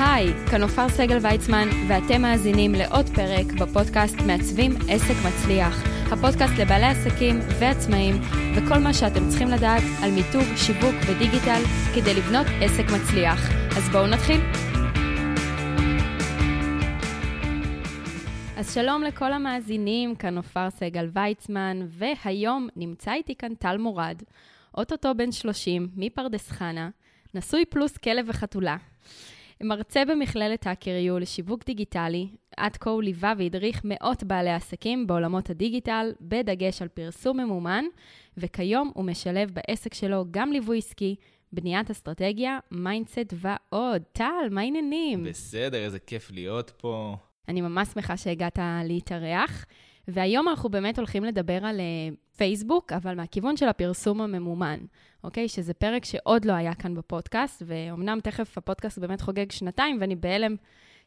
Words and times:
היי, 0.00 0.32
כאן 0.50 0.62
עופר 0.62 0.88
סגל 0.88 1.18
ויצמן, 1.22 1.68
ואתם 1.88 2.22
מאזינים 2.22 2.72
לעוד 2.74 3.06
פרק 3.14 3.46
בפודקאסט 3.60 4.16
מעצבים 4.26 4.72
עסק 4.88 5.14
מצליח. 5.26 5.82
הפודקאסט 6.12 6.52
לבעלי 6.58 6.86
עסקים 6.86 7.38
ועצמאים, 7.60 8.14
וכל 8.56 8.78
מה 8.78 8.94
שאתם 8.94 9.28
צריכים 9.28 9.48
לדעת 9.48 9.82
על 10.02 10.10
מיתוג, 10.10 10.56
שיווק 10.56 10.94
ודיגיטל 11.06 11.62
כדי 11.94 12.14
לבנות 12.14 12.46
עסק 12.62 12.84
מצליח. 12.94 13.40
אז 13.76 13.88
בואו 13.92 14.06
נתחיל. 14.06 14.40
אז 18.56 18.74
שלום 18.74 19.02
לכל 19.02 19.32
המאזינים, 19.32 20.14
כאן 20.14 20.36
עופר 20.36 20.70
סגל 20.70 21.08
ויצמן, 21.12 21.86
והיום 21.88 22.68
נמצא 22.76 23.12
איתי 23.12 23.34
כאן 23.34 23.54
טל 23.54 23.76
מורד, 23.78 24.22
אוטוטו 24.76 25.14
בן 25.14 25.32
30, 25.32 25.88
מפרדס 25.96 26.50
חנה, 26.50 26.88
נשוי 27.34 27.64
פלוס 27.64 27.96
כלב 27.96 28.24
וחתולה. 28.28 28.76
מרצה 29.62 30.04
במכללת 30.04 30.66
האקר 30.66 30.92
לשיווק 31.20 31.64
דיגיטלי, 31.64 32.28
עד 32.56 32.76
כה 32.76 32.90
הוא 32.90 33.02
ליווה 33.02 33.32
והדריך 33.38 33.80
מאות 33.84 34.24
בעלי 34.24 34.50
עסקים 34.50 35.06
בעולמות 35.06 35.50
הדיגיטל, 35.50 36.12
בדגש 36.20 36.82
על 36.82 36.88
פרסום 36.88 37.40
ממומן, 37.40 37.84
וכיום 38.36 38.90
הוא 38.94 39.04
משלב 39.04 39.50
בעסק 39.50 39.94
שלו 39.94 40.24
גם 40.30 40.52
ליווי 40.52 40.78
עסקי, 40.78 41.16
בניית 41.52 41.90
אסטרטגיה, 41.90 42.58
מיינדסט 42.70 43.34
ועוד. 43.36 44.02
טל, 44.12 44.48
מה 44.50 44.60
העניינים? 44.60 45.24
בסדר, 45.24 45.78
איזה 45.78 45.98
כיף 45.98 46.30
להיות 46.30 46.72
פה. 46.76 47.16
אני 47.48 47.60
ממש 47.60 47.88
שמחה 47.88 48.16
שהגעת 48.16 48.58
להתארח. 48.84 49.66
והיום 50.08 50.48
אנחנו 50.48 50.68
באמת 50.68 50.98
הולכים 50.98 51.24
לדבר 51.24 51.64
על 51.66 51.80
uh, 51.80 52.36
פייסבוק, 52.36 52.92
אבל 52.92 53.14
מהכיוון 53.14 53.56
של 53.56 53.68
הפרסום 53.68 54.20
הממומן, 54.20 54.78
אוקיי? 55.26 55.48
שזה 55.48 55.74
פרק 55.74 56.04
שעוד 56.04 56.44
לא 56.44 56.52
היה 56.52 56.74
כאן 56.74 56.94
בפודקאסט, 56.94 57.62
ואומנם 57.66 58.18
תכף 58.22 58.58
הפודקאסט 58.58 58.98
באמת 58.98 59.20
חוגג 59.20 59.50
שנתיים, 59.50 59.98
ואני 60.00 60.16
בהלם 60.16 60.56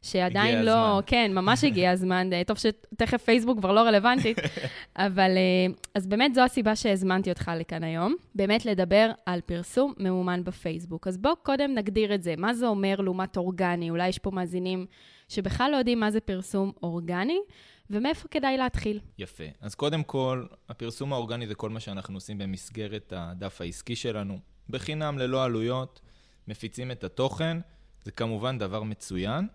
שעדיין 0.01 0.65
לא... 0.65 0.71
הזמן. 0.71 1.01
כן, 1.05 1.31
ממש 1.35 1.63
הגיע 1.63 1.91
הזמן. 1.91 2.29
טוב 2.47 2.57
שתכף 2.57 3.23
פייסבוק 3.23 3.57
כבר 3.57 3.71
לא 3.71 3.79
רלוונטית, 3.79 4.37
אבל... 4.95 5.31
Uh, 5.31 5.79
אז 5.95 6.07
באמת 6.07 6.35
זו 6.35 6.41
הסיבה 6.41 6.75
שהזמנתי 6.75 7.29
אותך 7.29 7.51
לכאן 7.55 7.83
היום, 7.83 8.15
באמת 8.35 8.65
לדבר 8.65 9.11
על 9.25 9.41
פרסום 9.41 9.93
ממומן 9.97 10.43
בפייסבוק. 10.43 11.07
אז 11.07 11.17
בואו 11.17 11.35
קודם 11.35 11.73
נגדיר 11.75 12.15
את 12.15 12.23
זה. 12.23 12.33
מה 12.37 12.53
זה 12.53 12.67
אומר 12.67 12.95
לעומת 13.01 13.37
אורגני? 13.37 13.89
אולי 13.89 14.07
יש 14.07 14.19
פה 14.19 14.31
מאזינים 14.31 14.85
שבכלל 15.27 15.71
לא 15.71 15.77
יודעים 15.77 15.99
מה 15.99 16.11
זה 16.11 16.19
פרסום 16.19 16.71
אורגני. 16.83 17.39
ומאיפה 17.89 18.27
כדאי 18.27 18.57
להתחיל? 18.57 18.99
יפה. 19.17 19.43
אז 19.61 19.75
קודם 19.75 20.03
כל, 20.03 20.45
הפרסום 20.69 21.13
האורגני 21.13 21.47
זה 21.47 21.55
כל 21.55 21.69
מה 21.69 21.79
שאנחנו 21.79 22.17
עושים 22.17 22.37
במסגרת 22.37 23.13
הדף 23.15 23.61
העסקי 23.61 23.95
שלנו, 23.95 24.39
בחינם, 24.69 25.17
ללא 25.17 25.43
עלויות, 25.43 26.01
מפיצים 26.47 26.91
את 26.91 27.03
התוכן, 27.03 27.57
זה 28.03 28.11
כמובן 28.11 28.57
דבר 28.57 28.83
מצוין, 28.83 29.47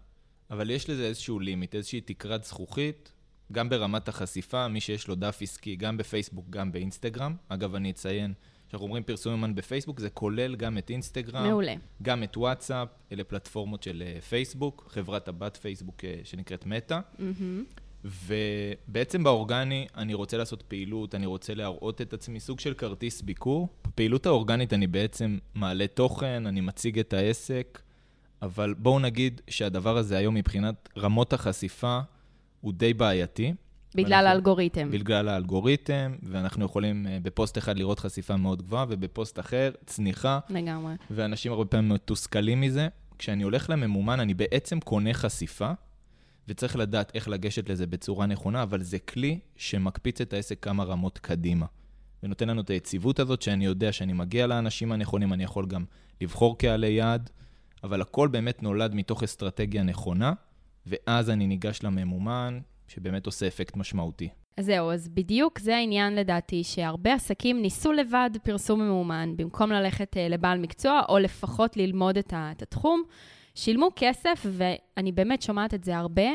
אבל 0.50 0.70
יש 0.70 0.90
לזה 0.90 1.06
איזשהו 1.06 1.40
לימיט, 1.40 1.74
איזושהי 1.74 2.00
תקרת 2.00 2.44
זכוכית, 2.44 3.12
גם 3.52 3.68
ברמת 3.68 4.08
החשיפה, 4.08 4.68
מי 4.68 4.80
שיש 4.80 5.08
לו 5.08 5.14
דף 5.14 5.38
עסקי, 5.40 5.76
גם 5.76 5.96
בפייסבוק, 5.96 6.46
גם 6.50 6.72
באינסטגרם. 6.72 7.36
אגב, 7.48 7.74
אני 7.74 7.90
אציין, 7.90 8.34
כשאנחנו 8.68 8.86
אומרים 8.86 9.02
פרסום 9.02 9.32
יומן 9.32 9.54
בפייסבוק, 9.54 10.00
זה 10.00 10.10
כולל 10.10 10.56
גם 10.56 10.78
את 10.78 10.90
אינסטגרם. 10.90 11.46
מעולה. 11.46 11.74
גם 12.02 12.22
את 12.22 12.36
וואטסאפ, 12.36 12.88
אלה 13.12 13.24
פלטפורמות 13.24 13.82
של 13.82 14.02
אה, 14.06 14.20
פייסבוק, 14.20 14.86
חברת 14.88 15.28
הבת 15.28 15.56
פייסבוק 15.56 16.04
אה, 16.04 16.20
שנקראת 16.24 16.66
מטא. 16.66 17.00
Mm-hmm. 17.16 17.80
ובעצם 18.04 19.24
באורגני 19.24 19.86
אני 19.96 20.14
רוצה 20.14 20.36
לעשות 20.36 20.62
פעילות, 20.62 21.14
אני 21.14 21.26
רוצה 21.26 21.54
להראות 21.54 22.00
את 22.00 22.12
עצמי, 22.12 22.40
סוג 22.40 22.60
של 22.60 22.74
כרטיס 22.74 23.22
ביקור. 23.22 23.68
בפעילות 23.86 24.26
האורגנית 24.26 24.72
אני 24.72 24.86
בעצם 24.86 25.38
מעלה 25.54 25.86
תוכן, 25.86 26.46
אני 26.46 26.60
מציג 26.60 26.98
את 26.98 27.12
העסק, 27.12 27.82
אבל 28.42 28.74
בואו 28.78 28.98
נגיד 28.98 29.40
שהדבר 29.50 29.96
הזה 29.96 30.16
היום 30.16 30.34
מבחינת 30.34 30.88
רמות 30.98 31.32
החשיפה 31.32 32.00
הוא 32.60 32.72
די 32.72 32.94
בעייתי. 32.94 33.54
בגלל 33.94 34.12
ואנחנו, 34.12 34.28
האלגוריתם. 34.28 34.90
בגלל 34.90 35.28
האלגוריתם, 35.28 36.14
ואנחנו 36.22 36.64
יכולים 36.64 37.06
אה, 37.06 37.18
בפוסט 37.22 37.58
אחד 37.58 37.78
לראות 37.78 37.98
חשיפה 37.98 38.36
מאוד 38.36 38.62
גבוהה, 38.62 38.84
ובפוסט 38.88 39.38
אחר 39.38 39.70
צניחה. 39.86 40.38
לגמרי. 40.50 40.94
ואנשים 41.10 41.52
הרבה 41.52 41.64
פעמים 41.64 41.88
מתוסכלים 41.88 42.60
מזה. 42.60 42.88
כשאני 43.18 43.42
הולך 43.42 43.70
לממומן, 43.70 44.20
אני 44.20 44.34
בעצם 44.34 44.80
קונה 44.80 45.14
חשיפה, 45.14 45.70
וצריך 46.48 46.76
לדעת 46.76 47.14
איך 47.14 47.28
לגשת 47.28 47.68
לזה 47.68 47.86
בצורה 47.86 48.26
נכונה, 48.26 48.62
אבל 48.62 48.82
זה 48.82 48.98
כלי 48.98 49.38
שמקפיץ 49.56 50.20
את 50.20 50.32
העסק 50.32 50.62
כמה 50.62 50.84
רמות 50.84 51.18
קדימה. 51.18 51.66
ונותן 52.22 52.48
לנו 52.48 52.60
את 52.60 52.70
היציבות 52.70 53.18
הזאת, 53.18 53.42
שאני 53.42 53.64
יודע 53.64 53.92
שאני 53.92 54.12
מגיע 54.12 54.46
לאנשים 54.46 54.92
הנכונים, 54.92 55.32
אני 55.32 55.44
יכול 55.44 55.66
גם 55.66 55.84
לבחור 56.20 56.58
קהלי 56.58 56.90
יעד, 56.90 57.30
אבל 57.84 58.00
הכל 58.02 58.28
באמת 58.28 58.62
נולד 58.62 58.94
מתוך 58.94 59.22
אסטרטגיה 59.22 59.82
נכונה, 59.82 60.32
ואז 60.86 61.30
אני 61.30 61.46
ניגש 61.46 61.82
לממומן, 61.82 62.60
שבאמת 62.88 63.26
עושה 63.26 63.46
אפקט 63.46 63.76
משמעותי. 63.76 64.28
אז 64.56 64.66
זהו, 64.66 64.90
אז 64.90 65.08
בדיוק 65.08 65.58
זה 65.58 65.76
העניין 65.76 66.14
לדעתי, 66.14 66.64
שהרבה 66.64 67.14
עסקים 67.14 67.62
ניסו 67.62 67.92
לבד 67.92 68.30
פרסום 68.42 68.80
ממומן, 68.80 69.32
במקום 69.36 69.72
ללכת 69.72 70.16
uh, 70.16 70.32
לבעל 70.32 70.58
מקצוע, 70.58 71.02
או 71.08 71.18
לפחות 71.18 71.76
ללמוד 71.76 72.18
את 72.18 72.62
התחום. 72.62 73.02
שילמו 73.54 73.88
כסף, 73.96 74.46
ואני 74.46 75.12
באמת 75.12 75.42
שומעת 75.42 75.74
את 75.74 75.84
זה 75.84 75.96
הרבה. 75.96 76.30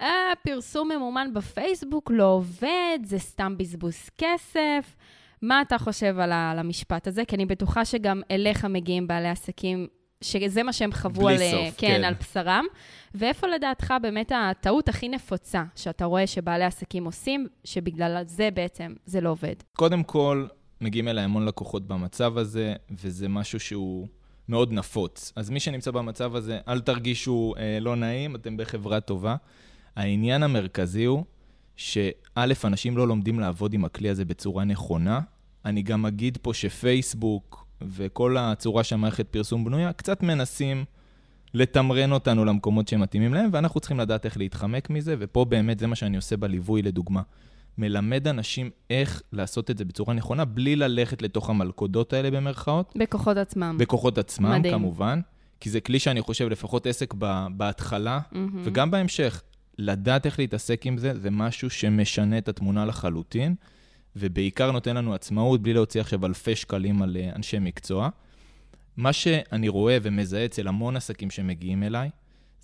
אה, 0.00 0.32
פרסום 0.42 0.88
ממומן 0.92 1.34
בפייסבוק 1.34 2.10
לא 2.10 2.24
עובד, 2.24 2.98
זה 3.04 3.18
סתם 3.18 3.54
בזבוז 3.58 4.10
כסף. 4.18 4.96
מה 5.42 5.62
אתה 5.62 5.78
חושב 5.78 6.18
על, 6.18 6.32
המשפט 6.32 7.06
הזה? 7.06 7.24
כי 7.24 7.36
אני 7.36 7.46
בטוחה 7.46 7.84
שגם 7.84 8.22
אליך 8.30 8.64
מגיעים 8.64 9.06
בעלי 9.06 9.28
עסקים, 9.28 9.86
שזה 10.20 10.62
מה 10.62 10.72
שהם 10.72 10.92
חוו 10.92 11.28
על, 11.28 11.38
סוף, 11.38 11.78
כן, 11.78 11.86
כן. 11.86 12.04
על 12.04 12.14
בשרם. 12.14 12.64
ואיפה 13.14 13.46
לדעתך 13.46 13.94
באמת 14.02 14.32
הטעות 14.34 14.88
הכי 14.88 15.08
נפוצה 15.08 15.64
שאתה 15.76 16.04
רואה 16.04 16.26
שבעלי 16.26 16.64
עסקים 16.64 17.04
עושים, 17.04 17.46
שבגלל 17.64 18.22
זה 18.26 18.48
בעצם 18.54 18.94
זה 19.06 19.20
לא 19.20 19.30
עובד? 19.30 19.54
קודם 19.76 20.02
כל, 20.02 20.46
מגיעים 20.80 21.08
אליי 21.08 21.24
המון 21.24 21.46
לקוחות 21.46 21.86
במצב 21.86 22.38
הזה, 22.38 22.74
וזה 22.90 23.28
משהו 23.28 23.60
שהוא... 23.60 24.06
מאוד 24.48 24.72
נפוץ. 24.72 25.32
אז 25.36 25.50
מי 25.50 25.60
שנמצא 25.60 25.90
במצב 25.90 26.36
הזה, 26.36 26.58
אל 26.68 26.80
תרגישו 26.80 27.54
אה, 27.58 27.78
לא 27.80 27.96
נעים, 27.96 28.36
אתם 28.36 28.56
בחברה 28.56 29.00
טובה. 29.00 29.36
העניין 29.96 30.42
המרכזי 30.42 31.04
הוא 31.04 31.24
שא', 31.76 32.52
אנשים 32.64 32.96
לא 32.96 33.08
לומדים 33.08 33.40
לעבוד 33.40 33.74
עם 33.74 33.84
הכלי 33.84 34.08
הזה 34.08 34.24
בצורה 34.24 34.64
נכונה. 34.64 35.20
אני 35.64 35.82
גם 35.82 36.06
אגיד 36.06 36.38
פה 36.42 36.54
שפייסבוק 36.54 37.66
וכל 37.82 38.36
הצורה 38.38 38.84
שהמערכת 38.84 39.28
פרסום 39.28 39.64
בנויה, 39.64 39.92
קצת 39.92 40.22
מנסים 40.22 40.84
לתמרן 41.54 42.12
אותנו 42.12 42.44
למקומות 42.44 42.88
שמתאימים 42.88 43.34
להם, 43.34 43.50
ואנחנו 43.52 43.80
צריכים 43.80 44.00
לדעת 44.00 44.24
איך 44.24 44.36
להתחמק 44.38 44.90
מזה, 44.90 45.16
ופה 45.18 45.44
באמת 45.44 45.78
זה 45.78 45.86
מה 45.86 45.96
שאני 45.96 46.16
עושה 46.16 46.36
בליווי, 46.36 46.82
לדוגמה. 46.82 47.22
מלמד 47.78 48.28
אנשים 48.28 48.70
איך 48.90 49.22
לעשות 49.32 49.70
את 49.70 49.78
זה 49.78 49.84
בצורה 49.84 50.14
נכונה, 50.14 50.44
בלי 50.44 50.76
ללכת 50.76 51.22
לתוך 51.22 51.50
המלכודות 51.50 52.12
האלה 52.12 52.30
במרכאות. 52.30 52.92
בכוחות 52.96 53.36
עצמם. 53.36 53.76
בכוחות 53.78 54.18
עצמם, 54.18 54.58
מדהים. 54.58 54.74
כמובן. 54.74 55.20
כי 55.60 55.70
זה 55.70 55.80
כלי 55.80 55.98
שאני 55.98 56.20
חושב, 56.20 56.48
לפחות 56.48 56.86
עסק 56.86 57.14
בהתחלה, 57.56 58.20
mm-hmm. 58.32 58.36
וגם 58.64 58.90
בהמשך, 58.90 59.42
לדעת 59.78 60.26
איך 60.26 60.38
להתעסק 60.38 60.86
עם 60.86 60.98
זה, 60.98 61.18
זה 61.18 61.30
משהו 61.30 61.70
שמשנה 61.70 62.38
את 62.38 62.48
התמונה 62.48 62.84
לחלוטין, 62.84 63.54
ובעיקר 64.16 64.70
נותן 64.70 64.96
לנו 64.96 65.14
עצמאות, 65.14 65.62
בלי 65.62 65.72
להוציא 65.72 66.00
עכשיו 66.00 66.26
אלפי 66.26 66.56
שקלים 66.56 67.02
על 67.02 67.16
אה, 67.20 67.30
אנשי 67.36 67.58
מקצוע. 67.58 68.08
מה 68.96 69.12
שאני 69.12 69.68
רואה 69.68 69.98
ומזהה 70.02 70.44
אצל 70.44 70.68
המון 70.68 70.96
עסקים 70.96 71.30
שמגיעים 71.30 71.82
אליי, 71.82 72.10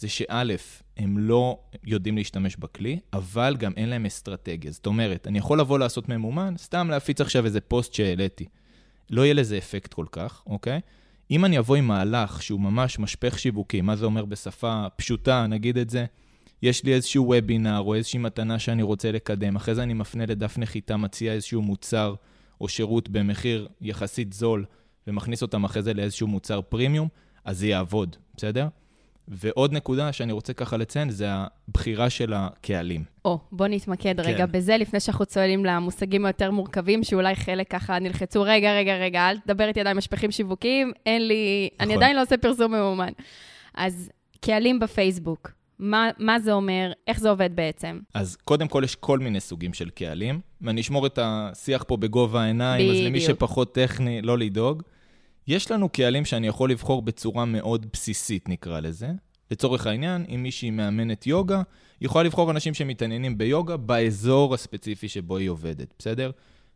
זה 0.00 0.08
שא', 0.08 0.54
הם 0.96 1.18
לא 1.18 1.58
יודעים 1.84 2.16
להשתמש 2.16 2.56
בכלי, 2.56 2.98
אבל 3.12 3.56
גם 3.58 3.72
אין 3.76 3.88
להם 3.88 4.06
אסטרטגיה. 4.06 4.70
זאת 4.70 4.86
אומרת, 4.86 5.26
אני 5.26 5.38
יכול 5.38 5.60
לבוא 5.60 5.78
לעשות 5.78 6.08
ממומן, 6.08 6.54
סתם 6.58 6.90
להפיץ 6.90 7.20
עכשיו 7.20 7.44
איזה 7.44 7.60
פוסט 7.60 7.94
שהעליתי. 7.94 8.44
לא 9.10 9.22
יהיה 9.22 9.34
לזה 9.34 9.58
אפקט 9.58 9.94
כל 9.94 10.06
כך, 10.12 10.42
אוקיי? 10.46 10.80
אם 11.30 11.44
אני 11.44 11.58
אבוא 11.58 11.76
עם 11.76 11.86
מהלך 11.86 12.42
שהוא 12.42 12.60
ממש 12.60 12.98
משפך 12.98 13.38
שיווקי, 13.38 13.80
מה 13.80 13.96
זה 13.96 14.04
אומר 14.04 14.24
בשפה 14.24 14.86
פשוטה, 14.96 15.46
נגיד 15.46 15.78
את 15.78 15.90
זה, 15.90 16.04
יש 16.62 16.84
לי 16.84 16.94
איזשהו 16.94 17.24
וובינר 17.26 17.78
או 17.78 17.94
איזושהי 17.94 18.18
מתנה 18.18 18.58
שאני 18.58 18.82
רוצה 18.82 19.12
לקדם, 19.12 19.56
אחרי 19.56 19.74
זה 19.74 19.82
אני 19.82 19.94
מפנה 19.94 20.26
לדף 20.26 20.58
נחיתה, 20.58 20.96
מציע 20.96 21.32
איזשהו 21.32 21.62
מוצר 21.62 22.14
או 22.60 22.68
שירות 22.68 23.08
במחיר 23.08 23.68
יחסית 23.80 24.32
זול, 24.32 24.64
ומכניס 25.06 25.42
אותם 25.42 25.64
אחרי 25.64 25.82
זה 25.82 25.94
לאיזשהו 25.94 26.26
מוצר 26.26 26.60
פרימיום, 26.60 27.08
אז 27.44 27.58
זה 27.58 27.66
יעבוד, 27.66 28.16
בסדר? 28.36 28.68
ועוד 29.30 29.72
נקודה 29.72 30.12
שאני 30.12 30.32
רוצה 30.32 30.52
ככה 30.52 30.76
לציין, 30.76 31.10
זה 31.10 31.26
הבחירה 31.30 32.10
של 32.10 32.32
הקהלים. 32.32 33.04
או, 33.24 33.38
בוא 33.52 33.66
נתמקד 33.66 34.20
כן. 34.20 34.28
רגע 34.28 34.46
בזה, 34.46 34.76
לפני 34.76 35.00
שאנחנו 35.00 35.26
צוללים 35.26 35.64
למושגים 35.64 36.26
היותר 36.26 36.50
מורכבים, 36.50 37.04
שאולי 37.04 37.34
חלק 37.36 37.70
ככה 37.70 37.98
נלחצו, 37.98 38.42
רגע, 38.42 38.74
רגע, 38.74 38.96
רגע, 38.96 39.30
אל 39.30 39.38
תדבר 39.38 39.68
איתי 39.68 39.80
עדיין 39.80 39.96
משפחים 39.96 40.30
שיווקיים, 40.30 40.92
אין 41.06 41.28
לי, 41.28 41.68
נכון. 41.74 41.88
אני 41.88 41.96
עדיין 41.96 42.16
לא 42.16 42.22
עושה 42.22 42.36
פרסום 42.36 42.74
ממומן. 42.74 43.12
אז 43.74 44.10
קהלים 44.40 44.78
בפייסבוק, 44.78 45.50
מה, 45.78 46.10
מה 46.18 46.40
זה 46.40 46.52
אומר, 46.52 46.92
איך 47.06 47.20
זה 47.20 47.30
עובד 47.30 47.50
בעצם? 47.54 48.00
אז 48.14 48.36
קודם 48.36 48.68
כל 48.68 48.82
יש 48.84 48.94
כל 48.94 49.18
מיני 49.18 49.40
סוגים 49.40 49.74
של 49.74 49.90
קהלים, 49.90 50.40
ואני 50.60 50.80
אשמור 50.80 51.06
את 51.06 51.18
השיח 51.22 51.84
פה 51.86 51.96
בגובה 51.96 52.42
העיניים, 52.42 52.88
בדיוק. 52.88 53.00
אז 53.00 53.06
למי 53.06 53.20
שפחות 53.20 53.74
טכני, 53.74 54.22
לא 54.22 54.38
לדאוג. 54.38 54.82
יש 55.46 55.70
לנו 55.70 55.88
קהלים 55.88 56.24
שאני 56.24 56.46
יכול 56.46 56.70
לבחור 56.70 57.02
בצורה 57.02 57.44
מאוד 57.44 57.86
בסיסית, 57.92 58.48
נקרא 58.48 58.80
לזה, 58.80 59.10
לצורך 59.50 59.86
העניין, 59.86 60.24
אם 60.34 60.42
מישהי 60.42 60.70
מאמנת 60.70 61.26
יוגה, 61.26 61.62
היא 62.00 62.06
יכולה 62.06 62.24
לבחור 62.24 62.50
אנשים 62.50 62.74
שמתעניינים 62.74 63.38
ביוגה 63.38 63.76
באזור 63.76 64.54
הספציפי 64.54 65.08
שבו 65.08 65.36
היא 65.36 65.48
עובדת, 65.48 65.94
בסדר? 65.98 66.30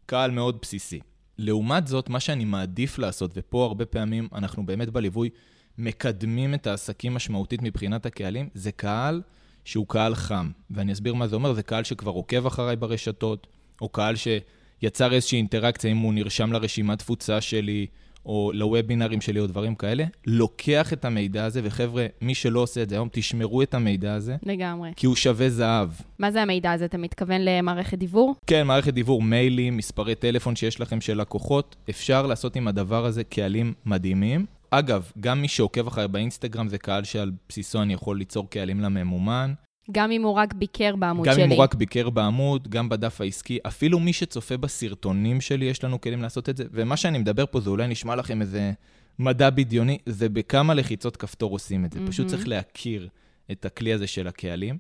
קהל 0.07 0.31
מאוד 0.31 0.59
בסיסי. 0.63 1.01
לעומת 1.39 1.87
זאת, 1.87 2.09
מה 2.09 2.21
שאני 2.21 2.45
מעדיף 2.45 2.99
לעשות, 2.99 3.31
ופה 3.35 3.65
הרבה 3.65 3.87
פעמים 3.87 4.29
אנחנו 4.35 4.67
באמת 4.67 4.91
בליווי 4.91 5.31
מקדמים 5.79 6.55
את 6.55 6.67
העסקים 6.67 7.15
משמעותית 7.15 7.63
מבחינת 7.63 8.07
הקהלים, 8.07 8.49
זה 8.55 8.73
קהל 8.73 9.23
שהוא 9.65 9.87
קהל 9.89 10.15
חם. 10.15 10.51
ואני 10.71 10.93
אסביר 10.93 11.15
מה 11.15 11.29
זה 11.29 11.37
אומר, 11.37 11.53
זה 11.53 11.63
קהל 11.63 11.85
שכבר 11.85 12.11
עוקב 12.11 12.47
אחריי 12.47 12.77
ברשתות, 12.77 13.47
או 13.81 13.89
קהל 13.89 14.15
שיצר 14.17 15.13
איזושהי 15.13 15.39
אינטראקציה, 15.39 15.91
אם 15.91 15.97
הוא 15.97 16.15
נרשם 16.15 16.53
לרשימת 16.53 16.99
תפוצה 16.99 17.41
שלי, 17.41 17.87
או 18.27 18.51
לוובינרים 18.55 19.21
שלי 19.21 19.41
או 19.41 19.47
דברים 19.47 19.75
כאלה, 19.75 20.05
לוקח 20.27 20.93
את 20.93 21.05
המידע 21.05 21.45
הזה, 21.45 21.61
וחבר'ה, 21.65 22.07
מי 22.21 22.35
שלא 22.35 22.61
עושה 22.61 22.83
את 22.83 22.89
זה 22.89 22.95
היום, 22.95 23.09
תשמרו 23.13 23.63
את 23.63 23.75
המידע 23.75 24.15
הזה. 24.15 24.37
לגמרי. 24.43 24.91
כי 24.97 25.07
הוא 25.07 25.17
שווה 25.17 25.51
זהב. 25.51 25.89
מה 26.19 26.31
זה 26.31 26.43
המידע 26.43 26.73
הזה? 26.73 26.85
אתה 26.85 26.99
מתכוון 26.99 27.41
למערכת 27.45 27.99
דיוור? 27.99 28.35
כן, 28.47 28.67
מערכת 28.67 28.95
דיוור, 28.95 29.23
מיילים, 29.23 29.77
מספרי 29.77 30.15
טלפון 30.15 30.57
שיש 30.57 30.81
לכם 30.81 31.01
של 31.01 31.21
לקוחות. 31.21 31.77
אפשר 31.91 32.27
לעשות 32.27 32.57
עם 32.57 32.69
הדבר 32.69 33.05
הזה 33.05 33.25
קהלים 33.25 33.75
מדהימים. 33.87 34.47
אגב, 34.71 35.11
גם 35.21 35.43
מי 35.43 35.49
שעוקב 35.49 35.87
אחריי 35.87 36.09
באינסטגרם 36.09 36.69
זה 36.69 36.79
קהל 36.79 37.05
שעל 37.05 37.33
בסיסו 37.49 37.83
אני 37.83 37.93
יכול 37.93 38.19
ליצור 38.19 38.51
קהלים 38.51 38.81
לממומן. 38.81 39.53
גם 39.93 40.11
אם 40.11 40.23
הוא 40.23 40.33
רק 40.33 40.55
ביקר 40.55 40.97
בעמוד 40.97 41.27
גם 41.27 41.35
שלי. 41.35 41.43
גם 41.43 41.51
אם 41.51 41.57
הוא 41.57 41.63
רק 41.65 41.75
ביקר 41.75 42.11
בעמוד, 42.11 42.69
גם 42.69 42.89
בדף 42.89 43.21
העסקי. 43.21 43.59
אפילו 43.67 44.01
מי 44.01 44.13
שצופה 44.13 44.57
בסרטונים 44.57 45.41
שלי, 45.41 45.65
יש 45.65 45.85
לנו 45.85 46.01
כלים 46.01 46.23
לעשות 46.23 46.49
את 46.49 46.57
זה. 46.57 46.65
ומה 46.73 46.97
שאני 46.97 47.19
מדבר 47.19 47.45
פה, 47.51 47.61
זה 47.61 47.71
אולי 47.71 47.87
נשמע 47.87 48.17
לכם 48.17 48.41
איזה 48.41 48.73
מדע 49.19 49.51
בדיוני, 49.51 49.99
זה 50.07 50.29
בכמה 50.29 50.75
לחיצות 50.75 51.17
כפתור 51.17 51.53
עושים 51.53 51.85
את 51.85 51.93
זה. 51.93 51.99
Mm-hmm. 51.99 52.09
פשוט 52.09 52.27
צריך 52.27 52.49
להכיר 52.49 53.09
את 53.53 53.65
הכלי 53.65 53.93
הזה 53.93 54.07
של 54.07 54.29
הקהלים. 54.29 54.79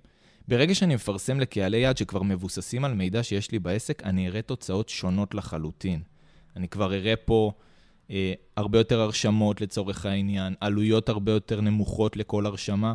ברגע 0.49 0.75
שאני 0.75 0.95
מפרסם 0.95 1.41
לקהלי 1.41 1.79
יעד 1.79 1.97
שכבר 1.97 2.23
מבוססים 2.23 2.85
על 2.85 2.95
מידע 2.95 3.23
שיש 3.23 3.51
לי 3.51 3.59
בעסק, 3.59 4.03
אני 4.03 4.29
אראה 4.29 4.43
תוצאות 4.43 4.89
שונות 4.89 5.35
לחלוטין. 5.35 6.03
אני 6.56 6.69
כבר 6.69 6.95
אראה 6.95 7.17
פה 7.17 7.53
אה, 8.11 8.33
הרבה 8.56 8.79
יותר 8.79 9.01
הרשמות 9.01 9.61
לצורך 9.61 10.06
העניין, 10.06 10.55
עלויות 10.61 11.09
הרבה 11.09 11.33
יותר 11.33 11.61
נמוכות 11.61 12.17
לכל 12.17 12.47
הרשמה. 12.47 12.95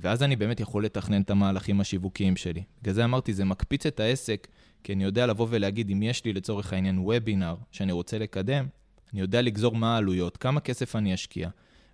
ואז 0.00 0.22
אני 0.22 0.36
באמת 0.36 0.60
יכול 0.60 0.84
לתכנן 0.84 1.22
את 1.22 1.30
המהלכים 1.30 1.80
השיווקיים 1.80 2.36
שלי. 2.36 2.62
בגלל 2.82 2.94
זה 2.94 3.04
אמרתי, 3.04 3.32
זה 3.32 3.44
מקפיץ 3.44 3.86
את 3.86 4.00
העסק, 4.00 4.48
כי 4.84 4.92
אני 4.92 5.04
יודע 5.04 5.26
לבוא 5.26 5.46
ולהגיד, 5.50 5.90
אם 5.90 6.02
יש 6.02 6.24
לי 6.24 6.32
לצורך 6.32 6.72
העניין 6.72 6.98
וובינר 6.98 7.54
שאני 7.72 7.92
רוצה 7.92 8.18
לקדם, 8.18 8.66
אני 9.12 9.20
יודע 9.20 9.42
לגזור 9.42 9.76
מה 9.76 9.94
העלויות, 9.94 10.36
כמה 10.36 10.60
כסף 10.60 10.96
אני 10.96 11.14
אשקיע, 11.14 11.48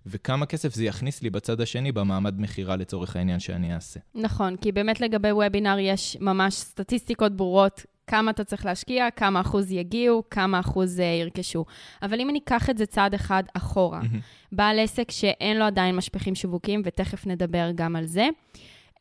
וכמה 0.05 0.45
כסף 0.45 0.73
זה 0.73 0.85
יכניס 0.85 1.21
לי 1.21 1.29
בצד 1.29 1.61
השני 1.61 1.91
במעמד 1.91 2.41
מכירה 2.41 2.75
לצורך 2.75 3.15
העניין 3.15 3.39
שאני 3.39 3.75
אעשה. 3.75 3.99
נכון, 4.15 4.57
כי 4.57 4.71
באמת 4.71 5.01
לגבי 5.01 5.31
וובינר 5.31 5.77
יש 5.79 6.17
ממש 6.21 6.53
סטטיסטיקות 6.53 7.35
ברורות 7.35 7.85
כמה 8.07 8.31
אתה 8.31 8.43
צריך 8.43 8.65
להשקיע, 8.65 9.11
כמה 9.11 9.41
אחוז 9.41 9.71
יגיעו, 9.71 10.23
כמה 10.29 10.59
אחוז 10.59 10.99
uh, 10.99 11.03
ירכשו. 11.03 11.65
אבל 12.01 12.19
אם 12.19 12.29
אני 12.29 12.39
אקח 12.39 12.69
את 12.69 12.77
זה 12.77 12.85
צעד 12.85 13.13
אחד 13.13 13.43
אחורה, 13.53 14.01
בעל 14.51 14.79
עסק 14.79 15.11
שאין 15.11 15.57
לו 15.57 15.65
עדיין 15.65 15.95
משפיכים 15.95 16.35
שיווקים, 16.35 16.81
ותכף 16.85 17.27
נדבר 17.27 17.71
גם 17.75 17.95
על 17.95 18.05
זה, 18.05 18.27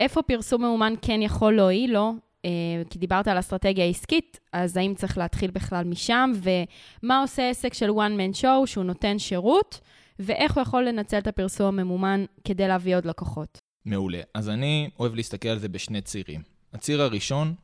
איפה 0.00 0.22
פרסום 0.22 0.62
מאומן 0.62 0.94
כן 1.02 1.22
יכול 1.22 1.56
להועיל 1.56 1.92
לו? 1.92 2.12
Uh, 2.42 2.46
כי 2.90 2.98
דיברת 2.98 3.28
על 3.28 3.38
אסטרטגיה 3.38 3.84
עסקית, 3.84 4.40
אז 4.52 4.76
האם 4.76 4.94
צריך 4.94 5.18
להתחיל 5.18 5.50
בכלל 5.50 5.84
משם, 5.84 6.32
ומה 6.42 7.20
עושה 7.20 7.50
עסק 7.50 7.74
של 7.74 7.90
one 7.90 8.18
man 8.18 8.40
show 8.40 8.66
שהוא 8.66 8.84
נותן 8.84 9.18
שירות, 9.18 9.80
ואיך 10.18 10.54
הוא 10.54 10.62
יכול 10.62 10.88
לנצל 10.88 11.18
את 11.18 11.26
הפרסום 11.26 11.66
הממומן 11.66 12.24
כדי 12.44 12.68
להביא 12.68 12.96
עוד 12.96 13.04
לקוחות. 13.04 13.58
מעולה. 13.84 14.20
אז 14.34 14.48
אני 14.48 14.90
אוהב 14.98 15.14
להסתכל 15.14 15.48
על 15.48 15.58
זה 15.58 15.68
בשני 15.68 16.00
צירים. 16.00 16.42
הציר 16.72 17.02
הראשון 17.02 17.54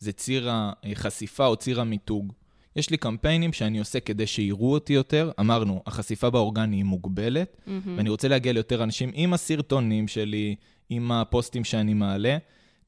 זה 0.00 0.12
ציר 0.12 0.48
החשיפה 0.50 1.46
או 1.46 1.56
ציר 1.56 1.80
המיתוג. 1.80 2.32
יש 2.76 2.90
לי 2.90 2.96
קמפיינים 2.96 3.52
שאני 3.52 3.78
עושה 3.78 4.00
כדי 4.00 4.26
שיראו 4.26 4.72
אותי 4.72 4.92
יותר. 4.92 5.30
אמרנו, 5.40 5.82
החשיפה 5.86 6.30
באורגני 6.30 6.76
היא 6.76 6.84
מוגבלת, 6.84 7.56
mm-hmm. 7.56 7.70
ואני 7.96 8.08
רוצה 8.08 8.28
להגיע 8.28 8.52
ליותר 8.52 8.82
אנשים 8.82 9.10
עם 9.14 9.32
הסרטונים 9.32 10.08
שלי, 10.08 10.54
עם 10.90 11.12
הפוסטים 11.12 11.64
שאני 11.64 11.94
מעלה. 11.94 12.38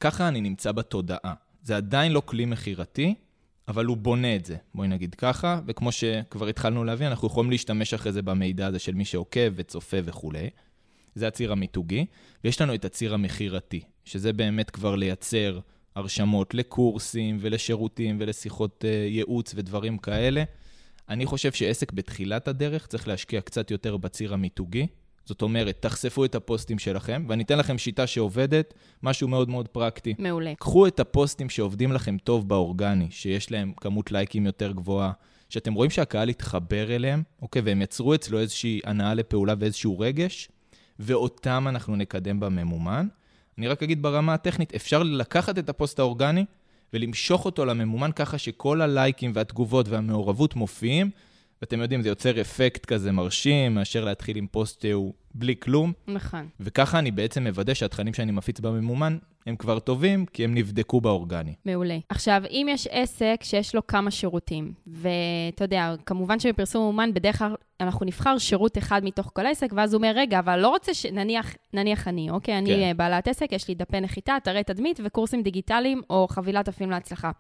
ככה 0.01 0.29
אני 0.29 0.41
נמצא 0.41 0.73
בתודעה. 0.73 1.35
זה 1.63 1.77
עדיין 1.77 2.13
לא 2.13 2.23
כלי 2.25 2.45
מכירתי, 2.45 3.15
אבל 3.69 3.85
הוא 3.85 3.97
בונה 3.97 4.37
את 4.37 4.45
זה, 4.45 4.57
בואי 4.75 4.89
נגיד 4.89 5.15
ככה, 5.15 5.61
וכמו 5.67 5.93
שכבר 5.93 6.47
התחלנו 6.47 6.85
להבין, 6.85 7.09
אנחנו 7.09 7.29
יכולים 7.29 7.51
להשתמש 7.51 7.95
אחרי 7.95 8.13
זה 8.13 8.23
במידע 8.23 8.67
הזה 8.67 8.79
של 8.79 8.95
מי 8.95 9.05
שעוקב 9.05 9.53
וצופה 9.55 9.97
וכולי. 10.05 10.51
זה 11.15 11.29
הציר 11.29 11.53
המיתוגי, 11.53 12.07
ויש 12.45 12.61
לנו 12.61 12.75
את 12.75 12.85
הציר 12.85 13.15
המכירתי, 13.15 13.81
שזה 14.05 14.33
באמת 14.33 14.71
כבר 14.71 14.95
לייצר 14.95 15.59
הרשמות 15.95 16.55
לקורסים 16.55 17.39
ולשירותים 17.41 18.17
ולשיחות 18.21 18.85
uh, 18.85 18.87
ייעוץ 19.11 19.53
ודברים 19.57 19.99
כאלה. 19.99 20.45
אני 21.09 21.27
חושב 21.27 21.53
שעסק 21.53 21.93
בתחילת 21.93 22.49
הדרך 22.49 22.87
צריך 22.87 23.09
להשקיע 23.09 23.41
קצת 23.41 23.71
יותר 23.71 23.97
בציר 23.97 24.35
המיתוגי. 24.35 24.87
זאת 25.25 25.43
אומרת, 25.43 25.77
תחשפו 25.81 26.25
את 26.25 26.35
הפוסטים 26.35 26.79
שלכם, 26.79 27.25
ואני 27.29 27.43
אתן 27.43 27.59
לכם 27.59 27.79
שיטה 27.79 28.07
שעובדת, 28.07 28.75
משהו 29.03 29.29
מאוד 29.29 29.49
מאוד 29.49 29.69
פרקטי. 29.69 30.15
מעולה. 30.19 30.53
קחו 30.59 30.87
את 30.87 31.01
הפוסטים 31.01 31.51
שעובדים 31.51 31.93
לכם 31.93 32.17
טוב 32.19 32.49
באורגני, 32.49 33.07
שיש 33.11 33.51
להם 33.51 33.73
כמות 33.77 34.13
לייקים 34.13 34.47
יותר 34.47 34.73
גבוהה, 34.73 35.13
שאתם 35.49 35.75
רואים 35.75 35.91
שהקהל 35.91 36.29
יתחבר 36.29 36.95
אליהם, 36.95 37.23
אוקיי, 37.43 37.63
והם 37.63 37.83
יצרו 37.83 38.15
אצלו 38.15 38.39
איזושהי 38.39 38.81
הנאה 38.85 39.15
לפעולה 39.15 39.55
ואיזשהו 39.59 39.99
רגש, 39.99 40.49
ואותם 40.99 41.67
אנחנו 41.69 41.97
נקדם 41.97 42.41
בממומן. 42.41 43.07
אני 43.59 43.69
רק 43.69 43.83
אגיד 43.83 44.03
ברמה 44.03 44.35
הטכנית, 44.35 44.75
אפשר 44.75 45.03
לקחת 45.03 45.59
את 45.59 45.69
הפוסט 45.69 45.99
האורגני 45.99 46.45
ולמשוך 46.93 47.45
אותו 47.45 47.65
לממומן 47.65 48.13
ככה 48.13 48.39
שכל 48.39 48.81
הלייקים 48.81 49.33
והתגובות 49.35 49.89
והמעורבות 49.89 50.57
מופיעים, 50.57 51.11
ואתם 51.63 51.81
יודעים, 51.81 52.03
זה 52.03 52.09
יוצר 52.09 52.41
אפקט 52.41 52.87
כזה 52.87 53.13
מרשים, 53.13 53.75
מאשר 53.75 54.05
להתחיל 54.05 54.37
עם 54.37 54.47
פוסט 54.47 54.83
שהוא 54.83 55.13
בלי 55.35 55.55
כלום. 55.61 55.93
נכון. 56.09 56.49
וככה 56.61 56.99
אני 56.99 57.11
בעצם 57.11 57.43
מוודא 57.43 57.75
שהתכנים 57.75 58.15
שאני 58.15 58.33
מפיץ 58.33 58.61
בממומן 58.61 59.19
הם 59.47 59.57
כבר 59.57 59.79
טובים, 59.79 60.27
כי 60.27 60.45
הם 60.45 60.55
נבדקו 60.55 61.01
באורגני. 61.01 61.55
מעולה. 61.65 61.99
עכשיו, 62.09 62.43
אם 62.51 62.67
יש 62.71 62.87
עסק 62.91 63.37
שיש 63.43 63.75
לו 63.75 63.87
כמה 63.87 64.11
שירותים, 64.11 64.73
ואתה 64.87 65.65
יודע, 65.65 65.95
כמובן 66.07 66.41
שבפרסום 66.41 66.83
ממומן, 66.83 67.15
בדרך 67.15 67.39
כלל 67.39 67.55
אנחנו 67.81 68.07
נבחר 68.07 68.39
שירות 68.39 68.79
אחד 68.79 69.05
מתוך 69.05 69.31
כל 69.35 69.47
עסק, 69.47 69.69
ואז 69.77 69.93
הוא 69.93 69.99
אומר, 69.99 70.13
רגע, 70.17 70.39
אבל 70.39 70.59
לא 70.59 70.69
רוצה 70.69 70.95
ש... 70.95 71.07
נניח, 71.07 71.55
נניח 71.73 72.09
אני, 72.09 72.31
אוקיי? 72.31 72.59
אני 72.59 72.69
כן. 72.69 72.97
בעלת 72.97 73.29
עסק, 73.29 73.53
יש 73.53 73.69
לי 73.69 73.75
דפי 73.75 74.01
נחיתה, 74.01 74.37
אתרי 74.37 74.65
תדמית 74.65 75.01
וקורסים 75.05 75.43
דיגיטליים, 75.43 76.03
או 76.11 76.27
חבילת 76.29 76.69
אפים 76.69 76.91
להצלחה. 76.91 77.31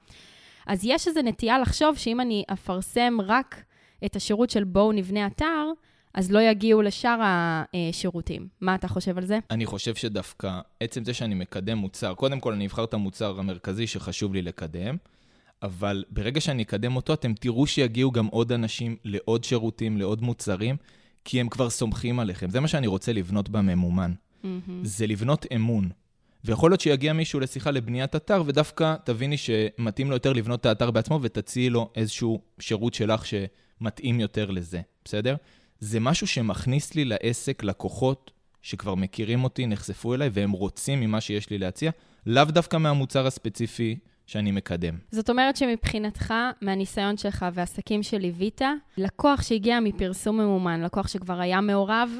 אז 0.67 0.85
יש 0.85 1.09
איזו 1.09 1.23
נטייה 1.23 1.59
לחשוב 1.59 1.97
שאם 1.97 2.21
אני 2.21 2.45
אפרסם 2.52 3.19
רק 3.21 3.64
את 4.07 4.17
השירות 4.17 4.51
של 4.51 4.65
בואו 4.65 4.93
נבנה 4.93 5.27
אתר, 5.27 5.67
אז 6.15 6.33
לא 6.33 6.41
יגיעו 6.41 6.83
לשאר 6.83 7.19
השירותים. 7.23 8.49
מה 8.61 8.75
אתה 8.75 8.89
חושב 8.89 9.19
על 9.19 9.27
זה? 9.27 9.39
אני 9.51 9.67
חושב 9.67 9.95
שדווקא 9.95 10.61
עצם 10.81 11.05
זה 11.05 11.15
שאני 11.15 11.35
מקדם 11.35 11.79
מוצר, 11.79 12.15
קודם 12.15 12.41
כל 12.41 12.53
אני 12.53 12.67
אבחר 12.67 12.85
את 12.85 12.95
המוצר 12.95 13.39
המרכזי 13.39 13.87
שחשוב 13.87 14.35
לי 14.35 14.43
לקדם, 14.43 14.97
אבל 15.63 16.05
ברגע 16.11 16.41
שאני 16.41 16.63
אקדם 16.63 16.97
אותו, 16.97 17.15
אתם 17.15 17.35
תראו 17.35 17.67
שיגיעו 17.67 18.11
גם 18.11 18.27
עוד 18.27 18.53
אנשים 18.53 18.97
לעוד 19.05 19.45
שירותים, 19.45 19.99
לעוד 19.99 20.23
מוצרים, 20.23 20.77
כי 21.25 21.41
הם 21.41 21.49
כבר 21.49 21.71
סומכים 21.71 22.21
עליכם. 22.21 22.51
זה 22.51 22.61
מה 22.61 22.69
שאני 22.69 22.87
רוצה 22.87 23.13
לבנות 23.13 23.49
בממומן. 23.49 24.13
Mm-hmm. 24.13 24.47
זה 24.83 25.07
לבנות 25.07 25.47
אמון. 25.55 25.91
ויכול 26.45 26.71
להיות 26.71 26.81
שיגיע 26.81 27.13
מישהו 27.13 27.41
לשיחה 27.41 27.71
לבניית 27.71 28.17
אתר, 28.17 28.43
ודווקא 28.47 28.95
תביני 29.05 29.37
שמתאים 29.37 30.11
לו 30.11 30.17
יותר 30.17 30.33
לבנות 30.33 30.61
את 30.61 30.67
האתר 30.67 30.91
בעצמו, 30.91 31.19
ותציעי 31.23 31.71
לו 31.71 31.91
איזשהו 31.97 32.41
שירות 32.59 32.95
שלך 32.95 33.25
שמתאים 33.83 34.21
יותר 34.21 34.51
לזה, 34.51 34.81
בסדר? 35.05 35.37
זה 35.81 36.01
משהו 36.01 36.27
שמכניס 36.27 36.95
לי 36.95 37.05
לעסק 37.05 37.62
לקוחות 37.62 38.31
שכבר 38.62 38.95
מכירים 38.95 39.45
אותי, 39.45 39.67
נחשפו 39.67 40.15
אליי, 40.15 40.31
והם 40.33 40.51
רוצים 40.51 41.01
ממה 41.01 41.21
שיש 41.21 41.51
לי 41.51 41.59
להציע, 41.59 41.91
לאו 42.27 42.45
דווקא 42.45 42.77
מהמוצר 42.77 43.27
הספציפי 43.27 43.99
שאני 44.27 44.51
מקדם. 44.51 44.95
זאת 45.11 45.31
אומרת 45.31 45.57
שמבחינתך, 45.57 46.35
מהניסיון 46.61 47.17
שלך 47.17 47.47
ועסקים 47.55 48.03
שליווית, 48.03 48.61
לקוח 48.97 49.43
שהגיע 49.43 49.81
מפרסום 49.81 50.41
ממומן, 50.41 50.83
לקוח 50.83 51.09
שכבר 51.09 51.41
היה 51.41 51.61
מעורב, 51.61 52.11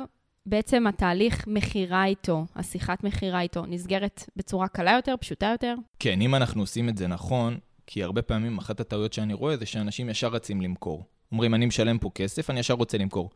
בעצם 0.47 0.87
התהליך 0.87 1.45
מכירה 1.47 2.05
איתו, 2.05 2.47
השיחת 2.57 3.05
מכירה 3.05 3.41
איתו, 3.41 3.67
נסגרת 3.67 4.25
בצורה 4.37 4.69
קלה 4.69 4.93
יותר, 4.93 5.15
פשוטה 5.21 5.47
יותר? 5.47 5.75
כן, 5.99 6.21
אם 6.21 6.35
אנחנו 6.35 6.63
עושים 6.63 6.89
את 6.89 6.97
זה 6.97 7.07
נכון, 7.07 7.59
כי 7.87 8.03
הרבה 8.03 8.23
פעמים 8.23 8.59
אחת 8.59 8.81
הטעויות 8.81 9.13
שאני 9.13 9.35
רואה 9.35 9.57
זה 9.57 9.67
שאנשים 9.67 10.11
ישר 10.11 10.29
רצים 10.29 10.61
למכור. 10.61 11.05
אומרים, 11.33 11.55
אני 11.55 11.67
משלם 11.67 11.99
פה 11.99 12.11
כסף, 12.15 12.51
אני 12.51 12.61
ישר 12.61 12.75
רוצה 12.75 12.99
למכור. 12.99 13.31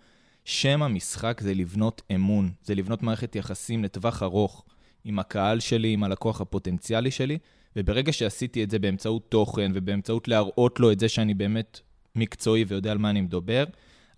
שם 0.44 0.82
המשחק 0.82 1.40
זה 1.40 1.54
לבנות 1.54 2.02
אמון, 2.14 2.50
זה 2.62 2.74
לבנות 2.74 3.02
מערכת 3.02 3.36
יחסים 3.36 3.84
לטווח 3.84 4.22
ארוך 4.22 4.64
עם 5.04 5.18
הקהל 5.18 5.60
שלי, 5.60 5.92
עם 5.92 6.04
הלקוח 6.04 6.40
הפוטנציאלי 6.40 7.10
שלי, 7.10 7.38
וברגע 7.76 8.12
שעשיתי 8.12 8.62
את 8.62 8.70
זה 8.70 8.78
באמצעות 8.78 9.30
תוכן 9.30 9.72
ובאמצעות 9.74 10.28
להראות 10.28 10.80
לו 10.80 10.92
את 10.92 11.00
זה 11.00 11.08
שאני 11.08 11.34
באמת 11.34 11.80
מקצועי 12.14 12.64
ויודע 12.68 12.92
על 12.92 12.98
מה 12.98 13.10
אני 13.10 13.20
מדבר, 13.20 13.64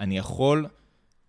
אני 0.01 0.19
יכול 0.19 0.67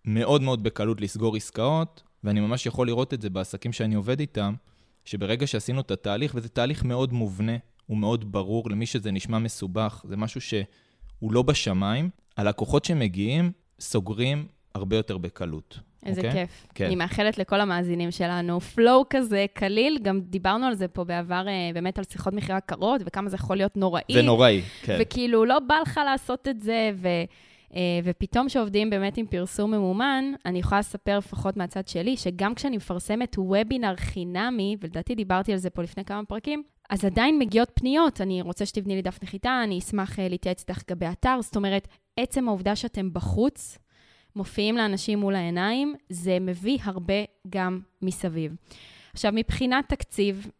מאוד 0.04 0.42
מאוד 0.42 0.62
בקלות 0.62 1.00
לסגור 1.00 1.36
עסקאות, 1.36 2.02
ואני 2.24 2.40
ממש 2.40 2.66
יכול 2.66 2.86
לראות 2.86 3.14
את 3.14 3.22
זה 3.22 3.30
בעסקים 3.30 3.72
שאני 3.72 3.94
עובד 3.94 4.20
איתם, 4.20 4.54
שברגע 5.04 5.46
שעשינו 5.46 5.80
את 5.80 5.90
התהליך, 5.90 6.32
וזה 6.34 6.48
תהליך 6.48 6.84
מאוד 6.84 7.12
מובנה, 7.12 7.56
הוא 7.86 7.96
מאוד 7.98 8.32
ברור, 8.32 8.70
למי 8.70 8.86
שזה 8.86 9.10
נשמע 9.10 9.38
מסובך, 9.38 10.04
זה 10.08 10.16
משהו 10.16 10.40
שהוא 11.20 11.32
לא 11.32 11.42
בשמיים, 11.42 12.10
הלקוחות 12.36 12.84
שמגיעים 12.84 13.52
סוגרים 13.80 14.46
הרבה 14.74 14.96
יותר 14.96 15.18
בקלות. 15.18 15.78
איזה 16.06 16.20
okay? 16.20 16.26
אוקיי? 16.26 16.46
כיף. 16.46 16.66
כן. 16.74 16.86
אני 16.86 16.96
מאחלת 16.96 17.38
לכל 17.38 17.60
המאזינים 17.60 18.10
שלנו 18.10 18.60
פלואו 18.60 19.04
כזה 19.10 19.46
קליל, 19.54 19.98
גם 20.02 20.20
דיברנו 20.20 20.66
על 20.66 20.74
זה 20.74 20.88
פה 20.88 21.04
בעבר, 21.04 21.48
אה, 21.48 21.70
באמת 21.74 21.98
על 21.98 22.04
שיחות 22.10 22.34
מכירה 22.34 22.60
קרות, 22.60 23.00
וכמה 23.04 23.28
זה 23.28 23.36
יכול 23.36 23.56
להיות 23.56 23.76
נוראי. 23.76 24.02
ונוראי, 24.14 24.62
כן. 24.82 24.98
וכאילו, 25.00 25.44
לא 25.44 25.58
בא 25.58 25.74
לך 25.82 26.00
לעשות 26.04 26.48
את 26.48 26.60
זה, 26.60 26.90
ו... 26.94 27.08
אה, 27.74 27.80
ופתאום 28.04 28.46
כשעובדים 28.46 28.90
באמת 28.90 29.16
עם 29.16 29.26
פרסום 29.26 29.70
ממומן, 29.70 30.24
אני 30.46 30.58
יכולה 30.58 30.78
לספר 30.78 31.18
לפחות 31.18 31.56
מהצד 31.56 31.88
שלי, 31.88 32.16
שגם 32.16 32.54
כשאני 32.54 32.76
מפרסמת 32.76 33.38
וובינר 33.38 33.96
חינמי, 33.96 34.76
ולדעתי 34.80 35.14
דיברתי 35.14 35.52
על 35.52 35.58
זה 35.58 35.70
פה 35.70 35.82
לפני 35.82 36.04
כמה 36.04 36.24
פרקים, 36.24 36.62
אז 36.90 37.04
עדיין 37.04 37.38
מגיעות 37.38 37.70
פניות, 37.74 38.20
אני 38.20 38.42
רוצה 38.42 38.66
שתבני 38.66 38.96
לי 38.96 39.02
דף 39.02 39.18
נחיתה, 39.22 39.60
אני 39.64 39.78
אשמח 39.78 40.18
אה, 40.18 40.28
להתייעץ 40.28 40.64
איתך 40.68 40.82
לגבי 40.88 41.06
אתר. 41.06 41.38
זאת 41.42 41.56
אומרת, 41.56 41.88
עצם 42.16 42.48
העובדה 42.48 42.76
שאתם 42.76 43.12
בחוץ, 43.12 43.78
מופיעים 44.36 44.76
לאנשים 44.76 45.18
מול 45.18 45.34
העיניים, 45.34 45.94
זה 46.08 46.38
מביא 46.40 46.78
הרבה 46.82 47.14
גם 47.50 47.80
מסביב. 48.02 48.54
עכשיו, 49.12 49.32
מבחינת 49.34 49.88
תקציב, 49.88 50.50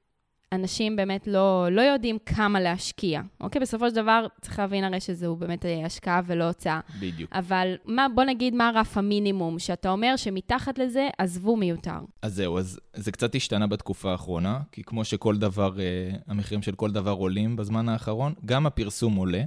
אנשים 0.53 0.97
באמת 0.97 1.27
לא, 1.27 1.69
לא 1.71 1.81
יודעים 1.81 2.19
כמה 2.27 2.61
להשקיע. 2.61 3.21
אוקיי? 3.41 3.61
בסופו 3.61 3.89
של 3.89 3.95
דבר, 3.95 4.27
צריך 4.41 4.59
להבין 4.59 4.85
הרי 4.85 5.01
שזהו 5.01 5.37
באמת 5.37 5.67
אה, 5.67 5.87
השקעה 5.87 6.21
ולא 6.27 6.45
הוצאה. 6.45 6.81
בדיוק. 7.01 7.31
אבל 7.33 7.75
מה, 7.85 8.07
בוא 8.15 8.25
נגיד 8.25 8.55
מה 8.55 8.71
רף 8.75 8.97
המינימום, 8.97 9.59
שאתה 9.59 9.91
אומר 9.91 10.17
שמתחת 10.17 10.79
לזה, 10.79 11.09
עזבו 11.19 11.57
מיותר. 11.57 11.99
אז 12.23 12.35
זהו, 12.35 12.59
אז 12.59 12.81
זה 12.95 13.13
קצת 13.13 13.35
השתנה 13.35 13.67
בתקופה 13.67 14.13
האחרונה, 14.13 14.61
כי 14.73 14.83
כמו 14.83 15.05
שכל 15.05 15.37
דבר, 15.37 15.81
אה, 15.81 16.11
המחירים 16.27 16.63
של 16.63 16.75
כל 16.75 16.91
דבר 16.91 17.13
עולים 17.13 17.57
בזמן 17.57 17.89
האחרון, 17.89 18.35
גם 18.45 18.67
הפרסום 18.67 19.17
עולה. 19.17 19.43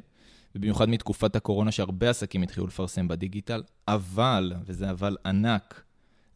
ובמיוחד 0.55 0.89
מתקופת 0.89 1.35
הקורונה, 1.35 1.71
שהרבה 1.71 2.09
עסקים 2.09 2.41
התחילו 2.41 2.67
לפרסם 2.67 3.07
בדיגיטל, 3.07 3.63
אבל, 3.87 4.53
וזה 4.65 4.89
אבל 4.89 5.17
ענק, 5.25 5.82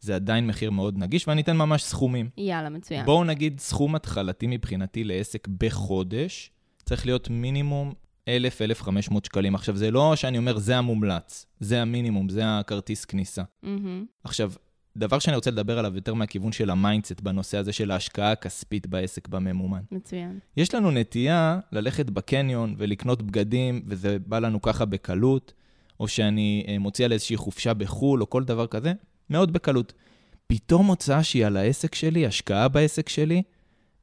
זה 0.00 0.14
עדיין 0.14 0.46
מחיר 0.46 0.70
מאוד 0.70 0.98
נגיש, 0.98 1.28
ואני 1.28 1.42
אתן 1.42 1.56
ממש 1.56 1.82
סכומים. 1.82 2.30
יאללה, 2.36 2.68
מצוין. 2.68 3.04
בואו 3.04 3.24
נגיד 3.24 3.60
סכום 3.60 3.94
התחלתי 3.94 4.46
מבחינתי 4.46 5.04
לעסק 5.04 5.48
בחודש, 5.48 6.50
צריך 6.84 7.06
להיות 7.06 7.30
מינימום 7.30 7.92
1,000-1,500 8.28 9.14
שקלים. 9.24 9.54
עכשיו, 9.54 9.76
זה 9.76 9.90
לא 9.90 10.16
שאני 10.16 10.38
אומר, 10.38 10.58
זה 10.58 10.76
המומלץ, 10.76 11.46
זה 11.60 11.82
המינימום, 11.82 12.28
זה 12.28 12.42
הכרטיס 12.44 13.04
כניסה. 13.04 13.42
Mm-hmm. 13.64 13.68
עכשיו, 14.24 14.52
דבר 14.96 15.18
שאני 15.18 15.36
רוצה 15.36 15.50
לדבר 15.50 15.78
עליו 15.78 15.94
יותר 15.94 16.14
מהכיוון 16.14 16.52
של 16.52 16.70
ה 16.70 16.76
mindset 16.76 17.20
בנושא 17.20 17.58
הזה 17.58 17.72
של 17.72 17.90
ההשקעה 17.90 18.32
הכספית 18.32 18.86
בעסק 18.86 19.28
בממומן. 19.28 19.80
מצוין. 19.92 20.38
יש 20.56 20.74
לנו 20.74 20.90
נטייה 20.90 21.60
ללכת 21.72 22.10
בקניון 22.10 22.74
ולקנות 22.78 23.22
בגדים, 23.22 23.82
וזה 23.86 24.18
בא 24.26 24.38
לנו 24.38 24.62
ככה 24.62 24.84
בקלות, 24.84 25.52
או 26.00 26.08
שאני 26.08 26.64
אה, 26.68 26.78
מוציא 26.78 27.04
על 27.04 27.12
איזושהי 27.12 27.36
חופשה 27.36 27.74
בחו"ל, 27.74 28.20
או 28.20 28.30
כל 28.30 28.44
דבר 28.44 28.66
כזה, 28.66 28.92
מאוד 29.30 29.52
בקלות. 29.52 29.92
פתאום 30.46 30.86
הוצאה 30.86 31.22
שהיא 31.22 31.46
על 31.46 31.56
העסק 31.56 31.94
שלי, 31.94 32.26
השקעה 32.26 32.68
בעסק 32.68 33.08
שלי, 33.08 33.42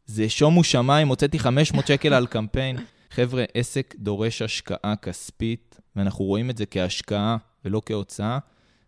זה 0.05 0.29
שומו 0.29 0.63
שמיים, 0.63 1.07
הוצאתי 1.07 1.39
500 1.39 1.87
שקל 1.87 2.13
על 2.13 2.27
קמפיין. 2.27 2.77
חבר'ה, 3.11 3.43
עסק 3.53 3.95
דורש 3.99 4.41
השקעה 4.41 4.95
כספית, 4.95 5.79
ואנחנו 5.95 6.25
רואים 6.25 6.49
את 6.49 6.57
זה 6.57 6.65
כהשקעה 6.65 7.37
ולא 7.65 7.81
כהוצאה. 7.85 8.39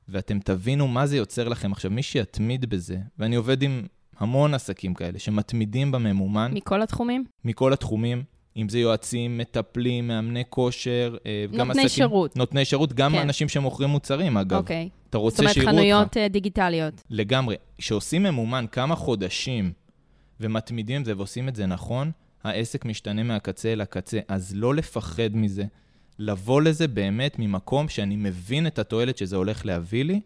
ואתם 0.10 0.40
תבינו 0.40 0.88
מה 0.88 1.08
זה 1.08 1.18
יוצר 1.18 1.48
לכם. 1.48 1.72
עכשיו, 1.72 1.92
מי 1.92 2.04
שיתמיד 2.04 2.66
בזה, 2.66 2.98
ואני 3.20 3.36
עובד 3.36 3.62
עם 3.62 3.84
המון 4.20 4.54
עסקים 4.54 4.94
כאלה 4.94 5.20
שמתמידים 5.20 5.92
בממומן. 5.92 6.52
מכל 6.54 6.82
התחומים? 6.82 7.26
מכל 7.46 7.74
התחומים. 7.74 8.24
אם 8.58 8.70
זה 8.70 8.80
יועצים, 8.80 9.38
מטפלים, 9.38 10.08
מאמני 10.08 10.44
כושר, 10.50 11.18
אה, 11.26 11.46
גם 11.46 11.54
עסקים... 11.54 11.68
נותני 11.68 11.90
שירות. 11.90 12.36
נותני 12.36 12.66
שירות, 12.66 12.94
גם 12.94 13.12
כן. 13.12 13.22
אנשים 13.22 13.50
שמוכרים 13.50 13.90
מוצרים, 13.90 14.38
אגב. 14.38 14.58
אוקיי. 14.58 14.90
אתה 15.10 15.18
רוצה 15.18 15.38
שיראו 15.38 15.50
אותך. 15.50 15.60
זאת 15.60 15.68
אומרת, 15.68 15.76
חנויות 15.76 16.18
אה, 16.18 16.28
דיגיטליות. 16.28 17.04
לגמרי. 17.10 17.56
כשעושים 17.78 18.24
ממומן 18.24 18.66
כמה 18.72 18.96
חודשים 18.96 19.72
ומתמידים 20.40 21.02
את 21.02 21.06
זה 21.06 21.14
ועושים 21.18 21.50
את 21.50 21.56
זה 21.56 21.66
נכון, 21.66 22.12
העסק 22.44 22.86
משתנה 22.86 23.24
מהקצה 23.24 23.74
אל 23.74 23.82
הקצה. 23.82 24.20
אז 24.28 24.56
לא 24.56 24.76
לפחד 24.76 25.30
מזה. 25.34 25.64
לבוא 26.20 26.62
לזה 26.62 26.88
באמת 26.88 27.40
ממקום 27.40 27.90
שאני 27.90 28.16
מבין 28.16 28.68
את 28.68 28.80
התועלת 28.80 29.18
שזה 29.18 29.36
הולך 29.36 29.66
להביא 29.66 30.06
לי, 30.06 30.22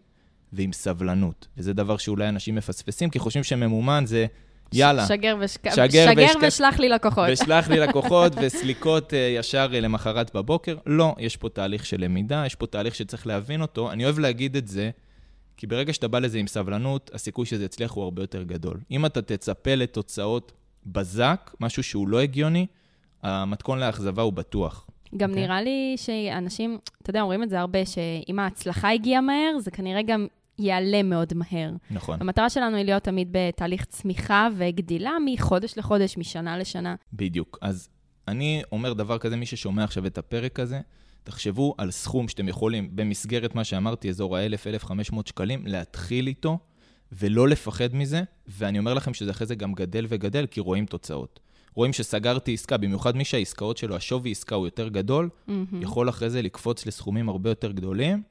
ועם 0.54 0.74
סבלנות. 0.74 1.48
וזה 1.58 1.74
דבר 1.74 1.98
שאולי 1.98 2.30
אנשים 2.30 2.56
מפספסים, 2.56 3.10
כי 3.10 3.20
חושבים 3.20 3.44
שממומן 3.44 4.04
זה, 4.08 4.26
יאללה. 4.74 5.08
שגר, 5.08 5.36
ושק... 5.40 5.70
שגר, 5.70 6.12
שגר 6.12 6.26
ושק... 6.28 6.40
ושלח 6.48 6.80
לי 6.80 6.90
לקוחות. 6.90 7.30
ושלח 7.32 7.70
לי 7.70 7.80
לקוחות, 7.80 8.34
וסליקות 8.42 9.14
uh, 9.14 9.16
ישר 9.40 9.70
uh, 9.72 9.76
למחרת 9.76 10.36
בבוקר. 10.36 10.78
לא, 10.86 11.16
יש 11.20 11.38
פה 11.38 11.50
תהליך 11.50 11.86
של 11.86 12.04
למידה, 12.04 12.44
יש 12.46 12.56
פה 12.56 12.68
תהליך 12.68 12.96
שצריך 12.96 13.28
להבין 13.28 13.62
אותו. 13.62 13.92
אני 13.92 14.06
אוהב 14.06 14.20
להגיד 14.20 14.56
את 14.56 14.68
זה, 14.68 14.90
כי 15.58 15.68
ברגע 15.68 15.94
שאתה 15.94 16.08
בא 16.08 16.20
לזה 16.20 16.38
עם 16.38 16.48
סבלנות, 16.48 17.12
הסיכוי 17.14 17.46
שזה 17.46 17.66
יצליח 17.66 17.92
הוא 17.92 18.04
הרבה 18.04 18.24
יותר 18.24 18.44
גדול. 18.44 18.78
אם 18.92 19.06
אתה 19.06 19.22
תצפה 19.22 19.76
לתוצאות 19.76 20.52
בזק, 20.86 21.52
משהו 21.60 21.84
שהוא 21.84 22.08
לא 22.08 22.20
הגיוני, 22.20 22.66
המתכון 23.24 23.80
לאכזבה 23.80 24.22
הוא 24.22 24.34
בטוח. 24.34 24.88
גם 25.18 25.30
okay. 25.30 25.32
אוקיי. 25.32 25.44
נראה 25.44 25.62
לי 25.62 25.94
שאנשים, 25.98 26.78
אתה 27.02 27.10
יודע, 27.10 27.22
אומרים 27.22 27.44
את 27.44 27.50
זה 27.50 27.60
הרבה, 27.60 27.86
שאם 27.86 28.40
ההצלחה 28.40 28.90
הגיעה 28.90 29.22
מהר, 29.22 29.60
זה 29.60 29.72
כנראה 29.72 30.02
גם 30.02 30.28
יעלה 30.60 31.04
מאוד 31.04 31.34
מהר. 31.34 31.72
נכון. 31.92 32.22
המטרה 32.22 32.50
שלנו 32.50 32.76
היא 32.78 32.86
להיות 32.86 33.04
תמיד 33.04 33.28
בתהליך 33.32 33.86
צמיחה 33.86 34.48
וגדילה 34.58 35.12
מחודש 35.26 35.78
לחודש, 35.78 36.18
משנה 36.18 36.58
לשנה. 36.58 36.96
בדיוק. 37.14 37.58
אז 37.62 37.90
אני 38.28 38.62
אומר 38.72 38.94
דבר 38.94 39.18
כזה, 39.18 39.36
מי 39.36 39.46
ששומע 39.46 39.84
עכשיו 39.84 40.06
את 40.06 40.18
הפרק 40.18 40.60
הזה, 40.60 40.80
תחשבו 41.24 41.76
על 41.78 41.92
סכום 41.92 42.28
שאתם 42.28 42.48
יכולים, 42.48 42.90
במסגרת 42.96 43.56
מה 43.56 43.64
שאמרתי, 43.64 44.10
אזור 44.10 44.38
ה-1,000-1,500 44.38 45.16
שקלים, 45.26 45.68
להתחיל 45.68 46.28
איתו, 46.28 46.60
ולא 47.12 47.48
לפחד 47.48 47.96
מזה, 47.96 48.24
ואני 48.48 48.80
אומר 48.80 48.94
לכם 48.94 49.14
שזה 49.14 49.32
אחרי 49.32 49.48
זה 49.48 49.56
גם 49.56 49.74
גדל 49.74 50.06
וגדל, 50.10 50.46
כי 50.46 50.60
רואים 50.60 50.86
תוצאות. 50.86 51.40
רואים 51.74 51.94
שסגרתי 51.94 52.54
עסקה, 52.54 52.78
במיוחד 52.78 53.18
מי 53.18 53.26
שהעסקאות 53.26 53.78
שלו, 53.78 53.96
השווי 53.96 54.32
עסקה 54.32 54.56
הוא 54.56 54.68
יותר 54.68 54.88
גדול, 54.88 55.30
mm-hmm. 55.30 55.52
יכול 55.82 56.10
אחרי 56.10 56.30
זה 56.30 56.42
לקפוץ 56.42 56.86
לסכומים 56.86 57.30
הרבה 57.30 57.50
יותר 57.50 57.72
גדולים, 57.72 58.24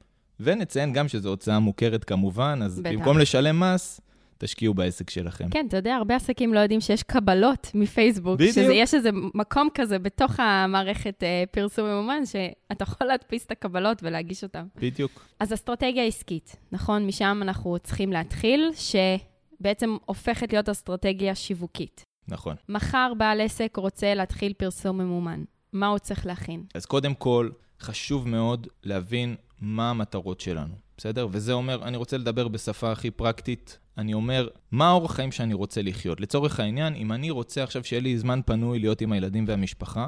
ונציין 0.43 0.93
גם 0.93 1.07
שזו 1.07 1.29
הוצאה 1.29 1.59
מוכרת 1.59 2.03
כמובן, 2.03 2.59
אז 2.63 2.79
בטח. 2.79 2.89
במקום 2.91 3.17
לשלם 3.17 3.59
מס, 3.59 4.01
תשקיעו 4.37 4.73
בעסק 4.73 5.09
שלכם. 5.09 5.49
כן, 5.49 5.65
אתה 5.67 5.77
יודע, 5.77 5.95
הרבה 5.95 6.15
עסקים 6.15 6.53
לא 6.53 6.59
יודעים 6.59 6.81
שיש 6.81 7.03
קבלות 7.03 7.71
מפייסבוק. 7.73 8.39
בדיוק. 8.39 8.53
שיש 8.53 8.93
איזה 8.93 9.09
מקום 9.33 9.67
כזה 9.73 9.99
בתוך 9.99 10.39
המערכת 10.39 11.23
אה, 11.23 11.43
פרסום 11.51 11.87
ממומן, 11.87 12.25
שאתה 12.25 12.83
יכול 12.83 13.07
להדפיס 13.07 13.45
את 13.45 13.51
הקבלות 13.51 14.03
ולהגיש 14.03 14.43
אותן. 14.43 14.65
בדיוק. 14.75 15.25
אז 15.39 15.53
אסטרטגיה 15.53 16.05
עסקית, 16.05 16.55
נכון? 16.71 17.07
משם 17.07 17.39
אנחנו 17.41 17.79
צריכים 17.79 18.11
להתחיל, 18.11 18.71
שבעצם 18.75 19.97
הופכת 20.05 20.53
להיות 20.53 20.69
אסטרטגיה 20.69 21.35
שיווקית. 21.35 22.05
נכון. 22.27 22.55
מחר 22.69 23.13
בעל 23.17 23.41
עסק 23.41 23.75
רוצה 23.77 24.13
להתחיל 24.13 24.53
פרסום 24.53 24.97
ממומן. 24.97 25.43
מה 25.73 25.87
הוא 25.87 25.97
צריך 25.97 26.25
להכין? 26.25 26.63
אז 26.75 26.85
קודם 26.85 27.13
כל, 27.13 27.49
חשוב 27.79 28.27
מאוד 28.27 28.67
להבין 28.83 29.35
מה 29.61 29.89
המטרות 29.89 30.39
שלנו, 30.39 30.73
בסדר? 30.97 31.27
וזה 31.31 31.53
אומר, 31.53 31.83
אני 31.83 31.97
רוצה 31.97 32.17
לדבר 32.17 32.47
בשפה 32.47 32.91
הכי 32.91 33.11
פרקטית. 33.11 33.79
אני 33.97 34.13
אומר, 34.13 34.47
מה 34.71 34.89
האורח 34.89 35.15
חיים 35.15 35.31
שאני 35.31 35.53
רוצה 35.53 35.81
לחיות? 35.81 36.21
לצורך 36.21 36.59
העניין, 36.59 36.95
אם 36.95 37.11
אני 37.11 37.29
רוצה 37.29 37.63
עכשיו 37.63 37.83
שיהיה 37.83 38.01
לי 38.01 38.17
זמן 38.17 38.39
פנוי 38.45 38.79
להיות 38.79 39.01
עם 39.01 39.11
הילדים 39.11 39.45
והמשפחה, 39.47 40.07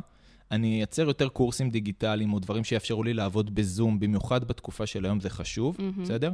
אני 0.51 0.77
אייצר 0.77 1.01
יותר 1.01 1.29
קורסים 1.29 1.69
דיגיטליים 1.69 2.33
או 2.33 2.39
דברים 2.39 2.63
שיאפשרו 2.63 3.03
לי 3.03 3.13
לעבוד 3.13 3.55
בזום, 3.55 3.99
במיוחד 3.99 4.43
בתקופה 4.43 4.85
של 4.85 5.05
היום 5.05 5.19
זה 5.19 5.29
חשוב, 5.29 5.77
mm-hmm. 5.77 6.01
בסדר? 6.01 6.31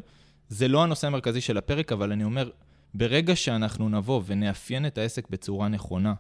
זה 0.49 0.67
לא 0.67 0.83
הנושא 0.83 1.07
המרכזי 1.07 1.41
של 1.41 1.57
הפרק, 1.57 1.91
אבל 1.91 2.11
אני 2.11 2.23
אומר, 2.23 2.49
ברגע 2.93 3.35
שאנחנו 3.35 3.89
נבוא 3.89 4.21
ונאפיין 4.25 4.85
את 4.85 4.97
העסק 4.97 5.29
בצורה 5.29 5.67
נכונה, 5.67 6.13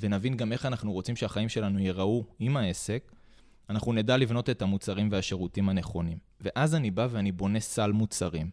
ונבין 0.00 0.36
גם 0.36 0.52
איך 0.52 0.66
אנחנו 0.66 0.92
רוצים 0.92 1.16
שהחיים 1.16 1.48
שלנו 1.48 1.78
ייראו 1.78 2.24
עם 2.38 2.56
העסק, 2.56 3.12
אנחנו 3.70 3.92
נדע 3.92 4.16
לבנות 4.16 4.50
את 4.50 4.62
המוצרים 4.62 5.08
והשירותים 5.12 5.68
הנכונים. 5.68 6.18
ואז 6.40 6.74
אני 6.74 6.90
בא 6.90 7.08
ואני 7.10 7.32
בונה 7.32 7.60
סל 7.60 7.92
מוצרים. 7.92 8.50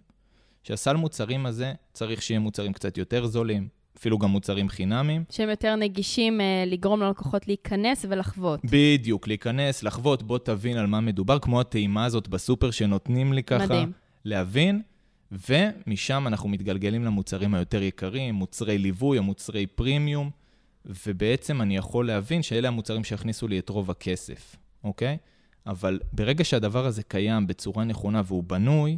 שהסל 0.63 0.95
מוצרים 0.95 1.45
הזה 1.45 1.73
צריך 1.93 2.21
שיהיה 2.21 2.39
מוצרים 2.39 2.73
קצת 2.73 2.97
יותר 2.97 3.25
זולים, 3.25 3.67
אפילו 3.97 4.17
גם 4.17 4.29
מוצרים 4.29 4.69
חינמיים. 4.69 5.23
שהם 5.29 5.49
יותר 5.49 5.75
נגישים 5.75 6.41
אה, 6.41 6.63
לגרום 6.67 7.01
ללקוחות 7.01 7.47
להיכנס 7.47 8.05
ולחוות. 8.09 8.59
בדיוק, 8.63 9.27
להיכנס, 9.27 9.83
לחוות, 9.83 10.23
בוא 10.23 10.37
תבין 10.37 10.77
על 10.77 10.87
מה 10.87 11.01
מדובר, 11.01 11.39
כמו 11.39 11.61
הטעימה 11.61 12.05
הזאת 12.05 12.27
בסופר 12.27 12.71
שנותנים 12.71 13.33
לי 13.33 13.43
ככה. 13.43 13.65
מדהים. 13.65 13.91
להבין, 14.25 14.81
ומשם 15.31 16.27
אנחנו 16.27 16.49
מתגלגלים 16.49 17.05
למוצרים 17.05 17.53
היותר 17.53 17.81
יקרים, 17.81 18.35
מוצרי 18.35 18.77
ליווי 18.77 19.17
או 19.17 19.23
מוצרי 19.23 19.67
פרימיום, 19.67 20.29
ובעצם 21.05 21.61
אני 21.61 21.77
יכול 21.77 22.07
להבין 22.07 22.41
שאלה 22.41 22.67
המוצרים 22.67 23.03
שיכניסו 23.03 23.47
לי 23.47 23.59
את 23.59 23.69
רוב 23.69 23.91
הכסף, 23.91 24.55
אוקיי? 24.83 25.17
אבל 25.67 25.99
ברגע 26.13 26.43
שהדבר 26.43 26.85
הזה 26.85 27.03
קיים 27.03 27.47
בצורה 27.47 27.83
נכונה 27.83 28.21
והוא 28.25 28.43
בנוי, 28.43 28.97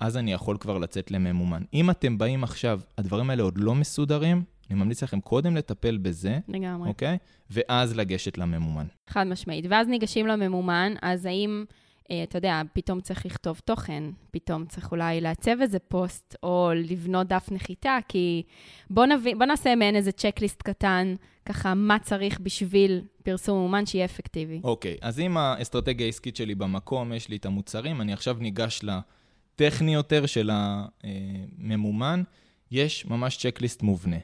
אז 0.00 0.16
אני 0.16 0.32
יכול 0.32 0.56
כבר 0.60 0.78
לצאת 0.78 1.10
לממומן. 1.10 1.62
אם 1.74 1.90
אתם 1.90 2.18
באים 2.18 2.44
עכשיו, 2.44 2.80
הדברים 2.98 3.30
האלה 3.30 3.42
עוד 3.42 3.58
לא 3.58 3.74
מסודרים, 3.74 4.44
אני 4.70 4.78
ממליץ 4.78 5.02
לכם 5.02 5.20
קודם 5.20 5.56
לטפל 5.56 5.98
בזה, 5.98 6.38
לגמרי. 6.48 6.88
אוקיי? 6.88 7.18
ואז 7.50 7.96
לגשת 7.96 8.38
לממומן. 8.38 8.86
חד 9.08 9.26
משמעית. 9.26 9.64
ואז 9.68 9.88
ניגשים 9.88 10.26
לממומן, 10.26 10.94
אז 11.02 11.26
האם, 11.26 11.64
אה, 12.10 12.22
אתה 12.22 12.38
יודע, 12.38 12.62
פתאום 12.72 13.00
צריך 13.00 13.26
לכתוב 13.26 13.60
תוכן, 13.64 14.04
פתאום 14.30 14.66
צריך 14.66 14.90
אולי 14.92 15.20
לעצב 15.20 15.60
איזה 15.60 15.78
פוסט, 15.78 16.36
או 16.42 16.70
לבנות 16.74 17.26
דף 17.26 17.48
נחיתה, 17.50 17.98
כי 18.08 18.42
בוא, 18.90 19.06
נביא, 19.06 19.36
בוא 19.36 19.46
נעשה 19.46 19.74
מעין 19.74 19.96
איזה 19.96 20.12
צ'קליסט 20.12 20.62
קטן, 20.62 21.14
ככה, 21.44 21.74
מה 21.74 21.98
צריך 21.98 22.40
בשביל 22.40 23.00
פרסום 23.22 23.58
ממומן 23.58 23.86
שיהיה 23.86 24.04
אפקטיבי. 24.04 24.60
אוקיי, 24.64 24.96
אז 25.00 25.20
אם 25.20 25.36
האסטרטגיה 25.36 26.06
העסקית 26.06 26.36
שלי 26.36 26.54
במקום, 26.54 27.12
יש 27.12 27.28
לי 27.28 27.36
את 27.36 27.46
המוצרים, 27.46 28.00
אני 28.00 28.12
עכשיו 28.12 28.36
ניגש 28.40 28.80
לטכני 28.82 29.94
יותר 29.94 30.26
של 30.26 30.50
הממומן, 30.52 32.22
יש 32.70 33.06
ממש 33.06 33.36
צ'קליסט 33.36 33.82
מובנה. 33.82 34.16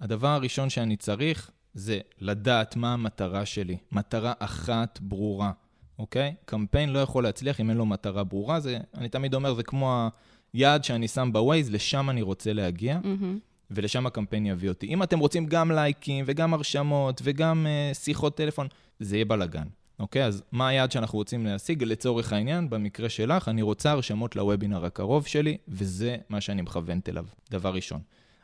הדבר 0.00 0.28
הראשון 0.28 0.70
שאני 0.70 0.96
צריך 0.96 1.50
זה 1.74 2.00
לדעת 2.18 2.76
מה 2.76 2.92
המטרה 2.92 3.46
שלי. 3.46 3.76
מטרה 3.92 4.32
אחת 4.38 4.98
ברורה, 5.02 5.52
אוקיי? 5.98 6.34
קמפיין 6.44 6.88
לא 6.88 6.98
יכול 6.98 7.22
להצליח 7.22 7.60
אם 7.60 7.70
אין 7.70 7.76
לו 7.76 7.86
מטרה 7.86 8.24
ברורה. 8.24 8.60
זה, 8.60 8.78
אני 8.94 9.08
תמיד 9.08 9.34
אומר, 9.34 9.54
זה 9.54 9.62
כמו 9.62 10.08
היעד 10.52 10.84
שאני 10.84 11.08
שם 11.08 11.30
בווייז, 11.32 11.70
לשם 11.70 12.10
אני 12.10 12.22
רוצה 12.22 12.52
להגיע, 12.52 12.98
mm-hmm. 13.02 13.38
ולשם 13.70 14.06
הקמפיין 14.06 14.46
יביא 14.46 14.68
אותי. 14.68 14.86
אם 14.86 15.02
אתם 15.02 15.18
רוצים 15.18 15.46
גם 15.46 15.70
לייקים 15.70 16.24
וגם 16.28 16.54
הרשמות 16.54 17.20
וגם 17.24 17.66
uh, 17.66 17.94
שיחות 17.94 18.36
טלפון, 18.36 18.66
זה 19.00 19.16
יהיה 19.16 19.24
בלאגן. 19.24 19.66
אוקיי? 19.98 20.24
אז 20.24 20.42
מה 20.52 20.68
היעד 20.68 20.92
שאנחנו 20.92 21.18
רוצים 21.18 21.46
להשיג? 21.46 21.82
לצורך 21.82 22.32
העניין, 22.32 22.70
במקרה 22.70 23.08
שלך, 23.08 23.48
אני 23.48 23.62
רוצה 23.62 23.90
הרשמות 23.90 24.36
לוובינר 24.36 24.84
הקרוב 24.84 25.26
שלי, 25.26 25.56
וזה 25.68 26.16
מה 26.28 26.40
שאני 26.40 26.62
מכוונת 26.62 27.08
אליו, 27.08 27.24
דבר 27.50 27.74
ראשון. 27.74 28.00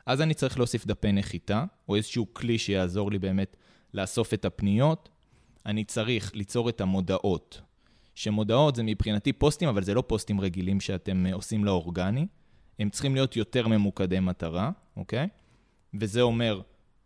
אז 0.07 0.21
אני 0.21 0.35
צריך 0.35 0.59
להוסיף 0.59 0.87
דפי 0.87 1.13
נחיתה, 1.13 1.65
או 1.89 1.97
איזשהו 1.97 2.27
כלי 2.33 2.59
שיעזור 2.59 3.11
לי 3.11 3.19
באמת 3.19 3.57
לאסוף 3.95 4.35
את 4.35 4.45
הפניות. 4.45 5.09
אני 5.67 5.85
צריך 5.85 6.33
ליצור 6.35 6.69
את 6.69 6.81
המודעות, 6.81 7.61
שמודעות 8.15 8.77
זה 8.77 8.83
מבחינתי 8.83 9.33
פוסטים, 9.33 9.69
אבל 9.69 9.83
זה 9.83 9.95
לא 9.95 10.05
פוסטים 10.07 10.41
רגילים 10.41 10.81
שאתם 10.81 11.27
אה, 11.27 11.35
עושים 11.35 11.65
לאורגני. 11.65 12.27
הם 12.83 12.91
צריכים 12.91 13.15
להיות 13.15 13.37
יותר 13.37 13.69
ממוקדי 13.69 14.21
מטרה, 14.21 14.71
אוקיי? 14.97 15.29
וזה 15.95 16.21
אומר 16.21 16.61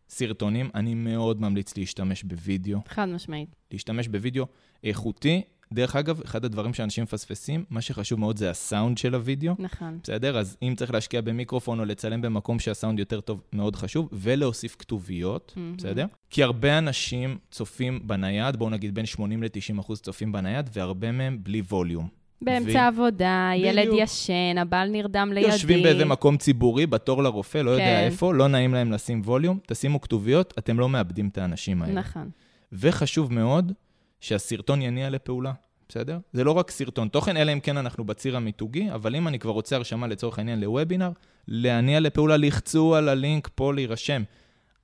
סרטונים. 0.09 0.71
אני 0.75 0.95
מאוד 0.95 1.41
ממליץ 1.41 1.77
להשתמש 1.77 2.23
בווידאו. 2.23 2.79
חד 2.89 3.09
משמעית. 3.09 3.57
להשתמש 3.73 4.09
בווידאו 4.09 4.47
איכותי, 4.85 5.43
דרך 5.73 5.97
אגב, 5.97 6.21
אחד 6.21 6.45
הדברים 6.45 6.75
שאנשים 6.75 7.05
מפספסים, 7.05 7.65
מה 7.71 7.81
שחשוב 7.81 8.21
מאוד 8.21 8.37
זה 8.37 8.51
הסאונד 8.51 8.99
של 8.99 9.15
הוידאו. 9.15 9.55
נכון. 9.59 9.99
בסדר? 10.03 10.39
אז 10.39 10.57
אם 10.63 10.75
צריך 10.77 10.91
להשקיע 10.91 11.21
במיקרופון 11.21 11.81
או 11.81 11.85
לצלם 11.85 12.23
במקום 12.23 12.59
שהסאונד 12.59 12.99
יותר 12.99 13.21
טוב, 13.21 13.43
מאוד 13.53 13.77
חשוב, 13.77 14.09
ולהוסיף 14.13 14.77
כתוביות, 14.79 15.53
mm-hmm. 15.57 15.77
בסדר? 15.79 16.07
כי 16.31 16.43
הרבה 16.43 16.79
אנשים 16.79 17.39
צופים 17.51 18.01
בנייד, 18.09 18.57
בואו 18.57 18.71
נגיד 18.71 18.95
בין 18.95 19.07
80 19.07 19.43
ל-90 19.43 19.81
אחוז 19.81 20.01
צופים 20.01 20.33
בנייד, 20.33 20.71
והרבה 20.73 21.13
מהם 21.13 21.39
בלי 21.43 21.61
ווליום. 21.61 22.09
באמצע 22.43 22.79
ו... 22.79 22.87
עבודה, 22.87 23.51
ילד 23.57 23.87
בדיוק. 23.87 24.01
ישן, 24.01 24.59
הבעל 24.59 24.89
נרדם 24.89 25.31
לידי. 25.33 25.47
יושבים 25.47 25.83
באיזה 25.83 26.05
מקום 26.05 26.37
ציבורי, 26.37 26.87
בתור 26.87 27.23
לרופא, 27.23 27.59
לא 27.59 27.71
כן. 27.71 27.73
יודע 27.73 28.01
איפה, 28.01 28.35
לא 28.35 28.49
נעים 28.49 28.75
להם 28.75 28.93
לשים 28.93 29.23
ווליום, 29.25 29.59
תשימו 29.67 30.01
כתוביות, 30.01 30.55
אתם 30.59 30.79
לא 30.79 30.89
מאבדים 30.89 31.29
את 31.29 31.39
האנשים 31.39 31.83
האלה. 31.83 31.95
נכון. 31.95 32.31
וחשוב 32.73 33.33
מאוד 33.33 33.73
שהסרטון 34.21 34.83
יניע 34.83 35.11
לפעולה, 35.11 35.53
בסדר? 35.89 36.19
זה 36.33 36.45
לא 36.45 36.53
רק 36.53 36.71
סרטון 36.71 37.09
תוכן, 37.09 37.37
אלא 37.37 37.53
אם 37.53 37.61
כן 37.61 37.77
אנחנו 37.77 38.05
בציר 38.05 38.37
המיתוגי, 38.37 38.93
אבל 38.93 39.17
אם 39.17 39.29
אני 39.29 39.39
כבר 39.39 39.53
רוצה 39.53 39.77
הרשמה 39.77 40.07
לצורך 40.07 40.39
העניין 40.39 40.61
לוובינר, 40.61 41.11
להניע 41.49 42.01
לפעולה, 42.01 42.37
לחצו 42.37 42.95
על 42.95 43.09
הלינק 43.09 43.49
פה 43.55 43.75
להירשם. 43.75 44.23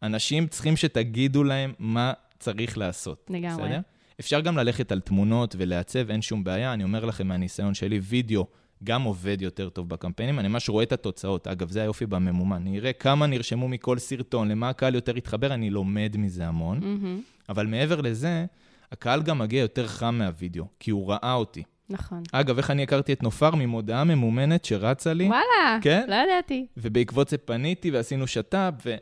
אנשים 0.03 0.47
צריכים 0.47 0.77
שתגידו 0.77 1.45
להם 1.45 1.73
מה 1.79 2.13
צריך 2.39 2.79
לעשות. 2.79 3.27
לגמרי. 3.31 3.65
בסדר? 3.65 3.81
אפשר 4.21 4.41
גם 4.41 4.57
ללכת 4.57 4.93
על 4.93 5.01
תמונות 5.01 5.55
ולעצב, 5.59 6.11
אין 6.11 6.23
שום 6.23 6.45
בעיה. 6.45 6.73
אני 6.73 6.85
אומר 6.85 7.05
לכם 7.05 7.27
מהניסיון 7.27 7.75
שלי, 7.75 8.01
וידאו 8.03 8.47
גם 8.85 9.03
עובד 9.03 9.43
יותר 9.43 9.69
טוב 9.69 9.89
בקמפיינים. 9.89 10.39
אני 10.39 10.49
ממש 10.49 10.69
רואה 10.69 10.83
את 10.83 10.93
התוצאות. 10.93 11.47
אגב, 11.47 11.71
זה 11.71 11.83
היופי 11.83 12.07
בממומן. 12.07 12.57
אני 12.57 12.79
אראה 12.79 12.93
כמה 12.93 13.27
נרשמו 13.27 13.69
מכל 13.69 13.99
סרטון, 13.99 14.49
למה 14.49 14.69
הקהל 14.69 14.95
יותר 14.95 15.17
התחבר, 15.17 15.55
אני 15.55 15.71
לומד 15.71 16.17
מזה 16.19 16.47
המון. 16.47 16.81
Mm-hmm. 16.81 17.49
אבל 17.49 17.67
מעבר 17.67 18.01
לזה, 18.01 18.45
הקהל 18.93 19.23
גם 19.23 19.39
מגיע 19.39 19.61
יותר 19.61 19.87
חם 19.87 20.15
מהווידאו, 20.19 20.65
כי 20.81 20.91
הוא 20.91 21.11
ראה 21.11 21.33
אותי. 21.33 21.63
נכון. 21.91 22.23
אגב, 22.33 22.57
איך 22.57 22.71
אני 22.71 22.83
הכרתי 22.83 23.13
את 23.13 23.23
נופר? 23.23 23.55
ממודעה 23.55 24.05
ממומנת 24.05 24.65
שרצה 24.65 25.13
לי. 25.13 25.27
וואלה, 25.27 25.79
כן? 25.83 26.05
לא 26.09 26.15
ידעתי. 26.15 26.67
ובעקבות 26.77 27.29
זה 27.29 27.39
פניתי 27.39 27.91
ועשינו 27.91 28.27
שת"פ, 28.27 28.97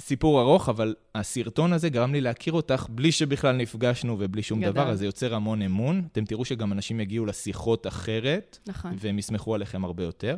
וסיפור 0.00 0.40
ארוך, 0.40 0.68
אבל 0.68 0.94
הסרטון 1.14 1.72
הזה 1.72 1.88
גרם 1.88 2.12
לי 2.12 2.20
להכיר 2.20 2.52
אותך 2.52 2.86
בלי 2.90 3.12
שבכלל 3.12 3.56
נפגשנו 3.56 4.16
ובלי 4.18 4.42
שום 4.42 4.60
גדל. 4.60 4.70
דבר, 4.70 4.90
אז 4.90 4.98
זה 4.98 5.04
יוצר 5.06 5.34
המון 5.34 5.62
אמון. 5.62 6.02
אתם 6.12 6.24
תראו 6.24 6.44
שגם 6.44 6.72
אנשים 6.72 7.00
יגיעו 7.00 7.26
לשיחות 7.26 7.86
אחרת, 7.86 8.58
נכון. 8.66 8.94
והם 8.98 9.18
יסמכו 9.18 9.54
עליכם 9.54 9.84
הרבה 9.84 10.04
יותר. 10.04 10.36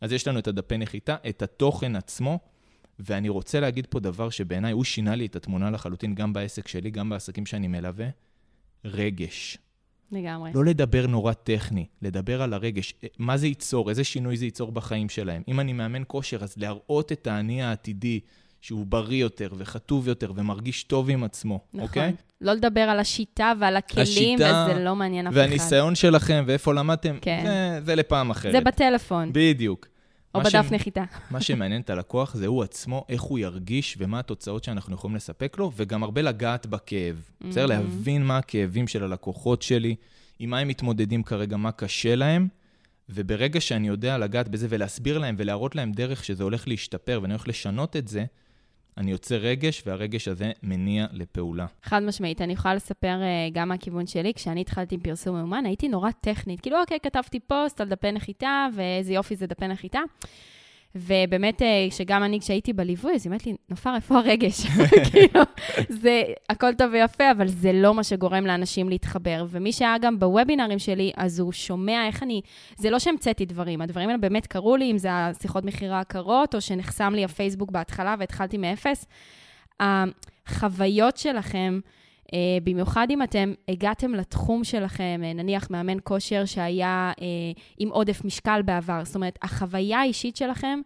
אז 0.00 0.12
יש 0.12 0.28
לנו 0.28 0.38
את 0.38 0.48
הדפי 0.48 0.78
נחיתה, 0.78 1.16
את 1.28 1.42
התוכן 1.42 1.96
עצמו, 1.96 2.38
ואני 2.98 3.28
רוצה 3.28 3.60
להגיד 3.60 3.86
פה 3.86 4.00
דבר 4.00 4.30
שבעיניי 4.30 4.72
הוא 4.72 4.84
שינה 4.84 5.14
לי 5.14 5.26
את 5.26 5.36
התמונה 5.36 5.70
לחלוטין, 5.70 6.14
גם 6.14 6.32
בעסק 6.32 6.68
שלי, 6.68 6.90
גם 6.90 7.08
בעסקים 7.08 7.46
שאני 7.46 7.68
מלווה. 7.68 8.06
רגש. 8.84 9.58
לגמרי. 10.12 10.50
לא 10.54 10.64
לדבר 10.64 11.06
נורא 11.06 11.32
טכני, 11.32 11.86
לדבר 12.02 12.42
על 12.42 12.52
הרגש. 12.52 12.94
מה 13.18 13.36
זה 13.36 13.46
ייצור, 13.46 13.90
איזה 13.90 14.04
שינוי 14.04 14.36
זה 14.36 14.44
ייצור 14.44 14.72
בחיים 14.72 15.08
שלהם. 15.08 15.42
אם 15.48 15.60
אני 15.60 15.72
מאמן 15.72 16.02
כושר, 16.06 16.42
אז 16.42 16.54
להראות 16.56 17.12
את 17.12 17.26
האני 17.26 17.62
העתידי, 17.62 18.20
שהוא 18.60 18.86
בריא 18.86 19.20
יותר 19.20 19.48
וחטוב 19.56 20.08
יותר 20.08 20.32
ומרגיש 20.36 20.82
טוב 20.82 21.10
עם 21.10 21.24
עצמו, 21.24 21.60
נכון. 21.74 21.88
אוקיי? 21.88 22.12
לא 22.40 22.52
לדבר 22.52 22.80
על 22.80 23.00
השיטה 23.00 23.52
ועל 23.60 23.76
הכלים, 23.76 24.02
השיטה, 24.02 24.66
וזה 24.70 24.84
לא 24.84 24.96
מעניין 24.96 25.26
אף 25.26 25.32
אחד. 25.32 25.40
והניסיון 25.40 25.94
שלכם 25.94 26.44
ואיפה 26.46 26.74
למדתם, 26.74 27.18
כן. 27.20 27.42
זה, 27.44 27.80
זה 27.84 27.94
לפעם 27.94 28.30
אחרת. 28.30 28.52
זה 28.52 28.60
בטלפון. 28.60 29.30
בדיוק. 29.32 29.86
או 30.34 30.40
בדף 30.40 30.66
ש... 30.68 30.72
נחיתה. 30.72 31.04
מה 31.30 31.40
שמעניין 31.40 31.80
את 31.80 31.90
הלקוח 31.90 32.34
זה 32.34 32.46
הוא 32.46 32.62
עצמו, 32.62 33.04
איך 33.08 33.22
הוא 33.22 33.38
ירגיש 33.38 33.96
ומה 33.98 34.18
התוצאות 34.18 34.64
שאנחנו 34.64 34.94
יכולים 34.94 35.16
לספק 35.16 35.56
לו, 35.58 35.72
וגם 35.76 36.02
הרבה 36.02 36.22
לגעת 36.22 36.66
בכאב. 36.66 37.16
Mm-hmm. 37.16 37.46
בסדר? 37.46 37.66
להבין 37.66 38.24
מה 38.24 38.38
הכאבים 38.38 38.88
של 38.88 39.04
הלקוחות 39.04 39.62
שלי, 39.62 39.94
עם 40.38 40.50
מה 40.50 40.58
הם 40.58 40.68
מתמודדים 40.68 41.22
כרגע, 41.22 41.56
מה 41.56 41.72
קשה 41.72 42.14
להם, 42.14 42.48
וברגע 43.08 43.60
שאני 43.60 43.88
יודע 43.88 44.18
לגעת 44.18 44.48
בזה 44.48 44.66
ולהסביר 44.70 45.18
להם 45.18 45.34
ולהראות 45.38 45.74
להם 45.74 45.92
דרך 45.92 46.24
שזה 46.24 46.44
הולך 46.44 46.68
להשתפר 46.68 47.18
ואני 47.22 47.34
הולך 47.34 47.48
לשנות 47.48 47.96
את 47.96 48.08
זה, 48.08 48.24
אני 48.98 49.10
יוצר 49.10 49.36
רגש, 49.36 49.82
והרגש 49.86 50.28
הזה 50.28 50.52
מניע 50.62 51.06
לפעולה. 51.12 51.66
חד 51.82 52.02
משמעית. 52.02 52.40
אני 52.40 52.52
יכולה 52.52 52.74
לספר 52.74 53.16
uh, 53.20 53.54
גם 53.54 53.68
מהכיוון 53.68 54.06
שלי, 54.06 54.34
כשאני 54.34 54.60
התחלתי 54.60 54.94
עם 54.94 55.00
פרסום 55.00 55.36
מאומן, 55.36 55.66
הייתי 55.66 55.88
נורא 55.88 56.10
טכנית. 56.10 56.60
כאילו, 56.60 56.80
אוקיי, 56.80 56.98
כתבתי 57.02 57.40
פוסט 57.40 57.80
על 57.80 57.88
דפי 57.88 58.12
נחיתה, 58.12 58.66
ואיזה 58.74 59.12
יופי 59.12 59.36
זה 59.36 59.46
דפי 59.46 59.68
נחיתה. 59.68 60.00
ובאמת, 60.94 61.62
אה, 61.62 61.86
שגם 61.90 62.22
אני, 62.22 62.40
כשהייתי 62.40 62.72
בליווי, 62.72 63.14
אז 63.14 63.26
היא 63.26 63.30
אומרת 63.30 63.46
לי, 63.46 63.56
נופר, 63.68 63.94
איפה 63.94 64.18
הרגש? 64.18 64.66
כאילו, 65.10 65.40
זה 65.88 66.22
הכל 66.50 66.74
טוב 66.74 66.92
ויפה, 66.92 67.30
אבל 67.30 67.48
זה 67.48 67.72
לא 67.72 67.94
מה 67.94 68.04
שגורם 68.04 68.46
לאנשים 68.46 68.88
להתחבר. 68.88 69.46
ומי 69.48 69.72
שהיה 69.72 69.98
גם 69.98 70.18
בוובינרים 70.18 70.78
שלי, 70.78 71.12
אז 71.16 71.38
הוא 71.38 71.52
שומע 71.52 72.06
איך 72.06 72.22
אני... 72.22 72.40
זה 72.76 72.90
לא 72.90 72.98
שהמצאתי 72.98 73.44
דברים, 73.44 73.80
הדברים 73.80 74.08
האלה 74.08 74.18
באמת 74.18 74.46
קרו 74.46 74.76
לי, 74.76 74.90
אם 74.90 74.98
זה 74.98 75.08
השיחות 75.12 75.64
מכירה 75.64 76.00
הקרות, 76.00 76.54
או 76.54 76.60
שנחסם 76.60 77.12
לי 77.14 77.24
הפייסבוק 77.24 77.70
בהתחלה 77.70 78.14
והתחלתי 78.18 78.58
מאפס. 78.58 79.06
החוויות 79.80 81.16
שלכם, 81.16 81.80
במיוחד 82.64 83.06
אם 83.10 83.22
אתם 83.22 83.52
הגעתם 83.68 84.14
לתחום 84.14 84.64
שלכם, 84.64 85.20
uh, 85.22 85.36
נניח 85.36 85.70
מאמן 85.70 85.96
כושר 86.04 86.44
שהיה 86.44 87.12
uh, 87.16 87.20
עם 87.78 87.88
עודף 87.88 88.24
משקל 88.24 88.62
בעבר, 88.62 89.04
זאת 89.04 89.14
אומרת, 89.14 89.38
החוויה 89.42 90.00
האישית 90.00 90.36
שלכם 90.36 90.80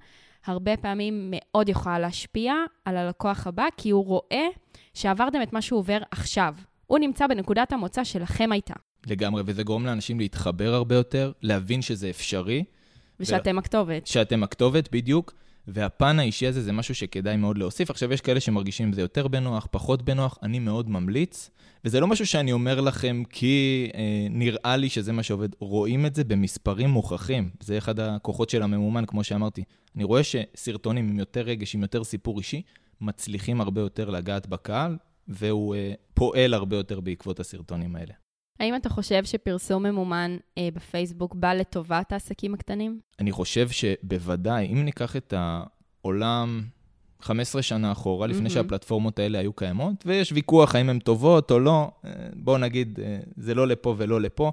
הרבה 0.46 0.76
פעמים 0.76 1.28
מאוד 1.30 1.68
יכולה 1.68 1.98
להשפיע 1.98 2.54
על 2.84 2.96
הלקוח 2.96 3.46
הבא, 3.46 3.66
כי 3.76 3.90
הוא 3.90 4.06
רואה 4.06 4.46
שעברתם 4.94 5.42
את 5.42 5.52
מה 5.52 5.62
שהוא 5.62 5.78
עובר 5.78 5.98
עכשיו. 6.10 6.54
הוא 6.86 6.98
נמצא 6.98 7.26
בנקודת 7.26 7.72
המוצא 7.72 8.04
שלכם 8.04 8.52
הייתה. 8.52 8.74
לגמרי, 9.06 9.42
וזה 9.46 9.62
גורם 9.62 9.86
לאנשים 9.86 10.20
להתחבר 10.20 10.74
הרבה 10.74 10.94
יותר, 10.94 11.32
להבין 11.42 11.82
שזה 11.82 12.10
אפשרי. 12.10 12.64
ושאתם 13.20 13.56
ו... 13.56 13.58
הכתובת. 13.58 14.06
שאתם 14.06 14.42
הכתובת, 14.42 14.88
בדיוק. 14.92 15.34
והפן 15.72 16.18
האישי 16.18 16.46
הזה 16.46 16.62
זה 16.62 16.72
משהו 16.72 16.94
שכדאי 16.94 17.36
מאוד 17.36 17.58
להוסיף. 17.58 17.90
עכשיו, 17.90 18.12
יש 18.12 18.20
כאלה 18.20 18.40
שמרגישים 18.40 18.86
עם 18.86 18.92
זה 18.92 19.00
יותר 19.00 19.28
בנוח, 19.28 19.68
פחות 19.70 20.02
בנוח, 20.02 20.38
אני 20.42 20.58
מאוד 20.58 20.90
ממליץ. 20.90 21.50
וזה 21.84 22.00
לא 22.00 22.06
משהו 22.06 22.26
שאני 22.26 22.52
אומר 22.52 22.80
לכם 22.80 23.22
כי 23.30 23.88
אה, 23.94 24.26
נראה 24.30 24.76
לי 24.76 24.88
שזה 24.88 25.12
מה 25.12 25.22
שעובד. 25.22 25.48
רואים 25.58 26.06
את 26.06 26.14
זה 26.14 26.24
במספרים 26.24 26.90
מוכחים. 26.90 27.50
זה 27.60 27.78
אחד 27.78 28.00
הכוחות 28.00 28.50
של 28.50 28.62
הממומן, 28.62 29.06
כמו 29.06 29.24
שאמרתי. 29.24 29.64
אני 29.96 30.04
רואה 30.04 30.22
שסרטונים 30.22 31.08
עם 31.08 31.18
יותר 31.18 31.40
רגש, 31.40 31.74
עם 31.74 31.82
יותר 31.82 32.04
סיפור 32.04 32.38
אישי, 32.38 32.62
מצליחים 33.00 33.60
הרבה 33.60 33.80
יותר 33.80 34.10
לגעת 34.10 34.46
בקהל, 34.46 34.96
והוא 35.28 35.74
אה, 35.74 35.92
פועל 36.14 36.54
הרבה 36.54 36.76
יותר 36.76 37.00
בעקבות 37.00 37.40
הסרטונים 37.40 37.96
האלה. 37.96 38.12
האם 38.60 38.76
אתה 38.76 38.88
חושב 38.88 39.24
שפרסום 39.24 39.82
ממומן 39.82 40.36
אה, 40.58 40.68
בפייסבוק 40.74 41.34
בא 41.34 41.52
לטובת 41.52 42.12
העסקים 42.12 42.54
הקטנים? 42.54 43.00
אני 43.18 43.32
חושב 43.32 43.68
שבוודאי, 43.68 44.66
אם 44.66 44.84
ניקח 44.84 45.16
את 45.16 45.34
העולם 45.36 46.62
15 47.20 47.62
שנה 47.62 47.92
אחורה, 47.92 48.26
לפני 48.26 48.48
mm-hmm. 48.48 48.52
שהפלטפורמות 48.52 49.18
האלה 49.18 49.38
היו 49.38 49.52
קיימות, 49.52 50.06
ויש 50.06 50.32
ויכוח 50.32 50.74
האם 50.74 50.90
הן 50.90 50.98
טובות 50.98 51.50
או 51.50 51.58
לא, 51.58 51.90
אה, 52.04 52.10
בואו 52.34 52.58
נגיד, 52.58 53.00
אה, 53.02 53.18
זה 53.36 53.54
לא 53.54 53.66
לפה 53.66 53.94
ולא 53.98 54.20
לפה, 54.20 54.52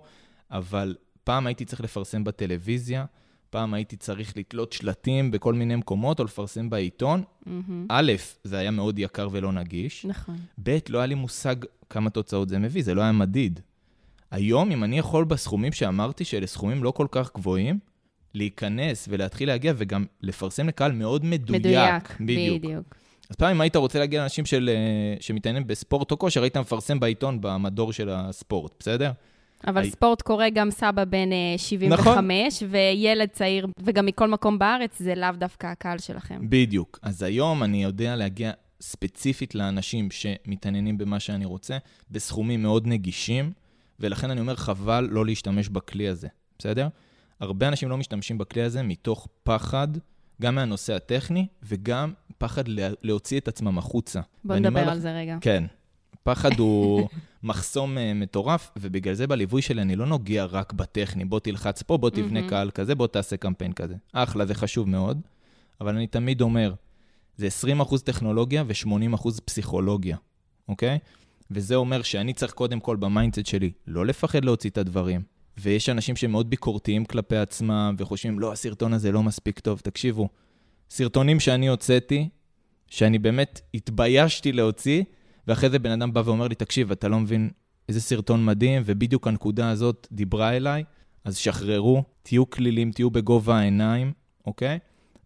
אבל 0.51 0.95
פעם 1.23 1.47
הייתי 1.47 1.65
צריך 1.65 1.81
לפרסם 1.81 2.23
בטלוויזיה, 2.23 3.05
פעם 3.49 3.73
הייתי 3.73 3.97
צריך 3.97 4.37
לתלות 4.37 4.73
שלטים 4.73 5.31
בכל 5.31 5.53
מיני 5.53 5.75
מקומות 5.75 6.19
או 6.19 6.25
לפרסם 6.25 6.69
בעיתון. 6.69 7.23
Mm-hmm. 7.23 7.49
א', 7.89 8.11
זה 8.43 8.57
היה 8.57 8.71
מאוד 8.71 8.99
יקר 8.99 9.27
ולא 9.31 9.51
נגיש. 9.51 10.05
נכון. 10.05 10.35
ב', 10.63 10.77
לא 10.89 10.97
היה 10.97 11.07
לי 11.07 11.15
מושג 11.15 11.55
כמה 11.89 12.09
תוצאות 12.09 12.49
זה 12.49 12.59
מביא, 12.59 12.83
זה 12.83 12.93
לא 12.93 13.01
היה 13.01 13.11
מדיד. 13.11 13.59
היום, 14.31 14.71
אם 14.71 14.83
אני 14.83 14.99
יכול 14.99 15.25
בסכומים 15.25 15.71
שאמרתי, 15.71 16.25
שאלה 16.25 16.47
סכומים 16.47 16.83
לא 16.83 16.91
כל 16.91 17.07
כך 17.11 17.31
גבוהים, 17.35 17.79
להיכנס 18.33 19.07
ולהתחיל 19.11 19.47
להגיע 19.47 19.73
וגם 19.77 20.05
לפרסם 20.21 20.67
לקהל 20.67 20.91
מאוד 20.91 21.25
מדויק. 21.25 21.59
מדויק, 21.59 22.17
בדיוק. 22.19 22.63
בדיוק. 22.63 22.95
אז 23.29 23.35
פעם 23.35 23.51
אם 23.51 23.61
היית 23.61 23.75
רוצה 23.75 23.99
להגיע 23.99 24.19
לאנשים 24.19 24.45
של, 24.45 24.69
אה, 24.73 25.15
שמתעניינים 25.19 25.67
בספורט 25.67 26.11
או 26.11 26.19
כושר, 26.19 26.41
היית 26.41 26.57
מפרסם 26.57 26.99
בעיתון 26.99 27.41
במדור 27.41 27.93
של 27.93 28.09
הספורט, 28.09 28.71
בסדר? 28.79 29.11
אבל 29.67 29.81
הי... 29.81 29.91
ספורט 29.91 30.21
קורה 30.21 30.49
גם 30.49 30.71
סבא 30.71 31.05
בן 31.05 31.29
75, 31.57 32.63
נכון. 32.63 32.69
וילד 32.71 33.29
צעיר, 33.29 33.67
וגם 33.83 34.05
מכל 34.05 34.27
מקום 34.27 34.59
בארץ, 34.59 34.99
זה 34.99 35.15
לאו 35.15 35.31
דווקא 35.37 35.67
הקהל 35.67 35.97
שלכם. 35.97 36.49
בדיוק. 36.49 36.99
אז 37.01 37.23
היום 37.23 37.63
אני 37.63 37.83
יודע 37.83 38.15
להגיע 38.15 38.51
ספציפית 38.81 39.55
לאנשים 39.55 40.11
שמתעניינים 40.11 40.97
במה 40.97 41.19
שאני 41.19 41.45
רוצה, 41.45 41.77
בסכומים 42.11 42.61
מאוד 42.61 42.87
נגישים, 42.87 43.51
ולכן 43.99 44.31
אני 44.31 44.41
אומר, 44.41 44.55
חבל 44.55 45.07
לא 45.11 45.25
להשתמש 45.25 45.69
בכלי 45.69 46.07
הזה, 46.07 46.27
בסדר? 46.59 46.87
הרבה 47.39 47.67
אנשים 47.67 47.89
לא 47.89 47.97
משתמשים 47.97 48.37
בכלי 48.37 48.61
הזה 48.61 48.83
מתוך 48.83 49.27
פחד, 49.43 49.87
גם 50.41 50.55
מהנושא 50.55 50.95
הטכני, 50.95 51.47
וגם 51.63 52.13
פחד 52.37 52.63
להוציא 53.03 53.39
את 53.39 53.47
עצמם 53.47 53.77
החוצה. 53.77 54.21
בוא 54.43 54.55
נדבר 54.55 54.79
על 54.79 54.97
לך, 54.97 55.01
זה 55.01 55.17
רגע. 55.17 55.37
כן. 55.41 55.63
פחד 56.23 56.59
הוא 56.59 57.07
מחסום 57.43 57.97
uh, 57.97 57.99
מטורף, 58.15 58.71
ובגלל 58.77 59.13
זה 59.13 59.27
בליווי 59.27 59.61
שלי 59.61 59.81
אני 59.81 59.95
לא 59.95 60.05
נוגע 60.05 60.45
רק 60.45 60.73
בטכני. 60.73 61.25
בוא 61.25 61.39
תלחץ 61.39 61.81
פה, 61.81 61.97
בוא 61.97 62.09
תבנה 62.09 62.49
קהל 62.49 62.71
כזה, 62.71 62.95
בוא 62.95 63.07
תעשה 63.07 63.37
קמפיין 63.37 63.73
כזה. 63.73 63.95
אחלה, 64.13 64.45
זה 64.45 64.55
חשוב 64.55 64.89
מאוד, 64.89 65.21
אבל 65.81 65.95
אני 65.95 66.07
תמיד 66.07 66.41
אומר, 66.41 66.73
זה 67.37 67.47
20% 67.81 67.97
טכנולוגיה 68.03 68.63
ו-80% 68.67 69.41
פסיכולוגיה, 69.45 70.17
אוקיי? 70.67 70.99
וזה 71.51 71.75
אומר 71.75 72.01
שאני 72.01 72.33
צריך 72.33 72.53
קודם 72.53 72.79
כל 72.79 72.95
ב 72.95 73.02
mindset 73.02 73.45
שלי 73.45 73.71
לא 73.87 74.05
לפחד 74.05 74.45
להוציא 74.45 74.69
את 74.69 74.77
הדברים. 74.77 75.21
ויש 75.57 75.89
אנשים 75.89 76.15
שמאוד 76.15 76.49
ביקורתיים 76.49 77.05
כלפי 77.05 77.37
עצמם 77.37 77.95
וחושבים, 77.97 78.39
לא, 78.39 78.51
הסרטון 78.51 78.93
הזה 78.93 79.11
לא 79.11 79.23
מספיק 79.23 79.59
טוב. 79.59 79.79
תקשיבו, 79.79 80.29
סרטונים 80.89 81.39
שאני 81.39 81.67
הוצאתי, 81.67 82.29
שאני 82.87 83.19
באמת 83.19 83.61
התביישתי 83.73 84.51
להוציא, 84.51 85.03
ואחרי 85.47 85.69
זה 85.69 85.79
בן 85.79 85.91
אדם 85.91 86.13
בא 86.13 86.21
ואומר 86.25 86.47
לי, 86.47 86.55
תקשיב, 86.55 86.91
אתה 86.91 87.07
לא 87.07 87.19
מבין 87.19 87.49
איזה 87.89 88.01
סרטון 88.01 88.45
מדהים, 88.45 88.81
ובדיוק 88.85 89.27
הנקודה 89.27 89.69
הזאת 89.69 90.07
דיברה 90.11 90.55
אליי, 90.55 90.83
אז 91.23 91.37
שחררו, 91.37 92.03
תהיו 92.23 92.49
קלילים, 92.49 92.91
תהיו 92.91 93.09
בגובה 93.09 93.57
העיניים, 93.57 94.13
אוקיי? 94.45 94.79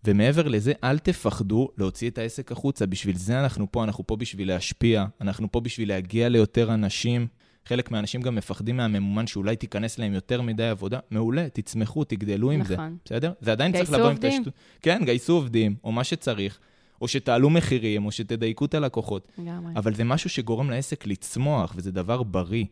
ומעבר 0.05 0.47
לזה, 0.47 0.73
אל 0.83 0.99
תפחדו 0.99 1.69
להוציא 1.77 2.09
את 2.09 2.17
העסק 2.17 2.51
החוצה. 2.51 2.85
בשביל 2.85 3.17
זה 3.17 3.39
אנחנו 3.39 3.71
פה, 3.71 3.83
אנחנו 3.83 4.07
פה 4.07 4.15
בשביל 4.15 4.47
להשפיע, 4.47 5.05
אנחנו 5.21 5.51
פה 5.51 5.59
בשביל 5.59 5.89
להגיע 5.89 6.29
ליותר 6.29 6.73
אנשים. 6.73 7.27
חלק 7.65 7.91
מהאנשים 7.91 8.21
גם 8.21 8.35
מפחדים 8.35 8.77
מהממומן 8.77 9.27
שאולי 9.27 9.55
תיכנס 9.55 9.99
להם 9.99 10.13
יותר 10.13 10.41
מדי 10.41 10.67
עבודה. 10.67 10.99
מעולה, 11.11 11.49
תצמחו, 11.53 12.03
תגדלו 12.03 12.51
עם 12.51 12.61
נכון. 12.61 12.75
זה, 12.75 12.83
בסדר? 13.05 13.31
זה 13.41 13.51
עדיין 13.51 13.71
צריך 13.71 13.91
לבוא 13.91 14.09
עובדים. 14.09 14.31
עם 14.31 14.39
תשתות... 14.39 14.53
כן, 14.81 15.01
גייסו 15.05 15.33
עובדים, 15.33 15.75
או 15.83 15.91
מה 15.91 16.03
שצריך, 16.03 16.59
או 17.01 17.07
שתעלו 17.07 17.49
מחירים, 17.49 18.05
או 18.05 18.11
שתדייקו 18.11 18.65
את 18.65 18.73
הלקוחות. 18.73 19.27
לגמרי. 19.37 19.73
אבל 19.75 19.93
זה 19.93 20.03
משהו 20.03 20.29
שגורם 20.29 20.69
לעסק 20.69 21.07
לצמוח, 21.07 21.73
וזה 21.75 21.91
דבר 21.91 22.23
בריא. 22.23 22.65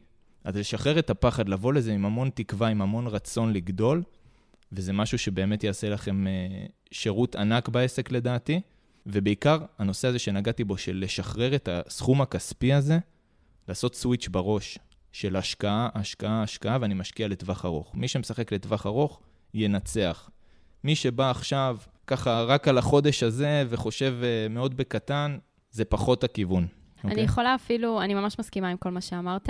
אז 0.43 0.55
לשחרר 0.55 0.99
את 0.99 1.09
הפחד, 1.09 1.49
לבוא 1.49 1.73
לזה 1.73 1.93
עם 1.93 2.05
המון 2.05 2.29
תקווה, 2.33 2.67
עם 2.67 2.81
המון 2.81 3.07
רצון 3.07 3.53
לגדול, 3.53 4.03
וזה 4.71 4.93
משהו 4.93 5.17
שבאמת 5.17 5.63
יעשה 5.63 5.89
לכם 5.89 6.27
אה, 6.27 6.65
שירות 6.91 7.35
ענק 7.35 7.69
בעסק 7.69 8.11
לדעתי. 8.11 8.61
ובעיקר, 9.05 9.57
הנושא 9.77 10.07
הזה 10.07 10.19
שנגעתי 10.19 10.63
בו, 10.63 10.77
של 10.77 10.99
לשחרר 11.03 11.55
את 11.55 11.69
הסכום 11.71 12.21
הכספי 12.21 12.73
הזה, 12.73 12.99
לעשות 13.67 13.95
סוויץ' 13.95 14.27
בראש 14.27 14.79
של 15.11 15.35
השקעה, 15.35 15.89
השקעה, 15.93 16.43
השקעה, 16.43 16.77
ואני 16.81 16.93
משקיע 16.93 17.27
לטווח 17.27 17.65
ארוך. 17.65 17.95
מי 17.95 18.07
שמשחק 18.07 18.53
לטווח 18.53 18.85
ארוך, 18.85 19.19
ינצח. 19.53 20.29
מי 20.83 20.95
שבא 20.95 21.29
עכשיו 21.29 21.77
ככה 22.07 22.43
רק 22.43 22.67
על 22.67 22.77
החודש 22.77 23.23
הזה 23.23 23.63
וחושב 23.69 24.15
uh, 24.21 24.53
מאוד 24.53 24.77
בקטן, 24.77 25.37
זה 25.71 25.85
פחות 25.85 26.23
הכיוון. 26.23 26.63
אני 26.63 26.69
okay? 27.01 27.11
אוקיי? 27.11 27.23
יכולה 27.23 27.55
אפילו, 27.55 28.01
אני 28.01 28.13
ממש 28.13 28.39
מסכימה 28.39 28.69
עם 28.69 28.77
כל 28.77 28.89
מה 28.89 29.01
שאמרת. 29.01 29.49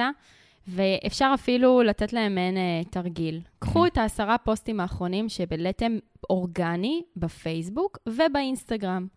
ואפשר 0.69 1.31
אפילו 1.33 1.81
לתת 1.81 2.13
להם 2.13 2.35
מעין 2.35 2.57
uh, 2.57 2.89
תרגיל. 2.89 3.41
קחו 3.59 3.85
את 3.85 3.97
העשרה 3.97 4.37
פוסטים 4.37 4.79
האחרונים 4.79 5.29
שבלתם 5.29 5.97
אורגני 6.29 7.01
בפייסבוק 7.15 7.97
ובאינסטגרם. 8.07 9.07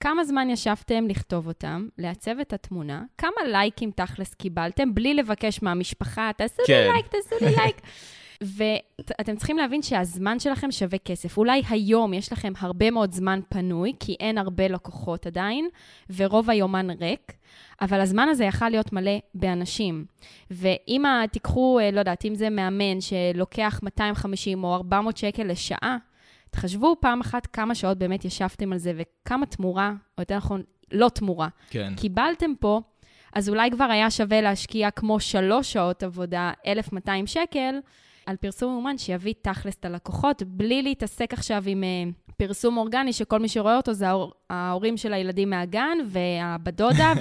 כמה 0.00 0.24
זמן 0.24 0.50
ישבתם 0.50 1.08
לכתוב 1.08 1.46
אותם, 1.46 1.88
לעצב 1.98 2.38
את 2.40 2.52
התמונה, 2.52 3.02
כמה 3.18 3.48
לייקים 3.48 3.90
תכלס 3.90 4.34
קיבלתם, 4.34 4.94
בלי 4.94 5.14
לבקש 5.14 5.62
מהמשפחה, 5.62 6.30
תעשו 6.36 6.62
כן. 6.66 6.86
לי 6.86 6.92
לייק, 6.92 7.06
תעשו 7.06 7.44
לי 7.44 7.56
לייק. 7.56 7.80
ואתם 8.42 9.36
צריכים 9.36 9.58
להבין 9.58 9.82
שהזמן 9.82 10.38
שלכם 10.38 10.70
שווה 10.70 10.98
כסף. 10.98 11.38
אולי 11.38 11.62
היום 11.68 12.14
יש 12.14 12.32
לכם 12.32 12.52
הרבה 12.58 12.90
מאוד 12.90 13.12
זמן 13.12 13.40
פנוי, 13.48 13.92
כי 14.00 14.16
אין 14.20 14.38
הרבה 14.38 14.68
לקוחות 14.68 15.26
עדיין, 15.26 15.68
ורוב 16.16 16.50
היומן 16.50 16.90
ריק, 16.90 17.32
אבל 17.80 18.00
הזמן 18.00 18.28
הזה 18.28 18.44
יכל 18.44 18.68
להיות 18.68 18.92
מלא 18.92 19.18
באנשים. 19.34 20.04
ואם 20.50 21.04
תיקחו, 21.32 21.78
אה, 21.78 21.90
לא 21.90 21.98
יודעת, 21.98 22.24
אם 22.24 22.34
זה 22.34 22.50
מאמן 22.50 23.00
שלוקח 23.00 23.80
250 23.82 24.64
או 24.64 24.74
400 24.74 25.16
שקל 25.16 25.44
לשעה, 25.44 25.96
תחשבו 26.50 26.96
פעם 27.00 27.20
אחת 27.20 27.46
כמה 27.46 27.74
שעות 27.74 27.98
באמת 27.98 28.24
ישבתם 28.24 28.72
על 28.72 28.78
זה 28.78 28.92
וכמה 28.96 29.46
תמורה, 29.46 29.92
או 30.18 30.22
יותר 30.22 30.36
נכון, 30.36 30.62
לא 30.92 31.08
תמורה, 31.08 31.48
כן. 31.70 31.92
קיבלתם 31.96 32.50
פה, 32.60 32.80
אז 33.32 33.48
אולי 33.48 33.70
כבר 33.70 33.84
היה 33.84 34.10
שווה 34.10 34.40
להשקיע 34.40 34.90
כמו 34.90 35.20
שלוש 35.20 35.72
שעות 35.72 36.02
עבודה, 36.02 36.52
1,200 36.66 37.26
שקל, 37.26 37.74
על 38.30 38.36
פרסום 38.36 38.72
מאומן 38.72 38.98
שיביא 38.98 39.34
תכלס 39.42 39.76
את 39.80 39.84
הלקוחות, 39.84 40.42
בלי 40.42 40.82
להתעסק 40.82 41.32
עכשיו 41.32 41.62
עם 41.66 41.82
uh, 41.82 42.32
פרסום 42.36 42.76
אורגני, 42.76 43.12
שכל 43.12 43.38
מי 43.38 43.48
שרואה 43.48 43.76
אותו 43.76 43.92
זה 43.92 44.08
ההור, 44.08 44.32
ההורים 44.50 44.96
של 44.96 45.12
הילדים 45.12 45.50
מהגן, 45.50 45.98
והבדודה, 46.06 47.12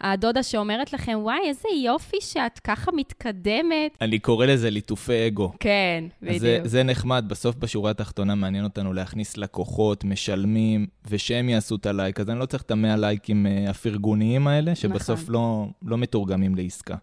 והדודה 0.00 0.42
שאומרת 0.42 0.92
לכם, 0.92 1.18
וואי, 1.22 1.38
איזה 1.48 1.68
יופי 1.84 2.16
שאת 2.20 2.58
ככה 2.58 2.92
מתקדמת. 2.92 3.96
אני 4.00 4.18
קורא 4.18 4.46
לזה 4.46 4.70
ליטופי 4.70 5.26
אגו. 5.26 5.52
כן, 5.60 6.04
בדיוק. 6.22 6.40
זה, 6.40 6.60
זה 6.64 6.82
נחמד, 6.82 7.24
בסוף 7.28 7.56
בשורה 7.56 7.90
התחתונה 7.90 8.34
מעניין 8.34 8.64
אותנו 8.64 8.92
להכניס 8.92 9.36
לקוחות, 9.36 10.04
משלמים, 10.04 10.86
ושהם 11.08 11.48
יעשו 11.48 11.76
את 11.76 11.86
הלייק, 11.86 12.20
אז 12.20 12.30
אני 12.30 12.38
לא 12.38 12.46
צריך 12.46 12.62
את 12.62 12.70
המאה 12.70 12.96
לייקים 12.96 13.46
uh, 13.46 13.70
הפרגוניים 13.70 14.46
האלה, 14.46 14.74
שבסוף 14.74 15.20
נכון. 15.20 15.34
לא, 15.34 15.66
לא 15.82 15.98
מתורגמים 15.98 16.54
לעסקה. 16.54 16.96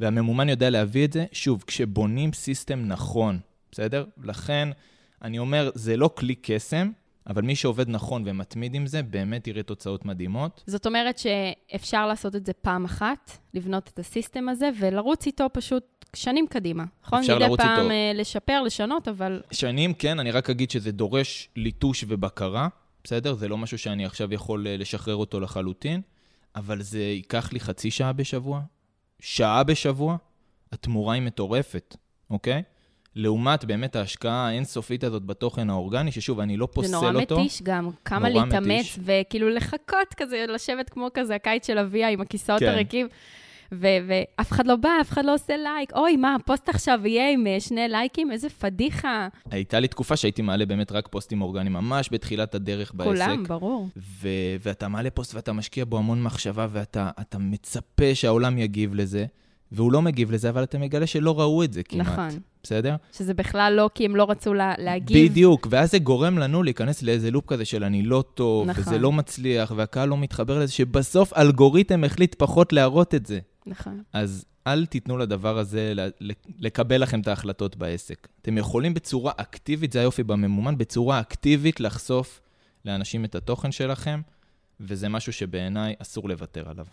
והממומן 0.00 0.48
יודע 0.48 0.70
להביא 0.70 1.04
את 1.04 1.12
זה, 1.12 1.24
שוב, 1.32 1.64
כשבונים 1.66 2.32
סיסטם 2.32 2.84
נכון, 2.86 3.38
בסדר? 3.72 4.04
לכן, 4.24 4.68
אני 5.22 5.38
אומר, 5.38 5.70
זה 5.74 5.96
לא 5.96 6.10
כלי 6.14 6.34
קסם, 6.34 6.90
אבל 7.26 7.42
מי 7.42 7.56
שעובד 7.56 7.88
נכון 7.88 8.22
ומתמיד 8.26 8.74
עם 8.74 8.86
זה, 8.86 9.02
באמת 9.02 9.46
יראה 9.46 9.62
תוצאות 9.62 10.04
מדהימות. 10.04 10.64
זאת 10.66 10.86
אומרת 10.86 11.18
שאפשר 11.18 12.06
לעשות 12.06 12.36
את 12.36 12.46
זה 12.46 12.52
פעם 12.52 12.84
אחת, 12.84 13.38
לבנות 13.54 13.90
את 13.94 13.98
הסיסטם 13.98 14.48
הזה, 14.48 14.70
ולרוץ 14.78 15.26
איתו 15.26 15.46
פשוט 15.52 16.04
שנים 16.16 16.46
קדימה, 16.46 16.84
נכון? 17.04 17.18
אפשר 17.18 17.38
לרוץ 17.38 17.60
איתו. 17.60 17.72
מדי 17.72 17.80
פעם 17.80 17.90
אה, 17.90 18.12
לשפר, 18.14 18.62
לשנות, 18.62 19.08
אבל... 19.08 19.42
שנים, 19.50 19.94
כן, 19.94 20.18
אני 20.18 20.30
רק 20.30 20.50
אגיד 20.50 20.70
שזה 20.70 20.92
דורש 20.92 21.48
ליטוש 21.56 22.04
ובקרה, 22.08 22.68
בסדר? 23.04 23.34
זה 23.34 23.48
לא 23.48 23.58
משהו 23.58 23.78
שאני 23.78 24.06
עכשיו 24.06 24.34
יכול 24.34 24.66
אה, 24.66 24.76
לשחרר 24.76 25.16
אותו 25.16 25.40
לחלוטין, 25.40 26.00
אבל 26.56 26.82
זה 26.82 26.98
ייקח 26.98 27.52
לי 27.52 27.60
חצי 27.60 27.90
שעה 27.90 28.12
בשבוע, 28.12 28.60
שעה 29.20 29.64
בשבוע, 29.64 30.16
התמורה 30.72 31.14
היא 31.14 31.22
מטורפת, 31.22 31.96
אוקיי? 32.30 32.62
לעומת 33.14 33.64
באמת 33.64 33.96
ההשקעה 33.96 34.48
האינסופית 34.48 35.04
הזאת 35.04 35.24
בתוכן 35.24 35.70
האורגני, 35.70 36.12
ששוב, 36.12 36.40
אני 36.40 36.56
לא 36.56 36.68
פוסל 36.72 36.94
אותו. 36.96 37.06
זה 37.06 37.12
נורא 37.12 37.22
מתיש 37.22 37.62
גם, 37.62 37.90
כמה 38.04 38.28
להתאמץ, 38.28 38.98
וכאילו 39.04 39.50
לחכות 39.50 40.14
כזה, 40.16 40.44
לשבת 40.48 40.90
כמו 40.90 41.08
כזה 41.14 41.34
הקיץ 41.34 41.66
של 41.66 41.78
אביה 41.78 42.08
עם 42.08 42.20
הכיסאות 42.20 42.60
כן. 42.60 42.68
הריקים. 42.68 43.08
ואף 43.72 44.52
אחד 44.52 44.66
לא 44.66 44.76
בא, 44.76 44.88
אף 45.00 45.10
אחד 45.10 45.24
לא 45.24 45.34
עושה 45.34 45.56
לייק. 45.56 45.92
אוי, 45.92 46.16
מה, 46.16 46.34
הפוסט 46.34 46.68
עכשיו 46.68 47.00
יהיה 47.04 47.32
עם 47.32 47.46
אה, 47.46 47.60
שני 47.60 47.88
לייקים? 47.88 48.32
איזה 48.32 48.48
פדיחה. 48.48 49.28
הייתה 49.50 49.80
לי 49.80 49.88
תקופה 49.88 50.16
שהייתי 50.16 50.42
מעלה 50.42 50.66
באמת 50.66 50.92
רק 50.92 51.08
פוסטים 51.10 51.42
אורגניים, 51.42 51.72
ממש 51.72 52.08
בתחילת 52.12 52.54
הדרך 52.54 52.92
בעסק. 52.94 53.10
כולם, 53.10 53.44
ברור. 53.44 53.88
ו- 53.96 54.28
ואתה 54.60 54.88
מעלה 54.88 55.10
פוסט 55.10 55.34
ואתה 55.34 55.52
משקיע 55.52 55.84
בו 55.84 55.98
המון 55.98 56.22
מחשבה, 56.22 56.66
ואתה 56.70 57.38
מצפה 57.38 58.14
שהעולם 58.14 58.58
יגיב 58.58 58.94
לזה. 58.94 59.26
והוא 59.72 59.92
לא 59.92 60.02
מגיב 60.02 60.30
לזה, 60.30 60.48
אבל 60.48 60.62
אתה 60.62 60.78
מגלה 60.78 61.06
שלא 61.06 61.40
ראו 61.40 61.64
את 61.64 61.72
זה 61.72 61.82
כמעט. 61.82 62.06
נכון. 62.06 62.28
בסדר? 62.62 62.96
שזה 63.12 63.34
בכלל 63.34 63.72
לא 63.76 63.90
כי 63.94 64.04
הם 64.04 64.16
לא 64.16 64.26
רצו 64.30 64.54
לה, 64.54 64.74
להגיב. 64.78 65.30
בדיוק, 65.30 65.66
ואז 65.70 65.90
זה 65.90 65.98
גורם 65.98 66.38
לנו 66.38 66.62
להיכנס 66.62 67.02
לאיזה 67.02 67.30
לופ 67.30 67.46
כזה 67.46 67.64
של 67.64 67.84
אני 67.84 68.02
לא 68.02 68.24
טוב, 68.34 68.66
נכון. 68.66 68.82
וזה 68.86 68.98
לא 68.98 69.12
מצליח, 69.12 69.72
והקהל 69.76 70.08
לא 70.08 70.18
מתחבר 70.18 70.58
לזה, 70.58 70.72
שבסוף 70.72 71.32
אלגוריתם 71.32 72.04
החליט 72.04 72.34
פחות 72.38 72.72
להראות 72.72 73.14
את 73.14 73.26
זה. 73.26 73.38
נכון. 73.66 74.02
אז 74.12 74.44
אל 74.66 74.86
תיתנו 74.86 75.18
לדבר 75.18 75.58
הזה 75.58 75.92
לקבל 76.58 77.02
לכם 77.02 77.20
את 77.20 77.28
ההחלטות 77.28 77.76
בעסק. 77.76 78.28
אתם 78.42 78.58
יכולים 78.58 78.94
בצורה 78.94 79.32
אקטיבית, 79.36 79.92
זה 79.92 80.00
היופי 80.00 80.22
בממומן, 80.22 80.78
בצורה 80.78 81.20
אקטיבית 81.20 81.80
לחשוף 81.80 82.40
לאנשים 82.84 83.24
את 83.24 83.34
התוכן 83.34 83.72
שלכם, 83.72 84.20
וזה 84.80 85.08
משהו 85.08 85.32
שבעיניי 85.32 85.94
אסור 86.02 86.28
לוותר 86.28 86.68
עליו. 86.70 86.86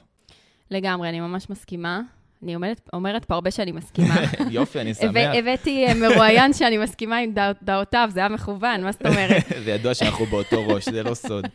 לגמרי, 0.72 1.10
אני 1.10 1.20
ממש 1.20 1.50
מסכימה. 1.50 2.02
אני 2.44 2.56
אומרת, 2.56 2.90
אומרת 2.94 3.26
פה 3.26 3.34
הרבה 3.36 3.52
שאני 3.52 3.72
מסכימה. 3.72 4.16
יופי, 4.50 4.82
אני 4.82 4.94
שמח. 4.94 5.10
הבא- 5.10 5.20
הבאתי 5.38 5.86
אה, 5.88 5.94
מרואיין 5.94 6.54
שאני 6.54 6.78
מסכימה 6.78 7.18
עם 7.18 7.34
דע- 7.34 7.52
דעותיו, 7.64 8.10
זה 8.14 8.20
היה 8.20 8.30
מכוון, 8.30 8.84
מה 8.84 8.92
זאת 8.92 9.06
אומרת? 9.06 9.44
זה 9.66 9.72
ידוע 9.72 9.94
שאנחנו 9.94 10.26
באותו 10.26 10.68
ראש, 10.68 10.90
זה 10.90 11.04
לא 11.04 11.14
סוד. 11.14 11.46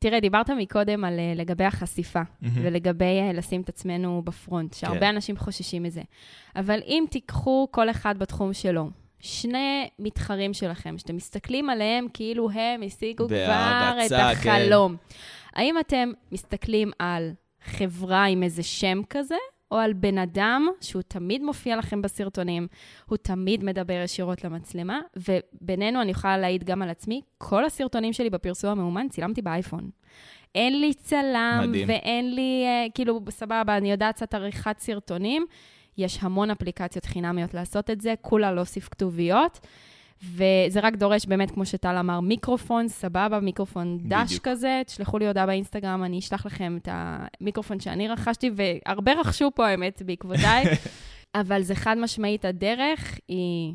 תראה, 0.00 0.20
דיברת 0.20 0.50
מקודם 0.50 1.04
על 1.04 1.18
אה, 1.18 1.32
לגבי 1.36 1.64
החשיפה, 1.64 2.20
מהמם. 2.42 2.54
ולגבי 2.62 3.20
אה, 3.20 3.32
לשים 3.32 3.60
את 3.60 3.68
עצמנו 3.68 4.22
בפרונט, 4.24 4.74
שהרבה 4.74 5.00
כן. 5.00 5.06
אנשים 5.06 5.36
חוששים 5.36 5.82
מזה. 5.82 6.02
אבל 6.56 6.80
אם 6.86 7.04
תיקחו 7.10 7.68
כל 7.70 7.90
אחד 7.90 8.18
בתחום 8.18 8.52
שלו, 8.52 8.90
שני 9.20 9.88
מתחרים 9.98 10.54
שלכם, 10.54 10.98
שאתם 10.98 11.16
מסתכלים 11.16 11.70
עליהם 11.70 12.06
כאילו 12.14 12.50
הם 12.50 12.82
השיגו 12.82 13.28
כבר 13.28 13.98
את 14.06 14.08
כן. 14.08 14.20
החלום. 14.20 14.96
האם 15.54 15.78
אתם 15.78 16.12
מסתכלים 16.32 16.90
על 16.98 17.32
חברה 17.64 18.24
עם 18.24 18.42
איזה 18.42 18.62
שם 18.62 19.00
כזה, 19.10 19.34
או 19.70 19.76
על 19.76 19.92
בן 19.92 20.18
אדם 20.18 20.68
שהוא 20.80 21.02
תמיד 21.02 21.42
מופיע 21.42 21.76
לכם 21.76 22.02
בסרטונים, 22.02 22.66
הוא 23.06 23.16
תמיד 23.16 23.64
מדבר 23.64 24.00
ישירות 24.04 24.44
למצלמה, 24.44 25.00
ובינינו, 25.16 26.02
אני 26.02 26.10
יכולה 26.10 26.38
להעיד 26.38 26.64
גם 26.64 26.82
על 26.82 26.90
עצמי, 26.90 27.20
כל 27.38 27.64
הסרטונים 27.64 28.12
שלי 28.12 28.30
בפרסום 28.30 28.70
המאומן 28.70 29.08
צילמתי 29.08 29.42
באייפון. 29.42 29.90
אין 30.54 30.80
לי 30.80 30.94
צלם, 30.94 31.64
מדהים. 31.68 31.88
ואין 31.88 32.34
לי, 32.34 32.64
אה, 32.66 32.86
כאילו, 32.94 33.20
סבבה, 33.30 33.76
אני 33.76 33.90
יודעת 33.90 34.14
קצת 34.14 34.34
עריכת 34.34 34.78
סרטונים. 34.78 35.46
יש 35.98 36.18
המון 36.22 36.50
אפליקציות 36.50 37.04
חינמיות 37.04 37.54
לעשות 37.54 37.90
את 37.90 38.00
זה, 38.00 38.14
כולה 38.20 38.52
להוסיף 38.52 38.88
כתוביות. 38.88 39.60
וזה 40.22 40.80
רק 40.82 40.96
דורש 40.96 41.26
באמת, 41.26 41.50
כמו 41.50 41.66
שטל 41.66 41.96
אמר, 41.96 42.20
מיקרופון, 42.20 42.88
סבבה, 42.88 43.40
מיקרופון 43.40 43.98
דש 44.02 44.26
בדיוק. 44.26 44.48
כזה, 44.48 44.82
תשלחו 44.86 45.18
לי 45.18 45.26
הודעה 45.26 45.46
באינסטגרם, 45.46 46.04
אני 46.04 46.18
אשלח 46.18 46.46
לכם 46.46 46.78
את 46.82 46.88
המיקרופון 46.92 47.80
שאני 47.80 48.08
רכשתי, 48.08 48.50
והרבה 48.54 49.12
רכשו 49.20 49.50
פה, 49.54 49.68
האמת, 49.68 50.02
בעקבותיי, 50.02 50.64
אבל 51.40 51.62
זה 51.62 51.74
חד 51.74 51.96
משמעית, 51.98 52.44
הדרך 52.44 53.18
היא 53.28 53.74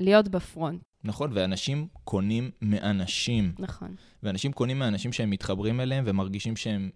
להיות 0.00 0.28
בפרונט, 0.28 0.82
נכון, 1.04 1.30
ואנשים 1.34 1.86
קונים 2.04 2.50
מאנשים. 2.62 3.52
נכון. 3.58 3.94
ואנשים 4.22 4.52
קונים 4.52 4.78
מאנשים 4.78 5.12
שהם 5.12 5.30
מתחברים 5.30 5.80
אליהם 5.80 6.04
ומרגישים 6.06 6.56
שהם 6.56 6.90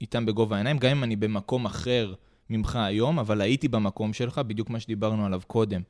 איתם 0.00 0.26
בגובה 0.26 0.56
העיניים, 0.56 0.78
גם 0.78 0.90
אם 0.90 1.04
אני 1.04 1.16
במקום 1.16 1.66
אחר 1.66 2.14
ממך 2.50 2.76
היום, 2.76 3.18
אבל 3.18 3.40
הייתי 3.40 3.68
במקום 3.68 4.12
שלך, 4.12 4.38
בדיוק 4.38 4.70
מה 4.70 4.80
שדיברנו 4.80 5.26
עליו 5.26 5.40
קודם. 5.46 5.82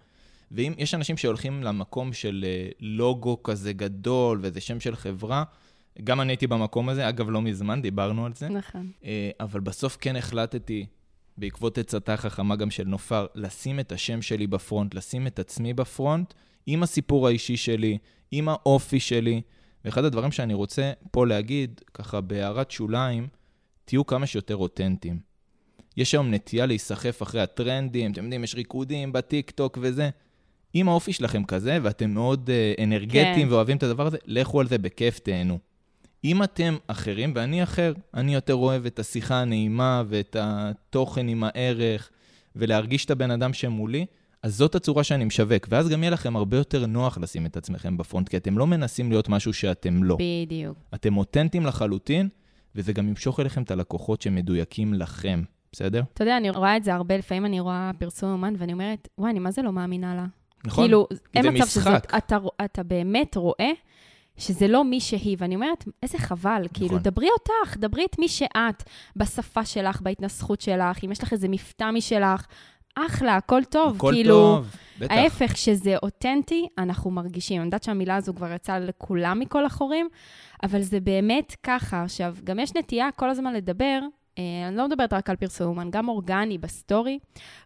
ואם 0.53 0.73
יש 0.79 0.95
אנשים 0.95 1.17
שהולכים 1.17 1.63
למקום 1.63 2.13
של 2.13 2.45
אה, 2.49 2.69
לוגו 2.81 3.43
כזה 3.43 3.73
גדול 3.73 4.39
ואיזה 4.43 4.61
שם 4.61 4.81
של 4.81 4.97
חברה, 4.97 5.45
גם 6.05 6.21
אני 6.21 6.33
הייתי 6.33 6.47
במקום 6.47 6.89
הזה, 6.89 7.09
אגב, 7.09 7.31
לא 7.31 7.43
מזמן, 7.43 7.83
דיברנו 7.83 8.27
על 8.27 8.33
זה, 8.35 8.49
נכון. 8.49 8.91
אה, 9.05 9.31
אבל 9.41 9.61
בסוף 9.61 9.97
כן 10.01 10.17
החלטתי, 10.17 10.87
בעקבות 11.39 11.79
עצתה 11.79 12.17
חכמה 12.17 12.57
גם 12.57 12.71
של 12.71 12.85
נופר, 12.85 13.27
לשים 13.35 13.81
את 13.81 13.93
השם 13.93 14.23
שלי 14.23 14.47
בפרונט, 14.47 14.95
לשים 14.95 15.27
את 15.27 15.39
עצמי 15.39 15.75
בפרונט, 15.75 16.35
עם 16.67 16.83
הסיפור 16.83 17.29
האישי 17.29 17.57
שלי, 17.57 17.99
עם 18.31 18.49
האופי 18.49 19.01
שלי. 19.01 19.43
ואחד 19.85 20.05
הדברים 20.05 20.33
שאני 20.33 20.55
רוצה 20.55 20.93
פה 21.11 21.27
להגיד, 21.27 21.81
ככה 21.95 22.21
בהערת 22.21 22.71
שוליים, 22.71 23.29
תהיו 23.85 24.07
כמה 24.07 24.27
שיותר 24.27 24.57
אותנטיים. 24.57 25.19
יש 25.97 26.15
היום 26.15 26.35
נטייה 26.35 26.67
להיסחף 26.67 27.23
אחרי 27.23 27.41
הטרנדים, 27.41 28.13
אתם 28.13 28.25
יודעים, 28.25 28.45
יש 28.45 28.55
ריקודים 28.55 29.13
בטיק-טוק 29.13 29.79
וזה. 29.81 30.11
אם 30.75 30.89
האופי 30.89 31.13
שלכם 31.13 31.45
כזה, 31.45 31.79
ואתם 31.83 32.11
מאוד 32.11 32.51
uh, 32.51 32.83
אנרגטיים 32.83 33.47
כן. 33.49 33.53
ואוהבים 33.53 33.77
את 33.77 33.83
הדבר 33.83 34.07
הזה, 34.07 34.17
לכו 34.27 34.61
על 34.61 34.67
זה 34.67 34.79
בכיף, 34.79 35.19
תהנו. 35.19 35.59
אם 36.25 36.43
אתם 36.43 36.77
אחרים, 36.87 37.33
ואני 37.35 37.63
אחר, 37.63 37.93
אני 38.15 38.35
יותר 38.35 38.55
אוהב 38.55 38.87
את 38.87 38.99
השיחה 38.99 39.41
הנעימה 39.41 40.03
ואת 40.09 40.37
התוכן 40.41 41.29
עם 41.29 41.45
הערך, 41.45 42.11
ולהרגיש 42.57 43.05
את 43.05 43.11
הבן 43.11 43.31
אדם 43.31 43.53
שמולי, 43.53 44.07
אז 44.43 44.57
זאת 44.57 44.75
הצורה 44.75 45.05
שאני 45.05 45.25
משווק. 45.25 45.67
ואז 45.69 45.89
גם 45.89 46.03
יהיה 46.03 46.11
לכם 46.11 46.37
הרבה 46.37 46.57
יותר 46.57 46.87
נוח 46.87 47.19
לשים 47.19 47.47
את 47.47 47.57
עצמכם 47.57 47.97
בפרונט, 47.97 48.29
כי 48.29 48.37
אתם 48.37 48.59
לא 48.59 48.67
מנסים 48.67 49.11
להיות 49.11 49.29
משהו 49.29 49.53
שאתם 49.53 50.05
לא. 50.05 50.19
בדיוק. 50.45 50.79
אתם 50.95 51.17
אותנטיים 51.17 51.67
לחלוטין, 51.67 52.29
וזה 52.75 52.93
גם 52.93 53.09
ימשוך 53.09 53.41
אליכם 53.41 53.63
את 53.63 53.71
הלקוחות 53.71 54.23
שמדויקים 54.23 54.95
לכם, 54.95 55.43
בסדר? 55.73 56.03
אתה 56.15 56.25
יודע, 56.25 56.37
אני 56.37 56.51
רואה 56.51 56.77
את 56.77 56.85
זה 56.85 56.95
הרבה, 56.95 57.17
לפעמים 57.17 57.47
אני 57.47 57.61
רואה 57.61 57.91
פרסום 57.99 58.33
אומן, 58.33 58.55
ואני 58.59 58.73
אומרת, 58.73 59.09
וואי, 59.19 59.31
אני 59.31 59.39
מה 59.39 59.51
זה 59.51 59.63
לא 59.63 59.73
מאמינה 59.73 60.15
לה. 60.15 60.27
נכון? 60.65 60.85
כאילו, 60.85 61.07
אין 61.35 61.47
מצב 61.47 61.65
משחק. 61.65 61.81
שזאת, 61.83 62.07
אתה, 62.17 62.37
אתה 62.65 62.83
באמת 62.83 63.37
רואה 63.37 63.71
שזה 64.37 64.69
לא 64.69 64.85
מי 64.85 65.01
שהיא, 65.01 65.37
ואני 65.41 65.55
אומרת, 65.55 65.85
איזה 66.03 66.19
חבל, 66.19 66.67
כאילו, 66.75 66.89
נכון. 66.89 67.03
דברי 67.03 67.29
אותך, 67.31 67.77
דברי 67.77 68.05
את 68.05 68.19
מי 68.19 68.29
שאת, 68.29 68.83
בשפה 69.17 69.65
שלך, 69.65 70.01
בהתנסחות 70.01 70.61
שלך, 70.61 71.05
אם 71.05 71.13
יש 71.13 71.23
לך 71.23 71.33
איזה 71.33 71.49
מבטא 71.49 71.91
משלך, 71.91 72.47
אחלה, 72.95 73.37
הכל 73.37 73.65
טוב, 73.65 73.97
הכל 73.97 74.11
כאילו... 74.13 74.35
טוב, 74.35 74.77
בטח. 74.99 75.15
ההפך, 75.15 75.53
כשזה 75.53 75.97
אותנטי, 76.03 76.69
אנחנו 76.79 77.11
מרגישים. 77.11 77.61
אני 77.61 77.67
יודעת 77.67 77.83
שהמילה 77.83 78.17
הזו 78.17 78.35
כבר 78.35 78.53
יצאה 78.53 78.79
לכולם 78.79 79.39
מכל 79.39 79.65
החורים, 79.65 80.09
אבל 80.63 80.83
זה 80.83 81.01
באמת 81.01 81.57
ככה. 81.63 82.03
עכשיו, 82.03 82.37
גם 82.45 82.59
יש 82.59 82.75
נטייה 82.77 83.09
כל 83.17 83.31
הזמן 83.31 83.53
לדבר, 83.53 84.01
אני 84.39 84.77
לא 84.77 84.89
מדברת 84.89 85.13
רק 85.13 85.31
על 85.31 85.37
פרסום 85.37 85.67
אומן, 85.69 85.91
גם 85.91 86.09
אורגני 86.09 86.59
בסטורי, 86.59 87.19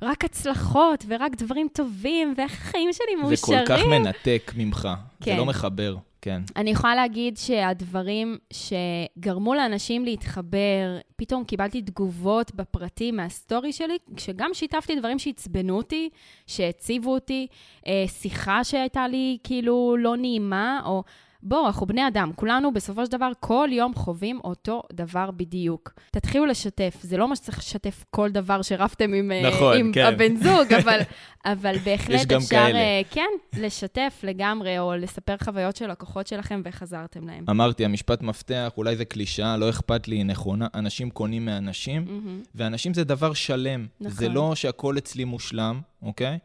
רק 0.02 0.24
הצלחות 0.24 1.04
ורק 1.08 1.36
דברים 1.36 1.68
טובים, 1.72 2.34
ואיך 2.36 2.52
החיים 2.52 2.92
שלי 2.92 3.14
מאושרים. 3.22 3.58
זה 3.58 3.66
כל 3.66 3.76
כך 3.76 3.86
מנתק 3.86 4.52
ממך. 4.56 4.88
זה 5.20 5.24
כן. 5.24 5.36
לא 5.36 5.46
מחבר, 5.46 5.96
כן. 6.22 6.42
אני 6.56 6.70
יכולה 6.70 6.94
להגיד 6.94 7.36
שהדברים 7.36 8.38
שגרמו 8.52 9.54
לאנשים 9.54 10.04
להתחבר, 10.04 10.98
פתאום 11.16 11.44
קיבלתי 11.44 11.82
תגובות 11.82 12.54
בפרטים 12.54 13.16
מהסטורי 13.16 13.72
שלי, 13.72 13.98
כשגם 14.16 14.50
שיתפתי 14.52 14.96
דברים 14.96 15.18
שעצבנו 15.18 15.76
אותי, 15.76 16.08
שהציבו 16.46 17.14
אותי, 17.14 17.46
אה, 17.86 18.04
שיחה 18.08 18.64
שהייתה 18.64 19.08
לי 19.08 19.38
כאילו 19.44 19.96
לא 19.98 20.16
נעימה, 20.16 20.80
או... 20.84 21.02
בואו, 21.42 21.66
אנחנו 21.66 21.86
בני 21.86 22.08
אדם, 22.08 22.30
כולנו 22.36 22.72
בסופו 22.72 23.06
של 23.06 23.12
דבר 23.12 23.30
כל 23.40 23.68
יום 23.72 23.94
חווים 23.94 24.40
אותו 24.44 24.82
דבר 24.92 25.30
בדיוק. 25.30 25.92
תתחילו 26.10 26.46
לשתף, 26.46 26.96
זה 27.02 27.16
לא 27.16 27.24
אומר 27.24 27.34
שצריך 27.34 27.58
לשתף 27.58 28.04
כל 28.10 28.30
דבר 28.30 28.62
שרבתם 28.62 29.12
עם, 29.12 29.32
אה, 29.32 29.50
נכון, 29.50 29.76
עם 29.76 29.92
כן. 29.92 30.06
הבן 30.06 30.36
זוג, 30.36 30.72
אבל, 30.72 31.00
אבל 31.52 31.76
בהחלט 31.84 32.32
אפשר, 32.32 32.48
כאלה. 32.48 32.78
אה, 32.78 33.00
כן, 33.10 33.28
לשתף 33.56 34.20
לגמרי, 34.22 34.78
או 34.78 34.94
לספר 34.96 35.36
חוויות 35.44 35.76
של 35.76 35.90
לקוחות 35.90 36.26
שלכם 36.26 36.60
ואיך 36.64 36.82
עזרתם 36.82 37.26
להם. 37.26 37.44
אמרתי, 37.50 37.84
המשפט 37.84 38.22
מפתח, 38.22 38.72
אולי 38.76 38.96
זה 38.96 39.04
קלישאה, 39.04 39.56
לא 39.56 39.70
אכפת 39.70 40.08
לי, 40.08 40.16
היא 40.16 40.24
נכונה. 40.24 40.66
אנשים 40.74 41.10
קונים 41.10 41.44
מאנשים, 41.44 42.04
מהמם. 42.04 42.42
ואנשים 42.54 42.94
זה 42.94 43.04
דבר 43.04 43.32
שלם. 43.32 43.86
נכון. 44.00 44.12
זה 44.16 44.28
לא 44.28 44.54
שהכל 44.54 44.98
אצלי 44.98 45.24
מושלם, 45.24 45.80
אוקיי? 46.02 46.38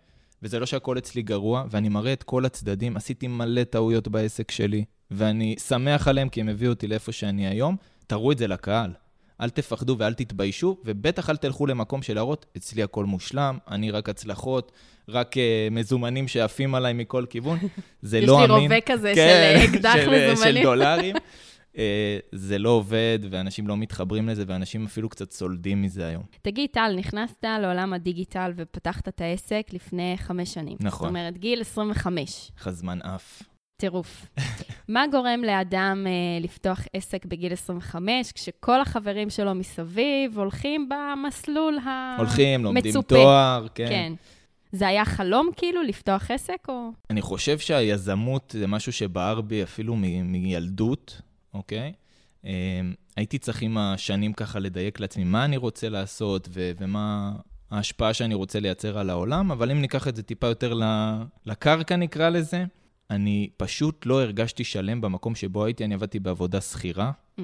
וזה 0.44 0.60
לא 0.60 0.66
שהכל 0.66 0.98
אצלי 0.98 1.22
גרוע, 1.22 1.64
ואני 1.70 1.90
מראה 1.90 2.14
את 2.14 2.24
כל 2.24 2.46
הצדדים. 2.46 2.98
עשיתי 2.98 3.28
מלא 3.28 3.64
טעויות 3.64 4.08
בעסק 4.08 4.52
שלי, 4.52 4.86
ואני 5.12 5.56
שמח 5.68 6.08
עליהם 6.08 6.30
כי 6.30 6.42
הם 6.42 6.50
הביאו 6.50 6.72
אותי 6.72 6.88
לאיפה 6.88 7.12
שאני 7.12 7.48
היום. 7.48 7.76
תראו 8.08 8.32
את 8.32 8.38
זה 8.38 8.48
לקהל. 8.48 8.92
אל 9.42 9.50
תפחדו 9.50 9.96
ואל 10.00 10.14
תתביישו, 10.14 10.78
ובטח 10.86 11.30
אל 11.30 11.38
תלכו 11.38 11.68
למקום 11.68 12.02
של 12.02 12.14
להראות, 12.14 12.46
אצלי 12.58 12.84
הכל 12.84 13.06
מושלם, 13.06 13.58
אני 13.72 13.92
רק 13.92 14.10
הצלחות, 14.10 14.72
רק 15.10 15.38
uh, 15.38 15.40
מזומנים 15.72 16.28
שעפים 16.28 16.76
עליי 16.76 16.94
מכל 16.94 17.26
כיוון. 17.30 17.58
זה 18.02 18.18
יש 18.18 18.30
לא 18.30 18.40
לי 18.40 18.46
אמין. 18.46 18.62
רובה 18.62 18.82
כזה 18.82 19.12
כן, 19.16 19.60
של 19.68 19.70
אקדח 19.70 19.96
אה, 19.96 20.02
מזומנים. 20.02 20.56
של 20.56 20.64
דולרים. 20.64 21.16
אה, 21.78 22.18
זה 22.32 22.58
לא 22.58 22.70
עובד, 22.70 23.20
ואנשים 23.30 23.68
לא 23.68 23.78
מתחברים 23.78 24.30
לזה, 24.30 24.44
ואנשים 24.48 24.86
אפילו 24.86 25.10
קצת 25.10 25.32
סולדים 25.32 25.82
מזה 25.82 26.08
היום. 26.08 26.24
תגיד, 26.42 26.70
טל, 26.70 26.94
נכנסת 26.98 27.44
לעולם 27.44 27.94
הדיגיטל 27.94 28.52
ופתחת 28.56 29.08
את 29.08 29.22
העסק 29.22 29.68
לפני 29.74 30.16
חמש 30.18 30.54
שנים. 30.54 30.78
נכון. 30.80 31.08
זאת 31.08 31.10
אומרת, 31.10 31.38
גיל 31.38 31.62
25, 31.62 32.52
איך 32.58 32.68
הזמן 32.68 33.02
עף. 33.02 33.44
טירוף. 33.78 34.26
מה 34.90 35.04
גורם 35.12 35.44
לאדם 35.44 36.08
אה, 36.08 36.44
לפתוח 36.44 36.80
עסק 36.94 37.26
בגיל 37.26 37.54
25, 37.54 38.32
כשכל 38.32 38.82
החברים 38.82 39.30
שלו 39.30 39.56
מסביב 39.56 40.38
הולכים 40.38 40.90
במסלול 40.90 41.74
המצופה? 41.74 42.16
הולכים, 42.18 42.64
לומדים 42.64 42.90
מצופה. 42.90 43.16
תואר, 43.16 43.68
כן. 43.76 43.88
כן. 43.90 44.14
זה 44.72 44.88
היה 44.88 45.06
חלום 45.06 45.50
כאילו, 45.56 45.84
לפתוח 45.84 46.32
עסק, 46.32 46.70
או... 46.70 46.90
אני 47.10 47.22
חושב 47.22 47.60
שהיזמות 47.60 48.56
זה 48.58 48.68
משהו 48.68 48.94
שבער 48.94 49.42
בי 49.42 49.64
אפילו 49.64 49.96
מילדות, 49.96 51.22
אוקיי? 51.54 51.94
הייתי 53.18 53.38
צריך 53.38 53.62
עם 53.62 53.78
השנים 53.78 54.34
ככה 54.34 54.60
לדייק 54.60 55.00
לעצמי 55.00 55.24
מה 55.24 55.46
אני 55.46 55.58
רוצה 55.58 55.90
לעשות 55.90 56.48
ו- 56.52 56.72
ומה 56.80 57.32
ההשפעה 57.72 58.14
שאני 58.14 58.34
רוצה 58.34 58.60
לייצר 58.60 58.98
על 58.98 59.10
העולם, 59.10 59.52
אבל 59.52 59.72
אם 59.72 59.82
ניקח 59.82 60.08
את 60.08 60.16
זה 60.16 60.24
טיפה 60.24 60.48
יותר 60.48 60.80
לקרקע, 61.46 61.96
נקרא 61.96 62.30
לזה, 62.30 62.64
אני 63.10 63.50
פשוט 63.58 64.06
לא 64.06 64.22
הרגשתי 64.22 64.64
שלם 64.64 65.02
במקום 65.02 65.36
שבו 65.36 65.66
הייתי, 65.66 65.86
אני 65.86 65.94
עבדתי 65.94 66.20
בעבודה 66.20 66.62
שכירה. 66.62 67.12
Mm-hmm. 67.40 67.42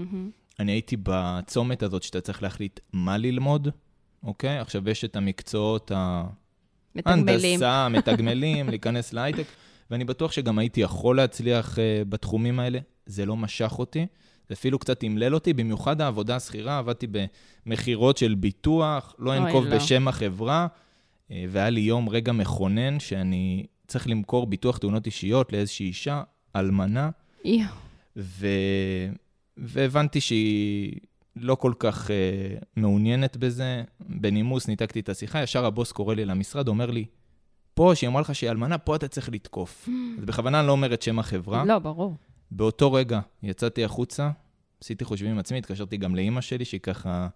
אני 0.59 0.71
הייתי 0.71 0.97
בצומת 1.03 1.83
הזאת 1.83 2.03
שאתה 2.03 2.21
צריך 2.21 2.43
להחליט 2.43 2.79
מה 2.93 3.17
ללמוד, 3.17 3.67
אוקיי? 4.23 4.57
עכשיו 4.57 4.89
יש 4.89 5.05
את 5.05 5.15
המקצועות 5.15 5.91
ה... 5.95 6.23
מתגמלים. 6.95 7.51
הנדסה, 7.51 7.89
מתגמלים, 7.89 8.67
להיכנס 8.71 9.13
להייטק, 9.13 9.45
ואני 9.91 10.05
בטוח 10.05 10.31
שגם 10.31 10.59
הייתי 10.59 10.81
יכול 10.81 11.17
להצליח 11.17 11.75
uh, 11.75 11.79
בתחומים 12.09 12.59
האלה. 12.59 12.79
זה 13.07 13.25
לא 13.25 13.37
משך 13.37 13.75
אותי, 13.79 14.05
זה 14.49 14.53
אפילו 14.53 14.79
קצת 14.79 14.99
תמלל 14.99 15.33
אותי, 15.33 15.53
במיוחד 15.53 16.01
העבודה 16.01 16.35
השכירה, 16.35 16.77
עבדתי 16.77 17.07
במכירות 17.65 18.17
של 18.17 18.35
ביטוח, 18.35 19.15
לא 19.19 19.37
אנקוב 19.37 19.65
לא. 19.65 19.75
בשם 19.75 20.07
החברה, 20.07 20.67
uh, 20.67 21.33
והיה 21.49 21.69
לי 21.69 21.81
יום 21.81 22.09
רגע 22.09 22.31
מכונן 22.31 22.99
שאני 22.99 23.65
צריך 23.87 24.07
למכור 24.07 24.47
ביטוח 24.47 24.77
תאונות 24.77 25.05
אישיות 25.05 25.53
לאיזושהי 25.53 25.85
אישה, 25.85 26.23
אלמנה. 26.55 27.09
ו... 28.17 28.47
והבנתי 29.57 30.21
שהיא 30.21 30.93
לא 31.35 31.55
כל 31.55 31.73
כך 31.79 32.07
uh, 32.07 32.65
מעוניינת 32.75 33.37
בזה. 33.37 33.83
בנימוס 33.99 34.67
ניתקתי 34.67 34.99
את 34.99 35.09
השיחה, 35.09 35.43
ישר 35.43 35.65
הבוס 35.65 35.91
קורא 35.91 36.15
לי 36.15 36.25
למשרד, 36.25 36.67
אומר 36.67 36.91
לי, 36.91 37.05
פה, 37.73 37.91
שהיא 37.95 38.07
אמרה 38.07 38.21
לך 38.21 38.35
שהיא 38.35 38.49
אלמנה, 38.49 38.77
פה 38.77 38.95
אתה 38.95 39.07
צריך 39.07 39.29
לתקוף. 39.29 39.89
אז 40.19 40.25
בכוונה 40.25 40.59
אני 40.59 40.67
לא 40.67 40.71
אומר 40.71 40.93
את 40.93 41.01
שם 41.01 41.19
החברה. 41.19 41.65
לא, 41.65 41.79
ברור. 41.79 42.15
באותו 42.51 42.93
רגע 42.93 43.19
יצאתי 43.43 43.83
החוצה, 43.83 44.29
עשיתי 44.81 45.05
חושבים 45.05 45.31
עם 45.31 45.39
עצמי, 45.39 45.57
התקשרתי 45.57 45.97
גם 45.97 46.15
לאימא 46.15 46.41
שלי, 46.41 46.65
שהיא 46.65 46.81
ככה, 46.81 47.27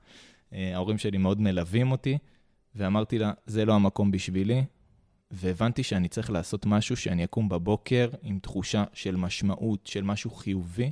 אה, 0.53 0.71
ההורים 0.75 0.97
שלי 0.97 1.17
מאוד 1.17 1.41
מלווים 1.41 1.91
אותי, 1.91 2.17
ואמרתי 2.75 3.19
לה, 3.19 3.31
זה 3.45 3.65
לא 3.65 3.73
המקום 3.73 4.11
בשבילי, 4.11 4.63
והבנתי 5.31 5.83
שאני 5.83 6.07
צריך 6.07 6.31
לעשות 6.31 6.65
משהו 6.65 6.95
שאני 6.95 7.23
אקום 7.23 7.49
בבוקר 7.49 8.09
עם 8.23 8.39
תחושה 8.39 8.83
של 8.93 9.15
משמעות, 9.15 9.87
של 9.87 10.03
משהו 10.03 10.31
חיובי. 10.31 10.91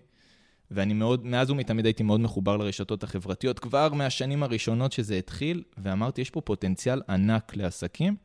ואני 0.72 0.94
מאוד, 0.94 1.26
מאז 1.26 1.50
ומתמיד 1.50 1.86
הייתי 1.86 2.04
מאוד 2.04 2.20
מחובר 2.20 2.58
לרשתות 2.58 3.04
החברתיות, 3.04 3.60
כבר 3.60 3.94
מהשנים 3.94 4.44
הראשונות 4.44 4.92
שזה 4.92 5.16
התחיל, 5.16 5.64
ואמרתי, 5.78 6.22
יש 6.22 6.30
פה 6.30 6.42
פוטנציאל 6.42 7.02
ענק 7.10 7.56
לעסקים, 7.56 8.16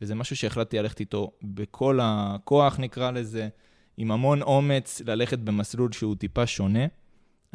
וזה 0.00 0.14
משהו 0.14 0.36
שהחלטתי 0.36 0.78
ללכת 0.78 1.00
איתו 1.00 1.30
בכל 1.42 1.98
הכוח, 2.02 2.80
נקרא 2.80 3.10
לזה, 3.10 3.48
עם 4.00 4.10
המון 4.10 4.42
אומץ, 4.42 5.02
ללכת 5.06 5.38
במסלול 5.38 5.92
שהוא 5.92 6.16
טיפה 6.16 6.46
שונה. 6.46 6.86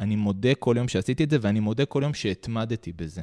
אני 0.00 0.16
מודה 0.16 0.54
כל 0.54 0.74
יום 0.76 0.88
שעשיתי 0.88 1.24
את 1.24 1.30
זה, 1.30 1.38
ואני 1.40 1.60
מודה 1.60 1.84
כל 1.84 2.00
יום 2.02 2.14
שהתמדתי 2.14 2.92
בזה. 2.92 3.22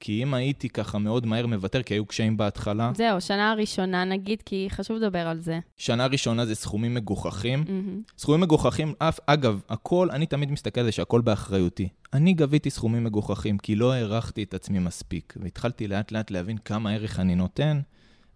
כי 0.00 0.22
אם 0.22 0.34
הייתי 0.34 0.68
ככה 0.68 0.98
מאוד 0.98 1.26
מהר 1.26 1.46
מוותר, 1.46 1.82
כי 1.82 1.94
היו 1.94 2.06
קשיים 2.06 2.36
בהתחלה... 2.36 2.92
זהו, 2.94 3.20
שנה 3.20 3.50
הראשונה 3.50 4.04
נגיד, 4.04 4.42
כי 4.42 4.66
חשוב 4.70 4.96
לדבר 4.96 5.28
על 5.28 5.40
זה. 5.40 5.60
שנה 5.76 6.06
ראשונה 6.06 6.46
זה 6.46 6.54
סכומים 6.54 6.94
מגוחכים. 6.94 7.64
Mm-hmm. 7.66 8.12
סכומים 8.18 8.40
מגוחכים, 8.40 8.94
אף, 8.98 9.18
אגב, 9.26 9.60
הכל, 9.68 10.08
אני 10.10 10.26
תמיד 10.26 10.50
מסתכל 10.50 10.80
על 10.80 10.86
זה 10.86 10.92
שהכל 10.92 11.20
באחריותי. 11.20 11.88
אני 12.12 12.32
גביתי 12.32 12.70
סכומים 12.70 13.04
מגוחכים, 13.04 13.58
כי 13.58 13.74
לא 13.74 13.92
הערכתי 13.92 14.42
את 14.42 14.54
עצמי 14.54 14.78
מספיק. 14.78 15.34
והתחלתי 15.40 15.88
לאט 15.88 16.12
לאט 16.12 16.30
להבין 16.30 16.58
כמה 16.58 16.92
ערך 16.92 17.20
אני 17.20 17.34
נותן, 17.34 17.80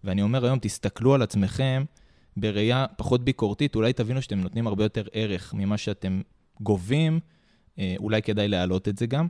ואני 0.03 0.21
אומר 0.21 0.45
היום, 0.45 0.59
תסתכלו 0.59 1.13
על 1.13 1.21
עצמכם 1.21 1.83
בראייה 2.37 2.85
פחות 2.97 3.23
ביקורתית, 3.23 3.75
אולי 3.75 3.93
תבינו 3.93 4.21
שאתם 4.21 4.39
נותנים 4.39 4.67
הרבה 4.67 4.85
יותר 4.85 5.07
ערך 5.13 5.53
ממה 5.53 5.77
שאתם 5.77 6.21
גובים, 6.61 7.19
אה, 7.79 7.95
אולי 7.99 8.21
כדאי 8.21 8.47
להעלות 8.47 8.87
את 8.87 8.97
זה 8.97 9.05
גם. 9.05 9.27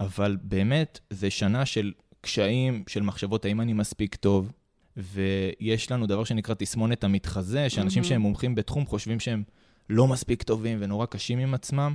אבל 0.00 0.36
באמת, 0.42 1.00
זה 1.10 1.30
שנה 1.30 1.66
של 1.66 1.92
קשיים, 2.20 2.84
של 2.86 3.02
מחשבות, 3.02 3.44
האם 3.44 3.60
אני 3.60 3.72
מספיק 3.72 4.14
טוב? 4.14 4.52
ויש 4.96 5.92
לנו 5.92 6.06
דבר 6.06 6.24
שנקרא 6.24 6.54
תסמונת 6.54 7.04
המתחזה, 7.04 7.70
שאנשים 7.70 8.02
mm-hmm. 8.02 8.06
שהם 8.06 8.20
מומחים 8.20 8.54
בתחום 8.54 8.86
חושבים 8.86 9.20
שהם 9.20 9.42
לא 9.90 10.06
מספיק 10.06 10.42
טובים 10.42 10.78
ונורא 10.80 11.06
קשים 11.06 11.38
עם 11.38 11.54
עצמם. 11.54 11.94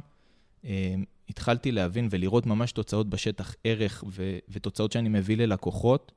Uh, 0.61 0.67
התחלתי 1.29 1.71
להבין 1.71 2.07
ולראות 2.11 2.45
ממש 2.45 2.71
תוצאות 2.71 3.09
בשטח, 3.09 3.55
ערך 3.63 4.03
ו- 4.07 4.37
ותוצאות 4.49 4.91
שאני 4.91 5.09
מביא 5.09 5.37
ללקוחות, 5.37 6.11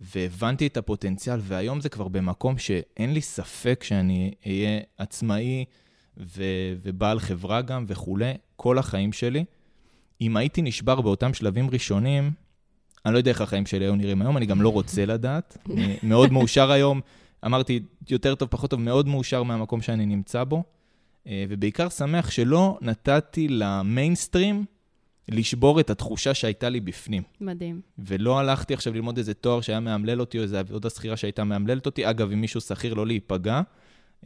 והבנתי 0.00 0.66
את 0.66 0.76
הפוטנציאל, 0.76 1.38
והיום 1.42 1.80
זה 1.80 1.88
כבר 1.88 2.08
במקום 2.08 2.58
שאין 2.58 3.14
לי 3.14 3.20
ספק 3.20 3.82
שאני 3.82 4.34
אהיה 4.46 4.80
עצמאי 4.98 5.64
ו- 6.16 6.74
ובעל 6.82 7.20
חברה 7.20 7.62
גם 7.62 7.84
וכולי, 7.86 8.32
כל 8.56 8.78
החיים 8.78 9.12
שלי. 9.12 9.44
אם 10.20 10.36
הייתי 10.36 10.62
נשבר 10.62 11.00
באותם 11.00 11.34
שלבים 11.34 11.70
ראשונים, 11.70 12.30
אני 13.06 13.12
לא 13.12 13.18
יודע 13.18 13.30
איך 13.30 13.40
החיים 13.40 13.66
שלי 13.66 13.84
היו 13.84 13.96
נראים 13.96 14.22
היום, 14.22 14.36
אני 14.36 14.46
גם 14.46 14.62
לא 14.62 14.68
רוצה 14.68 15.06
לדעת. 15.06 15.58
מאוד 16.02 16.32
מאושר 16.32 16.70
היום, 16.70 17.00
אמרתי, 17.46 17.80
יותר 18.10 18.34
טוב, 18.34 18.48
פחות 18.48 18.70
טוב, 18.70 18.80
מאוד 18.80 19.08
מאושר 19.08 19.42
מהמקום 19.42 19.82
שאני 19.82 20.06
נמצא 20.06 20.44
בו, 20.44 20.62
אה, 21.26 21.44
ובעיקר 21.48 21.88
שמח 21.88 22.30
שלא 22.30 22.78
נתתי 22.80 23.48
למיינסטרים 23.48 24.64
לשבור 25.28 25.80
את 25.80 25.90
התחושה 25.90 26.34
שהייתה 26.34 26.68
לי 26.68 26.80
בפנים. 26.80 27.22
מדהים. 27.40 27.80
ולא 27.98 28.38
הלכתי 28.38 28.74
עכשיו 28.74 28.94
ללמוד 28.94 29.18
איזה 29.18 29.34
תואר 29.34 29.60
שהיה 29.60 29.80
מאמלל 29.80 30.20
אותי, 30.20 30.38
או 30.38 30.42
איזה 30.42 30.60
עבודה 30.60 30.90
שכירה 30.90 31.16
שהייתה 31.16 31.44
מאמללת 31.44 31.86
אותי. 31.86 32.10
אגב, 32.10 32.32
אם 32.32 32.40
מישהו 32.40 32.60
שכיר, 32.60 32.94
לא 32.94 33.06
להיפגע. 33.06 33.60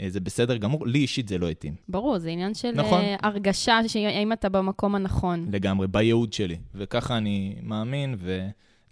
אה, 0.00 0.10
זה 0.10 0.20
בסדר 0.20 0.56
גמור, 0.56 0.86
לי 0.86 0.98
אישית 0.98 1.28
זה 1.28 1.38
לא 1.38 1.48
התאים. 1.48 1.74
ברור, 1.88 2.18
זה 2.18 2.30
עניין 2.30 2.54
של 2.54 2.70
נכון. 2.70 3.00
uh, 3.00 3.26
הרגשה, 3.26 3.78
האם 3.94 4.32
אתה 4.32 4.48
במקום 4.48 4.94
הנכון. 4.94 5.48
לגמרי, 5.52 5.86
בייעוד 5.86 6.32
שלי. 6.32 6.56
וככה 6.74 7.16
אני 7.16 7.56
מאמין, 7.62 8.14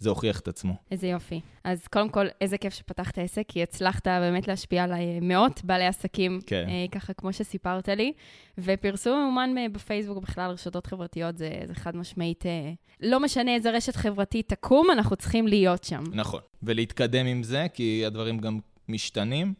וזה 0.03 0.09
הוכיח 0.09 0.39
את 0.39 0.47
עצמו. 0.47 0.73
איזה 0.91 1.07
יופי. 1.07 1.41
אז 1.63 1.87
קודם 1.87 2.09
כל, 2.09 2.25
איזה 2.41 2.57
כיף 2.57 2.73
שפתחת 2.73 3.17
עסק, 3.17 3.43
כי 3.47 3.63
הצלחת 3.63 4.07
באמת 4.07 4.47
להשפיע 4.47 4.83
על 4.83 4.91
מאות 5.21 5.61
בעלי 5.63 5.85
עסקים, 5.85 6.39
כן. 6.45 6.67
uh, 6.67 6.91
ככה 6.91 7.13
כמו 7.13 7.33
שסיפרת 7.33 7.89
לי. 7.89 8.13
ופרסום 8.57 9.19
ממומן 9.19 9.73
בפייסבוק, 9.73 10.17
בכלל 10.23 10.51
רשתות 10.51 10.87
חברתיות, 10.87 11.37
זה, 11.37 11.49
זה 11.67 11.75
חד 11.75 11.95
משמעית, 11.95 12.43
uh, 12.43 12.47
לא 13.01 13.19
משנה 13.19 13.55
איזה 13.55 13.71
רשת 13.71 13.95
חברתית 13.95 14.49
תקום, 14.49 14.91
אנחנו 14.91 15.15
צריכים 15.15 15.47
להיות 15.47 15.83
שם. 15.83 16.03
נכון, 16.11 16.41
ולהתקדם 16.63 17.25
עם 17.25 17.43
זה, 17.43 17.67
כי 17.73 18.05
הדברים 18.05 18.37
גם 18.37 18.59
משתנים. 18.89 19.53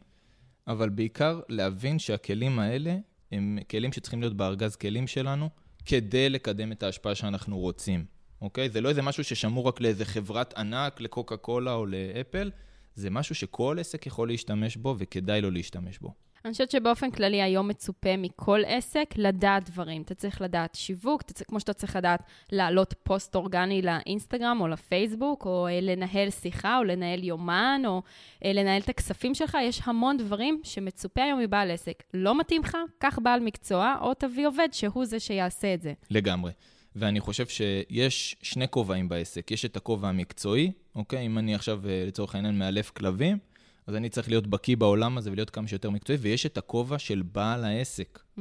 אבל 0.66 0.88
בעיקר 0.88 1.40
להבין 1.48 1.98
שהכלים 1.98 2.58
האלה 2.58 2.96
הם 3.32 3.58
כלים 3.70 3.92
שצריכים 3.92 4.20
להיות 4.20 4.36
בארגז 4.36 4.76
כלים 4.76 5.06
שלנו 5.06 5.48
כדי 5.86 6.30
לקדם 6.30 6.72
את 6.72 6.82
ההשפעה 6.82 7.14
שאנחנו 7.14 7.58
רוצים, 7.58 8.04
אוקיי? 8.44 8.68
זה 8.68 8.80
לא 8.80 8.88
איזה 8.88 9.02
משהו 9.02 9.24
ששמור 9.24 9.68
רק 9.68 9.80
לאיזה 9.80 10.04
חברת 10.04 10.54
ענק, 10.54 11.00
לקוקה 11.00 11.36
קולה 11.36 11.74
או 11.74 11.86
לאפל, 11.86 12.50
זה 12.94 13.10
משהו 13.10 13.34
שכל 13.34 13.76
עסק 13.80 14.06
יכול 14.06 14.28
להשתמש 14.28 14.76
בו 14.76 14.94
וכדאי 14.98 15.40
לו 15.40 15.50
להשתמש 15.50 15.98
בו. 15.98 16.12
אני 16.44 16.52
חושבת 16.52 16.70
שבאופן 16.70 17.10
כללי 17.10 17.42
היום 17.42 17.68
מצופה 17.68 18.16
מכל 18.16 18.60
עסק 18.66 19.14
לדעת 19.16 19.70
דברים. 19.70 20.02
אתה 20.02 20.14
צריך 20.14 20.40
לדעת 20.40 20.74
שיווק, 20.74 21.22
אתה 21.22 21.32
צריך, 21.32 21.48
כמו 21.48 21.60
שאתה 21.60 21.72
צריך 21.72 21.96
לדעת 21.96 22.22
להעלות 22.52 22.94
פוסט 23.02 23.34
אורגני 23.34 23.82
לאינסטגרם 23.82 24.58
או 24.60 24.68
לפייסבוק, 24.68 25.46
או 25.46 25.66
אה, 25.66 25.80
לנהל 25.80 26.30
שיחה, 26.30 26.78
או 26.78 26.84
לנהל 26.84 27.24
יומן, 27.24 27.82
או 27.86 28.02
אה, 28.44 28.52
לנהל 28.52 28.82
את 28.82 28.88
הכספים 28.88 29.34
שלך. 29.34 29.58
יש 29.62 29.80
המון 29.84 30.16
דברים 30.16 30.60
שמצופה 30.64 31.22
היום 31.22 31.40
מבעל 31.40 31.70
עסק. 31.70 32.02
לא 32.14 32.38
מתאים 32.38 32.62
לך? 32.62 32.76
קח 32.98 33.18
בעל 33.22 33.40
מקצוע, 33.40 33.96
או 34.00 34.14
תביא 34.14 34.46
עובד 34.46 34.68
שהוא 34.72 35.04
זה 35.04 35.20
שיעשה 35.20 35.74
את 35.74 35.82
זה. 35.82 35.92
לגמרי. 36.10 36.52
ואני 36.96 37.20
חושב 37.20 37.46
שיש 37.46 38.36
שני 38.42 38.68
כובעים 38.68 39.08
בעסק. 39.08 39.50
יש 39.50 39.64
את 39.64 39.76
הכובע 39.76 40.08
המקצועי, 40.08 40.72
אוקיי? 40.94 41.26
אם 41.26 41.38
אני 41.38 41.54
עכשיו, 41.54 41.88
אה, 41.88 42.04
לצורך 42.06 42.34
העניין, 42.34 42.58
מאלף 42.58 42.90
כלבים, 42.90 43.38
אז 43.86 43.94
אני 43.94 44.08
צריך 44.08 44.28
להיות 44.28 44.46
בקיא 44.46 44.76
בעולם 44.76 45.18
הזה 45.18 45.32
ולהיות 45.32 45.50
כמה 45.50 45.68
שיותר 45.68 45.90
מקצועי, 45.90 46.18
ויש 46.18 46.46
את 46.46 46.58
הכובע 46.58 46.98
של 46.98 47.22
בעל 47.32 47.64
העסק. 47.64 48.18
Mm-hmm. 48.18 48.40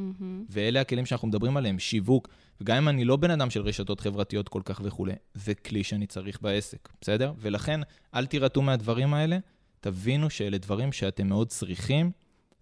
ואלה 0.49 0.81
הכלים 0.81 1.05
שאנחנו 1.05 1.27
מדברים 1.27 1.57
עליהם, 1.57 1.79
שיווק. 1.79 2.27
וגם 2.61 2.77
אם 2.77 2.89
אני 2.89 3.05
לא 3.05 3.15
בן 3.15 3.31
אדם 3.31 3.49
של 3.49 3.61
רשתות 3.61 3.99
חברתיות 3.99 4.49
כל 4.49 4.61
כך 4.65 4.81
וכולי, 4.83 5.13
זה 5.33 5.55
כלי 5.55 5.83
שאני 5.83 6.07
צריך 6.07 6.41
בעסק, 6.41 6.89
בסדר? 7.01 7.33
ולכן, 7.37 7.79
אל 8.15 8.25
תירתעו 8.25 8.61
מהדברים 8.61 9.13
האלה, 9.13 9.37
תבינו 9.79 10.29
שאלה 10.29 10.57
דברים 10.57 10.91
שאתם 10.91 11.27
מאוד 11.27 11.47
צריכים, 11.47 12.11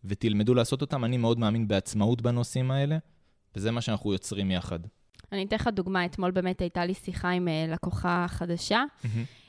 ותלמדו 0.05 0.53
לעשות 0.53 0.81
אותם. 0.81 1.05
אני 1.05 1.17
מאוד 1.17 1.39
מאמין 1.39 1.67
בעצמאות 1.67 2.21
בנושאים 2.21 2.71
האלה, 2.71 2.97
וזה 3.55 3.71
מה 3.71 3.81
שאנחנו 3.81 4.13
יוצרים 4.13 4.51
יחד. 4.51 4.79
אני 5.31 5.43
אתן 5.43 5.55
לך 5.55 5.67
דוגמה, 5.67 6.05
אתמול 6.05 6.31
באמת 6.31 6.61
הייתה 6.61 6.85
לי 6.85 6.93
שיחה 6.93 7.29
עם 7.29 7.47
uh, 7.47 7.73
לקוחה 7.73 8.25
חדשה, 8.29 8.83
mm-hmm. 8.83 9.07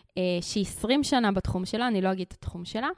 uh, 0.08 0.12
שהיא 0.40 0.66
20 0.66 1.04
שנה 1.04 1.32
בתחום 1.32 1.64
שלה, 1.64 1.88
אני 1.88 2.00
לא 2.00 2.12
אגיד 2.12 2.26
את 2.28 2.32
התחום 2.32 2.64
שלה, 2.64 2.88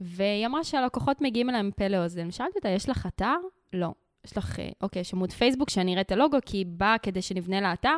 והיא 0.00 0.46
אמרה 0.46 0.64
שהלקוחות 0.64 1.20
מגיעים 1.20 1.50
אליהם 1.50 1.70
פה 1.76 1.88
לאוזן. 1.88 2.30
שאלתי 2.30 2.52
אותה, 2.56 2.68
יש 2.68 2.88
לך 2.88 3.06
אתר? 3.06 3.36
לא. 3.72 3.92
יש 4.24 4.36
לך, 4.36 4.60
אה, 4.60 4.68
אוקיי, 4.80 5.00
יש 5.00 5.14
עמוד 5.14 5.32
פייסבוק 5.32 5.70
שאני 5.70 5.92
אראה 5.92 6.00
את 6.00 6.12
הלוגו, 6.12 6.38
כי 6.46 6.56
היא 6.56 6.66
באה 6.68 6.98
כדי 6.98 7.22
שנבנה 7.22 7.60
לה 7.60 7.72
אתר? 7.72 7.96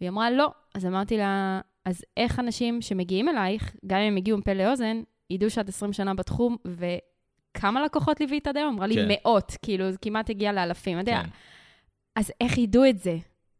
והיא 0.00 0.10
אמרה, 0.10 0.30
לא. 0.30 0.50
אז 0.74 0.86
אמרתי 0.86 1.16
לה, 1.16 1.60
אז 1.84 2.04
איך 2.16 2.38
אנשים 2.38 2.82
שמגיעים 2.82 3.28
אלייך, 3.28 3.76
גם 3.86 3.98
אם 3.98 4.06
הם 4.06 4.16
הגיעו 4.16 4.36
עם 4.36 4.42
פה 4.42 4.52
לאוזן, 4.52 5.02
ידעו 5.30 5.50
שאת 5.50 5.68
20 5.68 5.92
שנה 5.92 6.14
בתחום, 6.14 6.56
וכמה 6.66 7.84
לקוחות 7.84 8.20
ליווית 8.20 8.46
עד 8.46 8.56
היום? 8.56 8.74
אמרה 8.74 8.86
לי, 8.86 8.94
כן. 8.94 9.08
מאות, 9.08 9.56
כאילו, 9.62 9.90
זה 9.90 9.98
כמעט 9.98 10.30
הגיע 10.30 10.52
לאלפים. 10.52 11.04
כן. 11.04 11.22
אז 12.16 12.32
איך 12.40 12.58
ידעו 12.58 12.84
את 12.88 12.98
זה? 12.98 13.16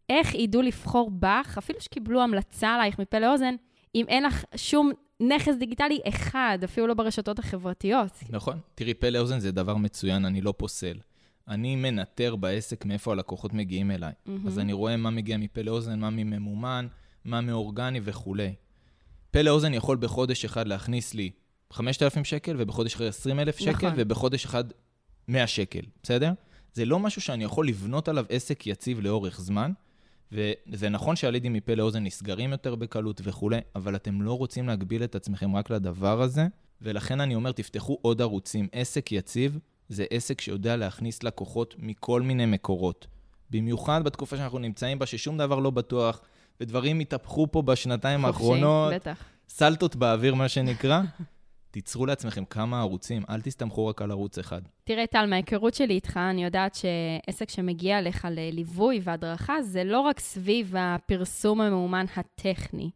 איך 0.08 0.34
ידעו 0.34 0.62
לבחור 0.62 1.10
בך, 1.10 1.54
אפילו 1.58 1.80
שקיבלו 1.80 2.22
המלצה 2.22 2.74
עלייך 2.74 2.98
מפה 2.98 3.18
לאוזן, 3.18 3.54
אם 3.94 4.04
אין 4.08 4.22
לך 4.24 4.44
שום 4.56 4.90
נכס 5.20 5.54
דיגיטלי 5.58 6.00
אחד, 6.08 6.58
אפילו 6.64 6.86
לא 6.86 6.94
ברשתות 6.94 7.38
החברתיות. 7.38 8.12
נכון. 8.30 8.58
תראי, 8.74 8.94
פה 8.94 9.10
לאוזן 9.10 9.40
זה 9.40 9.52
דבר 9.52 9.76
מצוין, 9.76 10.24
אני 10.24 10.40
לא 10.40 10.54
פוסל. 10.56 10.98
אני 11.48 11.76
מנטר 11.76 12.36
בעסק 12.36 12.84
מאיפה 12.84 13.12
הלקוחות 13.12 13.52
מגיעים 13.52 13.90
אליי. 13.90 14.12
Mm-hmm. 14.12 14.30
אז 14.46 14.58
אני 14.58 14.72
רואה 14.72 14.96
מה 14.96 15.10
מגיע 15.10 15.36
מפה 15.36 15.62
לאוזן, 15.62 16.00
מה 16.00 16.10
מממומן, 16.10 16.86
מה 17.24 17.40
מאורגני 17.40 18.00
וכולי. 18.04 18.54
פה 19.30 19.42
לאוזן 19.42 19.74
יכול 19.74 19.96
בחודש 19.96 20.44
אחד 20.44 20.68
להכניס 20.68 21.14
לי 21.14 21.30
5,000 21.72 22.24
שקל, 22.24 22.56
ובחודש 22.58 22.94
אחר 22.94 23.08
20,000 23.08 23.58
שקל, 23.58 23.70
נכון. 23.70 23.92
ובחודש 23.96 24.44
אחד 24.44 24.64
100 25.28 25.46
שקל, 25.46 25.80
בסדר? 26.02 26.32
זה 26.72 26.84
לא 26.84 26.98
משהו 26.98 27.22
שאני 27.22 27.44
יכול 27.44 27.68
לבנות 27.68 28.08
עליו 28.08 28.24
עסק 28.28 28.66
יציב 28.66 29.00
לאורך 29.00 29.40
זמן, 29.40 29.72
וזה 30.32 30.88
נכון 30.88 31.16
שהלידים 31.16 31.52
מפה 31.52 31.74
לאוזן 31.74 32.04
נסגרים 32.04 32.52
יותר 32.52 32.74
בקלות 32.74 33.20
וכולי, 33.24 33.58
אבל 33.74 33.96
אתם 33.96 34.22
לא 34.22 34.38
רוצים 34.38 34.68
להגביל 34.68 35.04
את 35.04 35.14
עצמכם 35.14 35.56
רק 35.56 35.70
לדבר 35.70 36.22
הזה, 36.22 36.46
ולכן 36.82 37.20
אני 37.20 37.34
אומר, 37.34 37.52
תפתחו 37.52 37.98
עוד 38.02 38.22
ערוצים. 38.22 38.68
עסק 38.72 39.12
יציב 39.12 39.58
זה 39.88 40.04
עסק 40.10 40.40
שיודע 40.40 40.76
להכניס 40.76 41.22
לקוחות 41.22 41.74
מכל 41.78 42.22
מיני 42.22 42.46
מקורות. 42.46 43.06
במיוחד 43.50 44.04
בתקופה 44.04 44.36
שאנחנו 44.36 44.58
נמצאים 44.58 44.98
בה, 44.98 45.06
ששום 45.06 45.38
דבר 45.38 45.58
לא 45.58 45.70
בטוח, 45.70 46.20
ודברים 46.60 47.00
התהפכו 47.00 47.46
פה 47.50 47.62
בשנתיים 47.62 48.24
האחרונות. 48.24 48.92
חופשי, 48.94 49.10
בטח. 49.10 49.24
סלטות 49.48 49.96
באוויר, 49.96 50.34
מה 50.34 50.48
שנקרא. 50.48 51.02
תיצרו 51.70 52.06
לעצמכם 52.06 52.44
כמה 52.44 52.80
ערוצים, 52.80 53.22
אל 53.30 53.40
תסתמכו 53.40 53.86
רק 53.86 54.02
על 54.02 54.10
ערוץ 54.10 54.38
אחד. 54.38 54.62
תראה, 54.84 55.06
טל, 55.06 55.26
מההיכרות 55.26 55.74
שלי 55.74 55.94
איתך, 55.94 56.16
אני 56.16 56.44
יודעת 56.44 56.74
שעסק 56.74 57.50
שמגיע 57.50 57.98
אליך 57.98 58.28
לליווי 58.30 59.00
והדרכה, 59.02 59.62
זה 59.62 59.84
לא 59.84 60.00
רק 60.00 60.20
סביב 60.20 60.74
הפרסום 60.78 61.60
המאומן 61.60 62.04
הטכני. 62.16 62.90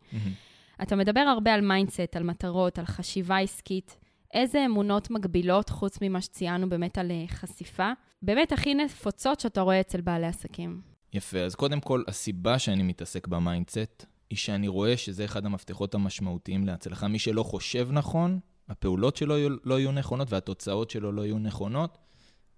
אתה 0.83 0.97
מדבר 0.97 1.21
הרבה 1.21 1.55
על 1.55 1.61
mindset, 1.61 2.17
על 2.17 2.23
מטרות, 2.23 2.79
על 2.79 2.87
חשיבה 2.87 3.39
עסקית. 3.39 3.97
איזה 4.35 4.65
אמונות 4.67 5.11
מגבילות, 5.11 5.69
חוץ 5.69 5.99
ממה 6.03 6.21
שציינו 6.21 6.69
באמת 6.69 6.99
על 6.99 7.11
אה, 7.11 7.25
חשיפה, 7.29 7.93
באמת 8.23 8.53
הכי 8.53 8.75
נפוצות 8.75 9.41
שאתה 9.41 9.61
רואה 9.61 9.81
אצל 9.81 10.01
בעלי 10.01 10.27
עסקים? 10.27 10.81
יפה, 11.13 11.39
אז 11.39 11.55
קודם 11.55 11.81
כל, 11.81 12.03
הסיבה 12.09 12.59
שאני 12.59 12.83
מתעסק 12.83 13.27
ב 13.27 13.36
mindset, 13.36 14.07
היא 14.31 14.39
שאני 14.39 14.69
רואה 14.69 14.97
שזה 14.97 15.25
אחד 15.25 15.47
המפתחות 15.47 15.95
המשמעותיים 15.95 16.67
להצלחה. 16.67 17.09
מי 17.09 17.19
שלא 17.19 17.43
חושב 17.43 17.89
נכון, 17.93 18.41
הפעולות 18.73 19.17
שלו 19.17 19.35
לא 19.65 19.81
יהיו 19.81 19.93
נכונות 19.93 20.33
והתוצאות 20.33 20.91
שלו 20.91 21.13
לא 21.13 21.23
יהיו 21.23 21.39
נכונות, 21.39 21.99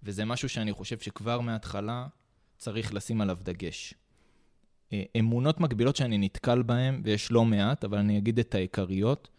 וזה 0.03 0.25
משהו 0.25 0.49
שאני 0.49 0.73
חושב 0.73 0.99
שכבר 0.99 1.39
מההתחלה 1.39 2.07
צריך 2.57 2.93
לשים 2.93 3.21
עליו 3.21 3.37
דגש. 3.43 3.93
אה, 4.93 5.03
אמונות 5.19 5.59
מקבילות 5.59 5.95
שאני 5.95 6.17
נתקל 6.17 6.61
בהן, 6.61 7.01
ויש 7.03 7.31
לא 7.31 7.45
מעט, 7.45 7.83
אבל 7.83 7.97
אני 7.97 8.17
אגיד 8.17 8.39
את 8.39 8.55
העיקריות. 8.55 9.29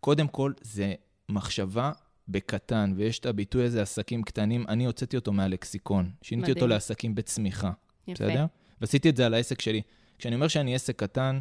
קודם 0.00 0.28
כל, 0.28 0.52
זה 0.60 0.94
מחשבה 1.28 1.92
בקטן, 2.28 2.92
ויש 2.96 3.18
את 3.18 3.26
הביטוי 3.26 3.64
הזה, 3.64 3.82
עסקים 3.82 4.22
קטנים, 4.22 4.64
אני 4.68 4.86
הוצאתי 4.86 5.16
אותו 5.16 5.32
מהלקסיקון. 5.32 6.10
שיניתי 6.22 6.52
אותו 6.52 6.66
לעסקים 6.66 7.14
בצמיחה. 7.14 7.72
יפה. 8.08 8.24
בסדר? 8.24 8.46
ועשיתי 8.80 9.10
את 9.10 9.16
זה 9.16 9.26
על 9.26 9.34
העסק 9.34 9.60
שלי. 9.60 9.82
כשאני 10.18 10.34
אומר 10.34 10.48
שאני 10.48 10.74
עסק 10.74 10.96
קטן, 10.96 11.40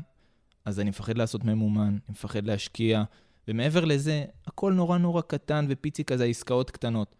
אז 0.66 0.80
אני 0.80 0.90
מפחד 0.90 1.18
לעשות 1.18 1.44
ממומן, 1.44 1.88
אני 1.88 2.00
מפחד 2.10 2.46
להשקיע, 2.46 3.04
ומעבר 3.48 3.86
לזה, 3.86 4.26
הכל 4.48 4.74
נורא 4.74 4.98
נורא 4.98 5.22
קטן 5.22 5.66
ופיצי 5.70 6.04
כזה, 6.04 6.26
עסקאות 6.26 6.72
קטנות. 6.72 7.16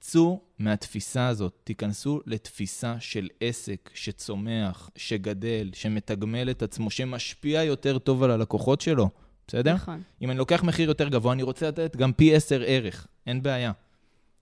צאו 0.00 0.40
מהתפיסה 0.58 1.28
הזאת, 1.28 1.52
תיכנסו 1.64 2.20
לתפיסה 2.26 2.96
של 3.00 3.28
עסק 3.40 3.90
שצומח, 3.94 4.90
שגדל, 4.96 5.70
שמתגמל 5.74 6.50
את 6.50 6.62
עצמו, 6.62 6.90
שמשפיע 6.90 7.62
יותר 7.62 7.98
טוב 7.98 8.22
על 8.22 8.30
הלקוחות 8.30 8.80
שלו, 8.80 9.10
בסדר? 9.48 9.74
נכון. 9.74 10.02
אם 10.22 10.30
אני 10.30 10.38
לוקח 10.38 10.62
מחיר 10.62 10.88
יותר 10.88 11.08
גבוה, 11.08 11.32
אני 11.32 11.42
רוצה 11.42 11.68
לתת 11.68 11.96
גם 11.96 12.12
פי 12.12 12.34
עשר 12.34 12.62
ערך, 12.66 13.06
אין 13.26 13.42
בעיה. 13.42 13.72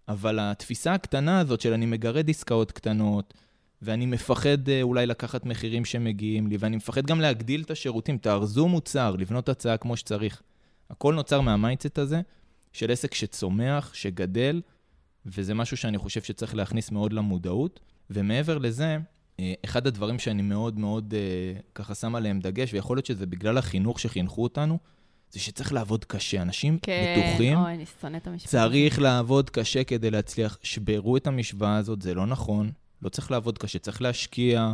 אבל 0.08 0.38
התפיסה 0.40 0.94
הקטנה 0.94 1.40
הזאת 1.40 1.60
של 1.60 1.72
אני 1.72 1.86
מגרד 1.86 2.30
עסקאות 2.30 2.72
קטנות, 2.72 3.34
ואני 3.82 4.06
מפחד 4.06 4.68
אה, 4.68 4.82
אולי 4.82 5.06
לקחת 5.06 5.46
מחירים 5.46 5.84
שמגיעים 5.84 6.46
לי, 6.46 6.56
ואני 6.60 6.76
מפחד 6.76 7.06
גם 7.06 7.20
להגדיל 7.20 7.62
את 7.62 7.70
השירותים, 7.70 8.18
לארוז 8.18 8.68
מוצר, 8.68 9.16
לבנות 9.18 9.48
הצעה 9.48 9.76
כמו 9.76 9.96
שצריך. 9.96 10.42
הכל 10.90 11.14
נוצר 11.14 11.40
מה 11.40 11.53
mindset 11.53 11.98
הזה 11.98 12.20
של 12.72 12.90
עסק 12.90 13.14
שצומח, 13.14 13.94
שגדל, 13.94 14.60
וזה 15.26 15.54
משהו 15.54 15.76
שאני 15.76 15.98
חושב 15.98 16.22
שצריך 16.22 16.54
להכניס 16.54 16.90
מאוד 16.90 17.12
למודעות. 17.12 17.80
ומעבר 18.10 18.58
לזה, 18.58 18.98
אה, 19.40 19.52
אחד 19.64 19.86
הדברים 19.86 20.18
שאני 20.18 20.42
מאוד 20.42 20.78
מאוד 20.78 21.14
אה, 21.16 21.60
ככה 21.74 21.94
שם 21.94 22.14
עליהם 22.14 22.40
דגש, 22.40 22.74
ויכול 22.74 22.96
להיות 22.96 23.06
שזה 23.06 23.26
בגלל 23.26 23.58
החינוך 23.58 24.00
שחינכו 24.00 24.42
אותנו, 24.42 24.78
זה 25.30 25.40
שצריך 25.40 25.72
לעבוד 25.72 26.04
קשה. 26.04 26.42
אנשים 26.42 26.78
כן, 26.82 27.16
בטוחים, 27.18 27.58
אוי, 27.58 27.74
אני 27.74 27.84
שונא 28.00 28.16
את 28.16 28.26
המשוואה. 28.26 28.50
צריך 28.50 28.98
לעבוד 28.98 29.50
קשה 29.50 29.84
כדי 29.84 30.10
להצליח. 30.10 30.58
שברו 30.62 31.16
את 31.16 31.26
המשוואה 31.26 31.76
הזאת, 31.76 32.02
זה 32.02 32.14
לא 32.14 32.26
נכון. 32.26 32.70
לא 33.02 33.08
צריך 33.08 33.30
לעבוד 33.30 33.58
קשה, 33.58 33.78
צריך 33.78 34.02
להשקיע, 34.02 34.72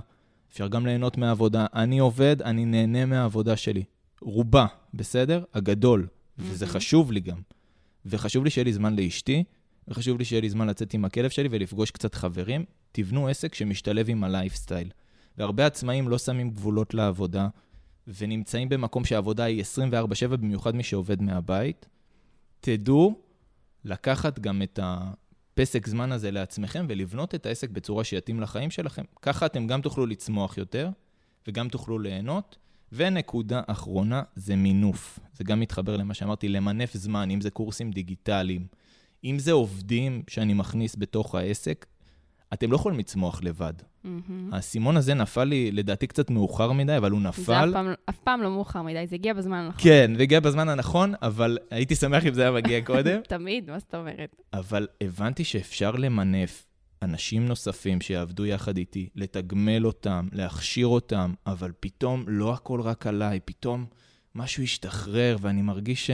אפשר 0.52 0.68
גם 0.68 0.86
ליהנות 0.86 1.18
מהעבודה. 1.18 1.66
אני 1.74 1.98
עובד, 1.98 2.42
אני 2.42 2.64
נהנה 2.64 3.06
מהעבודה 3.06 3.56
שלי. 3.56 3.84
רובה, 4.20 4.66
בסדר? 4.94 5.44
הגדול, 5.54 6.06
וזה 6.38 6.66
חשוב 6.66 7.12
לי 7.12 7.20
גם. 7.20 7.40
וחשוב 8.06 8.44
לי 8.44 8.50
שיהיה 8.50 8.64
לי 8.64 8.72
זמן 8.72 8.96
לאשתי, 8.96 9.44
וחשוב 9.88 10.18
לי 10.18 10.24
שיהיה 10.24 10.40
לי 10.40 10.50
זמן 10.50 10.66
לצאת 10.66 10.94
עם 10.94 11.04
הכלב 11.04 11.30
שלי 11.30 11.48
ולפגוש 11.50 11.90
קצת 11.90 12.14
חברים. 12.14 12.64
תבנו 12.92 13.28
עסק 13.28 13.54
שמשתלב 13.54 14.08
עם 14.08 14.24
הלייפסטייל. 14.24 14.90
והרבה 15.38 15.66
עצמאים 15.66 16.08
לא 16.08 16.18
שמים 16.18 16.50
גבולות 16.50 16.94
לעבודה, 16.94 17.48
ונמצאים 18.18 18.68
במקום 18.68 19.04
שהעבודה 19.04 19.44
היא 19.44 19.62
24/7, 19.62 20.36
במיוחד 20.36 20.74
מי 20.74 20.82
שעובד 20.82 21.22
מהבית. 21.22 21.88
תדעו 22.60 23.20
לקחת 23.84 24.38
גם 24.38 24.62
את 24.62 24.78
הפסק 24.82 25.86
זמן 25.86 26.12
הזה 26.12 26.30
לעצמכם 26.30 26.86
ולבנות 26.88 27.34
את 27.34 27.46
העסק 27.46 27.70
בצורה 27.70 28.04
שיתאים 28.04 28.40
לחיים 28.40 28.70
שלכם. 28.70 29.02
ככה 29.22 29.46
אתם 29.46 29.66
גם 29.66 29.80
תוכלו 29.80 30.06
לצמוח 30.06 30.58
יותר, 30.58 30.90
וגם 31.48 31.68
תוכלו 31.68 31.98
ליהנות. 31.98 32.56
ונקודה 32.92 33.60
אחרונה 33.66 34.22
זה 34.36 34.56
מינוף. 34.56 35.18
זה 35.34 35.44
גם 35.44 35.60
מתחבר 35.60 35.96
למה 35.96 36.14
שאמרתי, 36.14 36.48
למנף 36.48 36.94
זמן, 36.94 37.30
אם 37.30 37.40
זה 37.40 37.50
קורסים 37.50 37.90
דיגיטליים, 37.90 38.66
אם 39.24 39.38
זה 39.38 39.52
עובדים 39.52 40.22
שאני 40.28 40.54
מכניס 40.54 40.96
בתוך 40.98 41.34
העסק, 41.34 41.86
אתם 42.52 42.70
לא 42.70 42.76
יכולים 42.76 42.98
לצמוח 42.98 43.42
לבד. 43.42 43.72
Mm-hmm. 43.78 44.08
האסימון 44.52 44.96
הזה 44.96 45.14
נפל 45.14 45.44
לי, 45.44 45.70
לדעתי, 45.72 46.06
קצת 46.06 46.30
מאוחר 46.30 46.72
מדי, 46.72 46.96
אבל 46.96 47.10
הוא 47.10 47.20
נפל. 47.20 47.42
זה 47.42 47.64
אף 47.64 47.68
פעם, 47.72 47.94
אף 48.08 48.18
פעם 48.18 48.42
לא 48.42 48.50
מאוחר 48.50 48.82
מדי, 48.82 49.06
זה 49.06 49.16
הגיע 49.16 49.34
בזמן 49.34 49.56
הנכון. 49.56 49.80
כן, 49.82 50.12
זה 50.16 50.22
הגיע 50.22 50.40
בזמן 50.40 50.68
הנכון, 50.68 51.14
אבל 51.22 51.58
הייתי 51.70 51.94
שמח 51.94 52.26
אם 52.26 52.34
זה 52.34 52.42
היה 52.42 52.50
מגיע 52.50 52.84
קודם. 52.84 53.20
תמיד, 53.28 53.70
מה 53.70 53.78
זאת 53.78 53.94
אומרת? 53.94 54.36
אבל 54.52 54.88
הבנתי 55.00 55.44
שאפשר 55.44 55.90
למנף 55.90 56.66
אנשים 57.02 57.46
נוספים 57.46 58.00
שיעבדו 58.00 58.46
יחד 58.46 58.76
איתי, 58.76 59.08
לתגמל 59.14 59.86
אותם, 59.86 60.28
להכשיר 60.32 60.86
אותם, 60.86 61.34
אבל 61.46 61.72
פתאום 61.80 62.24
לא 62.26 62.52
הכל 62.54 62.80
רק 62.80 63.06
עליי, 63.06 63.40
פתאום 63.44 63.86
משהו 64.34 64.62
השתחרר 64.62 65.36
ואני 65.40 65.62
מרגיש 65.62 66.06
ש, 66.06 66.10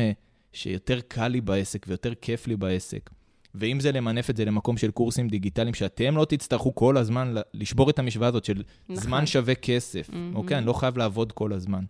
שיותר 0.53 1.01
קל 1.09 1.29
לי 1.29 1.41
בעסק 1.41 1.87
ויותר 1.89 2.15
כיף 2.15 2.47
לי 2.47 2.57
בעסק. 2.57 3.11
ואם 3.55 3.81
זה 3.81 3.93
למנף 3.93 4.31
את 4.31 4.37
זה 4.37 4.45
למקום 4.45 4.77
של 4.77 4.91
קורסים 4.91 5.29
דיגיטליים, 5.29 5.75
שאתם 5.75 6.17
לא 6.17 6.25
תצטרכו 6.25 6.75
כל 6.75 6.97
הזמן 6.97 7.35
לשבור 7.55 7.91
את 7.91 7.99
המשוואה 7.99 8.29
הזאת 8.29 8.45
של 8.45 8.63
נכון. 8.89 9.03
זמן 9.05 9.27
שווה 9.27 9.55
כסף, 9.55 10.11
mm-hmm. 10.11 10.35
אוקיי? 10.35 10.59
אני 10.59 10.67
לא 10.67 10.73
חייב 10.73 10.99
לעבוד 10.99 11.33
כל 11.33 11.53
הזמן. 11.53 11.85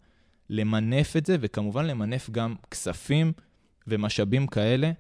למנף 0.51 1.17
את 1.17 1.27
זה, 1.27 1.37
וכמובן 1.41 1.87
למנף 1.87 2.31
גם 2.31 2.55
כספים 2.71 3.33
ומשאבים 3.87 4.47
כאלה 4.47 4.93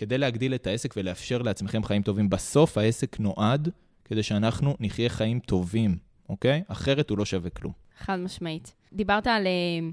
כדי 0.00 0.18
להגדיל 0.18 0.54
את 0.54 0.66
העסק 0.66 0.94
ולאפשר 0.96 1.42
לעצמכם 1.42 1.84
חיים 1.84 2.02
טובים. 2.02 2.30
בסוף 2.30 2.78
העסק 2.78 3.20
נועד 3.20 3.68
כדי 4.04 4.22
שאנחנו 4.22 4.76
נחיה 4.80 5.08
חיים 5.08 5.40
טובים, 5.40 5.96
אוקיי? 6.28 6.62
אחרת 6.68 7.10
הוא 7.10 7.18
לא 7.18 7.24
שווה 7.24 7.50
כלום. 7.50 7.72
חד 7.98 8.16
משמעית. 8.16 8.74
דיברת 8.92 9.26
על, 9.26 9.46
אה, 9.46 9.88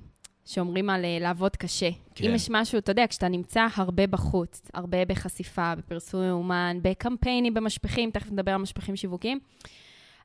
שאומרים 0.45 0.89
על 0.89 1.05
אה, 1.05 1.17
לעבוד 1.21 1.55
קשה. 1.55 1.89
כן. 2.15 2.25
אם 2.25 2.35
יש 2.35 2.47
משהו, 2.49 2.77
אתה 2.77 2.91
יודע, 2.91 3.05
כשאתה 3.09 3.27
נמצא 3.27 3.67
הרבה 3.75 4.07
בחוץ, 4.07 4.61
הרבה 4.73 5.05
בחשיפה, 5.05 5.75
בפרסום 5.75 6.21
מאומן, 6.21 6.77
בקמפיינים, 6.81 7.53
במשפחים, 7.53 8.11
תכף 8.11 8.31
נדבר 8.31 8.51
על 8.51 8.61
משפחים 8.61 8.95
שיווקיים, 8.95 9.39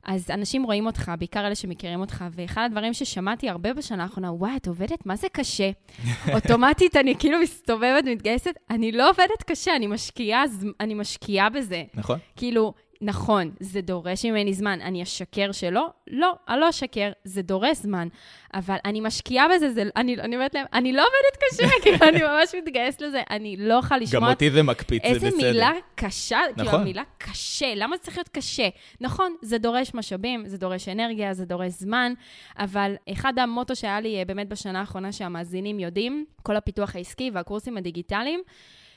אז 0.05 0.29
אנשים 0.29 0.63
רואים 0.63 0.85
אותך, 0.85 1.11
בעיקר 1.19 1.47
אלה 1.47 1.55
שמכירים 1.55 1.99
אותך, 1.99 2.23
ואחד 2.31 2.61
הדברים 2.65 2.93
ששמעתי 2.93 3.49
הרבה 3.49 3.73
בשנה 3.73 4.03
האחרונה, 4.03 4.31
וואי, 4.31 4.57
את 4.57 4.67
עובדת? 4.67 5.05
מה 5.05 5.15
זה 5.15 5.27
קשה? 5.31 5.71
אוטומטית 6.35 6.95
אני 6.95 7.15
כאילו 7.15 7.39
מסתובבת, 7.39 8.03
מתגייסת, 8.05 8.53
אני 8.69 8.91
לא 8.91 9.09
עובדת 9.09 9.43
קשה, 9.45 9.75
אני 9.75 9.87
משקיעה, 9.87 10.43
אני 10.79 10.93
משקיעה 10.93 11.49
בזה. 11.49 11.83
נכון. 11.93 12.19
כאילו, 12.35 12.73
נכון, 13.01 13.51
זה 13.59 13.81
דורש 13.81 14.25
ממני 14.25 14.53
זמן. 14.53 14.81
אני 14.81 15.03
אשקר 15.03 15.51
שלא? 15.51 15.87
לא, 16.07 16.33
אני 16.49 16.59
לא 16.59 16.69
אשקר, 16.69 17.11
זה 17.23 17.41
דורש 17.41 17.77
זמן. 17.77 18.07
אבל 18.53 18.75
אני 18.85 19.01
משקיעה 19.01 19.45
בזה, 19.55 19.71
זה, 19.71 19.83
אני, 19.95 20.15
אני 20.15 20.35
אומרת 20.35 20.53
להם, 20.53 20.65
אני 20.73 20.93
לא 20.93 21.01
עובדת 21.01 21.43
קשה, 21.43 21.67
כאילו, 21.83 21.97
אני 22.09 22.23
ממש 22.23 22.55
מתגייסת 22.57 23.01
לזה, 23.01 23.21
אני 23.29 23.55
לא 23.57 23.73
יכולה 23.73 23.99
לשמוע... 23.99 24.21
גם 24.21 24.29
אותי 24.29 24.51
זה 24.51 24.63
מקפיץ, 24.63 25.03
זה 25.03 25.09
בסדר. 25.13 25.27
איזה 25.27 25.37
מילה 25.37 25.71
קשה, 25.95 26.39
נכון. 26.51 26.65
כאילו, 26.65 26.77
המילה 26.77 27.03
קשה, 27.17 27.75
למה 27.75 27.97
זה 27.97 28.03
צריך 28.03 28.17
להיות 28.17 28.29
קשה? 28.29 28.69
נכון, 29.01 29.35
זה 29.41 29.57
דורש 29.57 29.93
משאבים, 29.93 30.47
זה 30.47 30.57
דורש 30.57 30.89
אנרגיה, 30.89 31.33
זה 31.33 31.45
דורש 31.45 31.71
זמן, 31.71 32.13
אבל 32.59 32.95
אחד 33.11 33.39
המוטו 33.39 33.75
שהיה 33.75 33.99
לי 33.99 34.19
אה, 34.19 34.25
באמת 34.25 34.49
בשנה 34.49 34.79
האחרונה 34.79 35.11
שהמאזינים 35.11 35.79
יודעים, 35.79 36.25
כל 36.43 36.55
הפיתוח 36.55 36.95
העסקי 36.95 37.31
והקורסים 37.33 37.77
הדיגיטליים, 37.77 38.41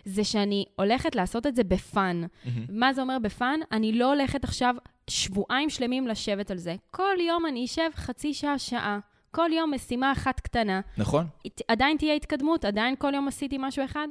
זה 0.06 0.24
שאני 0.24 0.64
הולכת 0.76 1.14
לעשות 1.14 1.46
את 1.46 1.56
זה 1.56 1.64
בפאן. 1.64 2.22
Mm-hmm. 2.24 2.48
מה 2.68 2.92
זה 2.92 3.00
אומר 3.00 3.18
בפאן? 3.22 3.60
אני 3.72 3.92
לא 3.92 4.12
הולכת 4.12 4.44
עכשיו 4.44 4.74
שבועיים 5.10 5.70
שלמים 5.70 6.06
לשבת 6.06 6.50
על 6.50 6.58
זה. 6.58 6.74
כל 6.90 7.16
יום 7.20 7.46
אני 7.46 7.64
אשב 7.64 7.90
חצי 7.94 8.34
שעה, 8.34 8.58
שעה. 8.58 8.98
כל 9.30 9.50
יום 9.52 9.74
משימה 9.74 10.12
אחת 10.12 10.40
קטנה. 10.40 10.80
נכון. 10.98 11.26
עדיין 11.68 11.96
תהיה 11.96 12.14
התקדמות, 12.14 12.64
עדיין 12.64 12.94
כל 12.98 13.14
יום 13.14 13.28
עשיתי 13.28 13.56
משהו 13.60 13.84
אחד, 13.84 14.08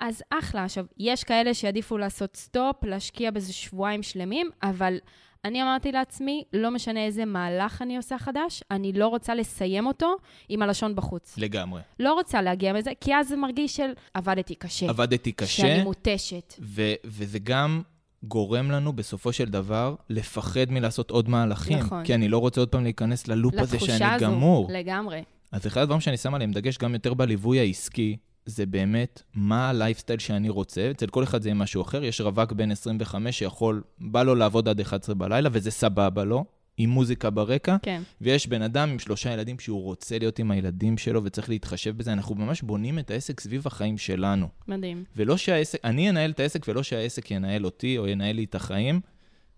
אז 0.00 0.22
אחלה. 0.30 0.64
עכשיו, 0.64 0.84
יש 0.98 1.24
כאלה 1.24 1.54
שיעדיפו 1.54 1.98
לעשות 1.98 2.36
סטופ, 2.36 2.84
להשקיע 2.84 3.30
בזה 3.30 3.52
שבועיים 3.52 4.02
שלמים, 4.02 4.50
אבל 4.62 4.98
אני 5.44 5.62
אמרתי 5.62 5.92
לעצמי, 5.92 6.44
לא 6.52 6.70
משנה 6.70 7.04
איזה 7.04 7.24
מהלך 7.24 7.82
אני 7.82 7.96
עושה 7.96 8.18
חדש, 8.18 8.62
אני 8.70 8.92
לא 8.92 9.08
רוצה 9.08 9.34
לסיים 9.34 9.86
אותו 9.86 10.16
עם 10.48 10.62
הלשון 10.62 10.94
בחוץ. 10.94 11.34
לגמרי. 11.38 11.80
לא 12.00 12.14
רוצה 12.14 12.42
להגיע 12.42 12.72
מזה, 12.72 12.90
כי 13.00 13.14
אז 13.14 13.28
זה 13.28 13.36
מרגיש 13.36 13.76
של 13.76 13.90
עבדתי 14.14 14.54
קשה. 14.54 14.88
עבדתי 14.88 15.32
קשה. 15.32 15.62
שאני 15.62 15.82
מותשת. 15.82 16.54
ו- 16.60 16.94
וזה 17.04 17.38
גם 17.38 17.82
גורם 18.22 18.70
לנו 18.70 18.92
בסופו 18.92 19.32
של 19.32 19.44
דבר 19.44 19.94
לפחד 20.10 20.70
מלעשות 20.70 21.10
עוד 21.10 21.28
מהלכים. 21.28 21.78
נכון. 21.78 22.04
כי 22.04 22.14
אני 22.14 22.28
לא 22.28 22.38
רוצה 22.38 22.60
עוד 22.60 22.68
פעם 22.68 22.82
להיכנס 22.82 23.28
ללופ 23.28 23.54
הזה 23.58 23.78
שאני 23.80 24.14
הזו, 24.14 24.24
גמור. 24.24 24.68
לגמרי. 24.72 25.22
אז 25.52 25.66
אחד 25.66 25.80
הדברים 25.80 26.00
שאני 26.00 26.16
שם 26.16 26.34
עליהם 26.34 26.52
דגש 26.52 26.78
גם 26.78 26.94
יותר 26.94 27.14
בליווי 27.14 27.60
העסקי, 27.60 28.16
זה 28.48 28.66
באמת 28.66 29.22
מה 29.34 29.68
הלייפסטייל 29.68 30.18
שאני 30.18 30.48
רוצה. 30.48 30.90
אצל 30.90 31.06
כל 31.06 31.24
אחד 31.24 31.42
זה 31.42 31.48
יהיה 31.48 31.54
משהו 31.54 31.82
אחר. 31.82 32.04
יש 32.04 32.20
רווק 32.20 32.52
בן 32.52 32.70
25 32.70 33.38
שיכול, 33.38 33.82
בא 33.98 34.22
לו 34.22 34.34
לעבוד 34.34 34.68
עד 34.68 34.80
11 34.80 35.14
בלילה, 35.14 35.48
וזה 35.52 35.70
סבבה 35.70 36.24
לו, 36.24 36.44
עם 36.76 36.90
מוזיקה 36.90 37.30
ברקע. 37.30 37.76
כן. 37.82 38.02
ויש 38.20 38.46
בן 38.46 38.62
אדם 38.62 38.90
עם 38.90 38.98
שלושה 38.98 39.32
ילדים 39.32 39.58
שהוא 39.58 39.82
רוצה 39.82 40.18
להיות 40.18 40.38
עם 40.38 40.50
הילדים 40.50 40.98
שלו 40.98 41.24
וצריך 41.24 41.48
להתחשב 41.48 41.96
בזה. 41.96 42.12
אנחנו 42.12 42.34
ממש 42.34 42.62
בונים 42.62 42.98
את 42.98 43.10
העסק 43.10 43.40
סביב 43.40 43.66
החיים 43.66 43.98
שלנו. 43.98 44.48
מדהים. 44.68 45.04
ולא 45.16 45.36
שהעסק, 45.36 45.78
אני 45.84 46.10
אנהל 46.10 46.30
את 46.30 46.40
העסק 46.40 46.68
ולא 46.68 46.82
שהעסק 46.82 47.30
ינהל 47.30 47.64
אותי 47.64 47.98
או 47.98 48.06
ינהל 48.06 48.36
לי 48.36 48.44
את 48.44 48.54
החיים. 48.54 49.00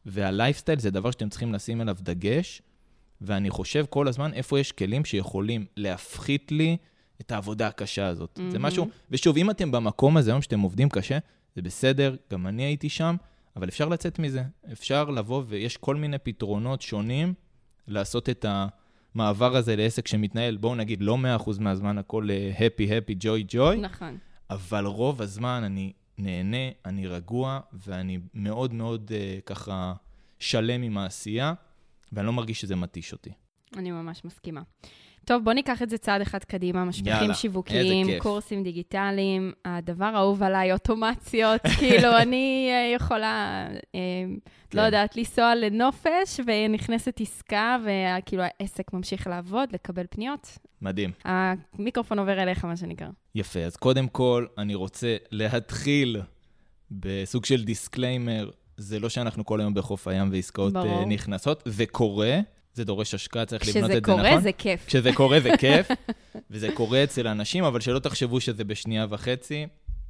והלייפסטייל 0.07 0.79
זה 0.79 0.91
דבר 0.91 1.11
שאתם 1.11 1.29
צריכים 1.29 1.53
לשים 1.53 1.81
עליו 1.81 1.97
דגש. 2.01 2.63
ואני 3.21 3.51
חושב 3.51 3.85
כל 3.91 4.09
הזמן 4.09 4.33
איפה 4.33 4.61
יש 4.61 4.73
כלים 4.73 5.05
שיכולים 5.05 5.67
להפחית 5.77 6.53
לי 6.53 6.77
את 7.21 7.33
העבודה 7.33 7.67
הקשה 7.67 8.07
הזאת. 8.07 8.39
Mm-hmm. 8.39 8.53
זה 8.53 8.59
משהו, 8.59 8.89
ושוב, 9.11 9.37
אם 9.37 9.51
אתם 9.51 9.71
במקום 9.71 10.17
הזה 10.17 10.31
היום 10.31 10.43
שאתם 10.43 10.61
עובדים 10.61 10.89
קשה, 10.89 11.19
זה 11.57 11.63
בסדר, 11.63 12.17
גם 12.31 12.47
אני 12.47 12.63
הייתי 12.63 12.89
שם, 12.89 13.17
אבל 13.57 13.69
אפשר 13.69 13.89
לצאת 13.89 14.19
מזה. 14.19 14.43
אפשר 14.73 15.11
לבוא, 15.11 15.43
ויש 15.47 15.77
כל 15.77 15.97
מיני 15.97 16.19
פתרונות 16.19 16.83
שונים 16.83 17.35
לעשות 17.87 18.29
את 18.29 18.47
המעבר 19.15 19.57
הזה 19.57 19.77
לעסק 19.77 20.07
שמתנהל, 20.07 20.57
בואו 20.57 20.75
נגיד, 20.75 21.03
לא 21.03 21.19
100% 21.47 21.51
מהזמן 21.61 21.99
הכל 21.99 22.29
הפי, 22.59 22.97
הפי, 22.97 23.15
ג'וי, 23.19 23.45
ג'וי. 23.49 23.77
נכון. 23.77 24.19
אבל 24.51 24.85
רוב 24.85 25.23
הזמן 25.23 25.63
אני 25.65 25.93
נהנה, 26.19 26.71
אני 26.85 27.07
רגוע, 27.07 27.61
ואני 27.73 28.19
מאוד 28.35 28.75
מאוד 28.75 29.11
uh, 29.11 29.41
ככה 29.47 29.95
שלם 30.39 30.83
עם 30.83 30.99
העשייה, 30.99 31.53
ואני 32.13 32.27
לא 32.27 32.33
מרגיש 32.33 32.61
שזה 32.61 32.77
מתיש 32.77 33.13
אותי. 33.13 33.31
אני 33.77 33.91
ממש 33.91 34.25
מסכימה. 34.25 34.63
טוב, 35.31 35.45
בוא 35.45 35.53
ניקח 35.53 35.83
את 35.83 35.91
זה 35.91 35.99
צעד 35.99 36.21
אחד 36.21 36.45
קדימה, 36.45 36.85
משפיכים 36.85 37.35
שיווקיים, 37.35 38.07
קורסים 38.19 38.63
דיגיטליים, 38.63 39.53
הדבר 39.65 40.05
האהוב 40.05 40.43
עליי, 40.43 40.73
אוטומציות, 40.73 41.61
כאילו, 41.79 42.17
אני 42.19 42.69
אה, 42.71 42.95
יכולה, 42.97 43.67
אה, 43.95 43.99
כן. 44.71 44.79
לא 44.79 44.83
יודעת, 44.83 45.17
לנסוע 45.17 45.55
לנופש, 45.55 46.41
ונכנסת 46.47 47.21
עסקה, 47.21 47.77
וכאילו 47.85 48.43
העסק 48.47 48.93
ממשיך 48.93 49.27
לעבוד, 49.27 49.69
לקבל 49.73 50.05
פניות. 50.11 50.59
מדהים. 50.83 51.11
המיקרופון 51.25 52.19
עובר 52.19 52.43
אליך, 52.43 52.65
מה 52.65 52.77
שנקרא. 52.77 53.09
יפה, 53.35 53.61
אז 53.61 53.77
קודם 53.77 54.09
כל, 54.09 54.47
אני 54.59 54.75
רוצה 54.75 55.17
להתחיל 55.31 56.21
בסוג 56.91 57.45
של 57.45 57.65
disclaimer. 57.65 58.51
זה 58.77 59.01
לא 59.01 59.09
שאנחנו 59.09 59.45
כל 59.45 59.61
היום 59.61 59.75
בחוף 59.75 60.09
הים 60.09 60.29
ועסקאות 60.33 60.77
אה, 60.77 60.83
ברור. 60.83 61.05
נכנסות, 61.05 61.63
זה 61.67 61.87
קורה. 61.87 62.41
זה 62.75 62.85
דורש 62.85 63.15
השקעה, 63.15 63.47
צריך 63.47 63.69
לבנות 63.69 63.91
את 63.91 64.05
זה 64.05 64.13
נכון. 64.13 64.21
כשזה 64.21 64.29
קורה, 64.29 64.41
זה 64.41 64.53
כיף. 64.53 64.87
כשזה 64.87 65.13
קורה, 65.15 65.41
זה 65.41 65.51
כיף, 65.59 65.89
וזה 66.51 66.69
קורה 66.75 67.05
אצל 67.05 67.27
אנשים, 67.27 67.65
אבל 67.65 67.81
שלא 67.81 67.99
תחשבו 67.99 68.41
שזה 68.41 68.65
בשנייה 68.65 69.07
וחצי. 69.11 69.67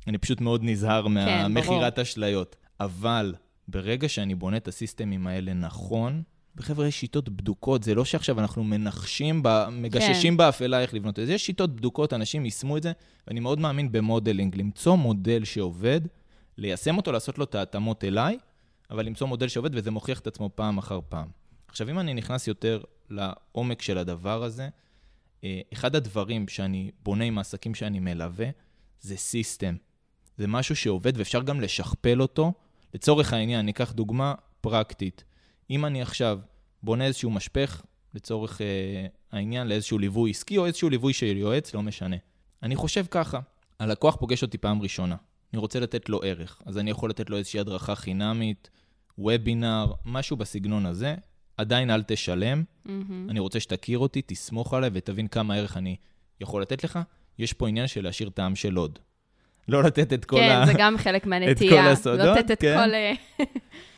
אני 0.07 0.19
פשוט 0.19 0.41
מאוד 0.41 0.61
נזהר 0.65 1.03
כן, 1.05 1.11
מהמכירת 1.11 1.99
אשליות. 1.99 2.57
אבל 2.81 3.35
ברגע 3.69 4.09
שאני 4.09 4.35
בונה 4.35 4.57
את 4.57 4.69
הסיסטמים 4.69 5.27
האלה 5.27 5.53
נכון, 5.53 6.23
בחבר'ה, 6.57 6.87
יש 6.87 7.01
שיטות 7.01 7.29
בדוקות, 7.29 7.83
זה 7.83 7.95
לא 7.95 8.05
שעכשיו 8.05 8.41
אנחנו 8.41 8.65
מנחשים, 8.65 9.43
ב, 9.43 9.67
מגששים 9.73 10.33
כן. 10.33 10.37
באפלה 10.37 10.81
איך 10.81 10.95
לבנות 10.95 11.19
את 11.19 11.27
זה. 11.27 11.33
יש 11.33 11.47
שיטות 11.47 11.77
בדוקות, 11.77 12.13
אנשים 12.13 12.45
יישמו 12.45 12.77
את 12.77 12.83
זה, 12.83 12.93
ואני 13.29 13.41
מאוד 13.41 13.61
מאמין 13.61 13.93
ב 13.93 13.99
modeling, 13.99 14.57
למצוא 14.57 14.97
מודל 14.97 15.45
שעובד, 15.45 16.01
ליישם 16.59 16.97
אותו, 16.97 17.13
לעשות 17.13 17.39
לו 17.39 17.45
את 17.45 17.55
ההתאמות 17.55 18.05
אליי, 18.05 18.39
אבל 18.91 19.07
למצוא 19.07 19.27
מודל 19.27 19.49
שעובד, 19.49 19.71
וזה 19.75 19.91
מוכיח 19.91 20.19
את 20.19 20.27
עצמו 20.27 20.51
פעם 20.55 20.79
אחר 20.79 21.01
פעם. 21.09 21.40
עכשיו, 21.71 21.91
אם 21.91 21.99
אני 21.99 22.15
נכנס 22.15 22.47
יותר 22.49 22.83
לעומק 23.11 23.83
של 23.83 23.99
הדבר 23.99 24.43
הזה, 24.43 24.69
אה, 25.45 25.61
אחד 25.73 25.97
הדברים 25.97 26.49
שאני 26.49 26.91
בונה 27.03 27.25
עם 27.25 27.39
העסקים 27.39 27.75
שאני 27.75 28.01
מלווה, 28.01 28.47
זה 29.01 29.17
system. 29.17 29.77
זה 30.37 30.47
משהו 30.47 30.77
שעובד 30.77 31.13
ואפשר 31.17 31.43
גם 31.43 31.61
לשכפל 31.61 32.23
אותו. 32.23 32.53
לצורך 32.95 33.33
העניין, 33.33 33.67
ניקח 33.67 33.93
דוגמה 33.93 34.35
פרקטית. 34.61 35.25
אם 35.71 35.85
אני 35.85 36.03
עכשיו 36.03 36.39
בונה 36.83 37.07
איזשהו 37.07 37.31
משפך, 37.31 37.83
לצורך 38.15 38.61
אה, 38.61 39.07
העניין, 39.33 39.69
לאיזשהו 39.69 39.99
ליווי 39.99 40.31
עסקי 40.31 40.59
או 40.59 40.67
איזשהו 40.67 40.91
ליווי 40.91 41.13
של 41.13 41.37
יועץ, 41.37 41.75
לא 41.75 41.83
משנה. 41.83 42.17
אני 42.63 42.77
חושב 42.77 43.05
ככה, 43.11 43.41
הלקוח 43.79 44.17
פוגש 44.17 44.43
אותי 44.43 44.59
פעם 44.59 44.83
ראשונה, 44.83 45.17
אני 45.53 45.61
רוצה 45.61 45.81
לתת 45.81 46.09
לו 46.09 46.21
ערך, 46.23 46.63
אז 46.67 46.79
אני 46.79 46.91
יכול 46.91 47.11
לתת 47.11 47.31
לו 47.31 47.37
איזושהי 47.37 47.61
הדרכה 47.61 47.95
חינמית, 47.95 48.71
וובינר, 49.19 49.93
משהו 50.05 50.37
בסגנון 50.37 50.87
הזה, 50.87 51.15
עדיין 51.61 51.91
אל 51.91 52.03
תשלם. 52.03 52.63
Mm-hmm. 52.87 52.91
אני 53.29 53.41
רוצה 53.41 53.61
שתכיר 53.61 53.99
אותי, 53.99 54.23
תסמוך 54.27 54.75
עליי 54.75 54.91
ותבין 54.93 55.29
כמה 55.29 55.55
ערך 55.55 55.77
אני 55.77 55.97
יכול 56.41 56.63
לתת 56.63 56.85
לך. 56.85 56.99
יש 57.39 57.53
פה 57.53 57.69
עניין 57.69 57.87
של 57.87 58.05
להשאיר 58.05 58.31
טעם 58.31 58.57
של 58.57 58.77
עוד. 58.77 58.99
לא 59.69 59.83
לתת 59.83 60.13
את 60.13 60.25
כל 60.25 60.37
כן, 60.37 60.51
ה... 60.51 60.67
כן, 60.67 60.73
זה 60.73 60.79
גם 60.79 60.99
חלק 60.99 61.27
מהנטייה. 61.31 61.81
את 61.81 61.87
כל 61.87 61.93
הסודות, 61.93 62.27
לא 62.27 62.35
לתת 62.35 62.51
את 62.51 62.61
כן. 62.61 62.77
כל... 62.85 62.95
אה, 62.95 63.13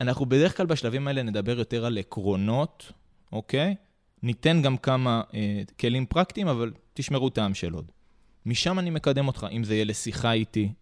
אנחנו 0.01 0.27
בדרך 0.27 0.57
כלל 0.57 0.67
בשלבים 0.67 1.09
האלה 1.09 1.23
נדבר 1.23 1.59
יותר 1.59 1.85
על 1.85 1.99
עקרונות, 1.99 2.93
אוקיי? 3.33 3.75
ניתן 4.23 4.63
גם 4.63 4.77
כמה 4.77 5.23
אה, 5.35 5.63
כלים 5.81 6.07
פרקטיים, 6.07 6.49
אבל 6.49 6.73
תשמרו 6.95 7.31
טעם 7.31 7.55
של 7.55 7.73
עוד. 7.73 7.91
משם 8.47 8.79
אני 8.79 8.91
מקדם 8.91 9.27
אותך, 9.27 9.47
אם 9.53 9.65
זה 9.65 9.75
יהיה 9.75 9.85
לשיחה 9.85 10.33
איתי, 10.33 10.73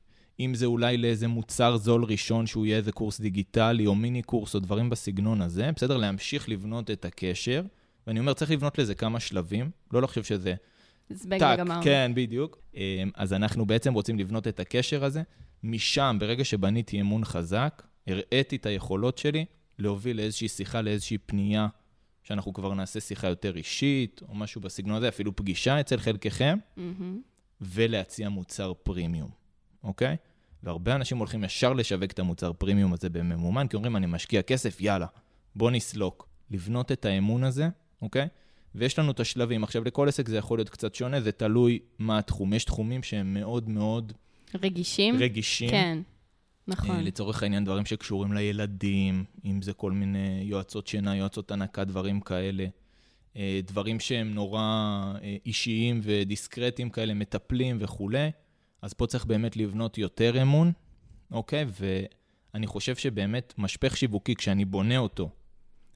אם 0.41 0.55
זה 0.55 0.66
אולי 0.66 0.97
לאיזה 0.97 1.28
מוצר 1.28 1.76
זול 1.76 2.05
ראשון, 2.05 2.47
שהוא 2.47 2.66
יהיה 2.66 2.76
איזה 2.76 2.93
קורס 2.93 3.20
דיגיטלי 3.20 3.86
או 3.86 3.95
מיני 3.95 4.22
קורס 4.22 4.55
או 4.55 4.61
דברים 4.61 4.91
בסגנון 4.91 5.43
הזה, 5.43 5.70
בסדר? 5.76 5.97
להמשיך 5.97 6.49
לבנות 6.49 6.91
את 6.91 7.05
הקשר. 7.05 7.62
ואני 8.07 8.20
אומר, 8.20 8.32
צריך 8.32 8.51
לבנות 8.51 8.78
לזה 8.78 8.95
כמה 8.95 9.20
שלבים, 9.20 9.70
לא 9.93 10.03
לחשוב 10.03 10.24
שזה... 10.24 10.55
זבנג 11.11 11.43
וגמרנו. 11.55 11.82
כן, 11.82 12.12
בדיוק. 12.14 12.59
אמ, 12.74 12.80
אז 13.14 13.32
אנחנו 13.32 13.66
בעצם 13.66 13.95
רוצים 13.95 14.18
לבנות 14.18 14.49
את 14.49 14.61
הקשר 14.61 15.05
הזה. 15.05 15.22
משם, 15.62 16.16
ברגע 16.20 16.45
שבניתי 16.45 17.01
אמון 17.01 17.24
חזק, 17.24 17.82
הראיתי 18.07 18.57
את 18.57 18.66
היכולות 18.66 19.18
שלי 19.18 19.45
להוביל 19.78 20.16
לאיזושהי 20.16 20.49
שיחה, 20.49 20.80
לאיזושהי 20.80 21.18
פנייה, 21.18 21.68
שאנחנו 22.22 22.53
כבר 22.53 22.74
נעשה 22.74 23.01
שיחה 23.01 23.28
יותר 23.28 23.57
אישית, 23.57 24.20
או 24.28 24.34
משהו 24.34 24.61
בסגנון 24.61 24.97
הזה, 24.97 25.09
אפילו 25.09 25.36
פגישה 25.36 25.80
אצל 25.80 25.99
חלקכם, 25.99 26.59
mm-hmm. 26.76 26.80
ולהציע 27.61 28.28
מוצר 28.28 28.72
פרימיום, 28.74 29.30
אוקיי? 29.84 30.16
והרבה 30.62 30.94
אנשים 30.94 31.18
הולכים 31.18 31.44
ישר 31.44 31.72
לשווק 31.72 32.11
את 32.11 32.18
המוצר 32.18 32.52
פרימיום 32.52 32.92
הזה 32.92 33.08
בממומן, 33.08 33.66
כי 33.66 33.76
אומרים, 33.76 33.96
אני 33.96 34.06
משקיע 34.06 34.42
כסף, 34.42 34.80
יאללה, 34.80 35.06
בוא 35.54 35.70
נסלוק. 35.70 36.30
לבנות 36.50 36.92
את 36.92 37.04
האמון 37.04 37.44
הזה, 37.44 37.68
אוקיי? 38.02 38.28
ויש 38.74 38.98
לנו 38.98 39.11
את 39.11 39.20
השלבים. 39.20 39.64
עכשיו, 39.64 39.84
לכל 39.84 40.08
עסק 40.08 40.28
זה 40.28 40.36
יכול 40.36 40.58
להיות 40.58 40.68
קצת 40.68 40.94
שונה, 40.94 41.20
זה 41.20 41.32
תלוי 41.32 41.78
מה 41.98 42.18
התחום. 42.18 42.54
יש 42.54 42.64
תחומים 42.64 43.02
שהם 43.02 43.34
מאוד 43.34 43.68
מאוד... 43.68 44.12
רגישים? 44.62 45.16
רגישים. 45.18 45.70
כן, 45.70 45.98
נכון. 46.68 46.96
אה, 46.96 47.02
לצורך 47.02 47.42
העניין, 47.42 47.64
דברים 47.64 47.86
שקשורים 47.86 48.32
לילדים, 48.32 49.24
אם 49.44 49.62
זה 49.62 49.72
כל 49.72 49.92
מיני 49.92 50.40
יועצות 50.42 50.86
שינה, 50.86 51.16
יועצות 51.16 51.50
הנקה, 51.50 51.84
דברים 51.84 52.20
כאלה. 52.20 52.66
אה, 53.36 53.61
דברים 53.64 54.00
שהם 54.00 54.34
נורא 54.34 54.61
אה, 55.22 55.36
אישיים 55.46 56.00
ודיסקרטיים 56.02 56.90
כאלה, 56.90 57.14
מטפלים 57.14 57.76
וכולי. 57.80 58.30
אז 58.83 58.93
פה 58.93 59.07
צריך 59.07 59.24
באמת 59.24 59.57
לבנות 59.57 59.99
יותר 59.99 60.43
אמון, 60.43 60.72
אוקיי? 61.31 61.64
אני 62.55 62.66
חושב 62.66 62.97
שבאמת 62.97 63.55
משפך 63.59 63.97
שיווקי, 63.97 64.35
כשאני 64.35 64.64
בונה 64.64 64.99
אותו, 64.99 65.31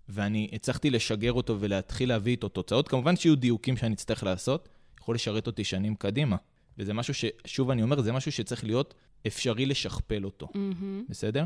ואני 0.09 0.51
הצלחתי 0.53 0.91
לשגר 0.91 1.33
אותו 1.33 1.57
ולהתחיל 1.61 2.09
להביא 2.09 2.33
איתו 2.33 2.49
תוצאות, 2.49 2.89
כמובן 2.89 3.17
שיהיו 3.17 3.37
דיוקים 3.37 3.77
שאני 3.77 3.95
אצטרך 3.95 4.25
לעשות, 4.25 4.69
יכול 5.01 5.15
לשרת 5.15 5.47
אותי 5.47 5.65
שנים 5.65 5.95
קדימה. 5.95 6.37
וזה 6.79 6.95
משהו 6.95 7.15
ש... 7.15 7.25
שוב 7.47 7.71
אני 7.71 7.83
אומר, 7.83 8.03
זה 8.03 8.13
משהו 8.13 8.33
שצריך 8.33 8.65
להיות 8.65 8.95
אפשרי 9.27 9.67
לשכפל 9.67 10.25
אותו, 10.25 10.47
mm-hmm. 10.47 11.09
בסדר? 11.09 11.45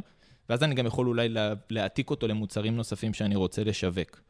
ואז 0.48 0.62
אני 0.62 0.74
גם 0.74 0.86
יכול 0.86 1.08
אולי 1.08 1.28
לה... 1.28 1.52
להעתיק 1.70 2.10
אותו 2.10 2.28
למוצרים 2.28 2.76
נוספים 2.76 3.14
שאני 3.14 3.36
רוצה 3.36 3.64
לשווק. 3.64 4.20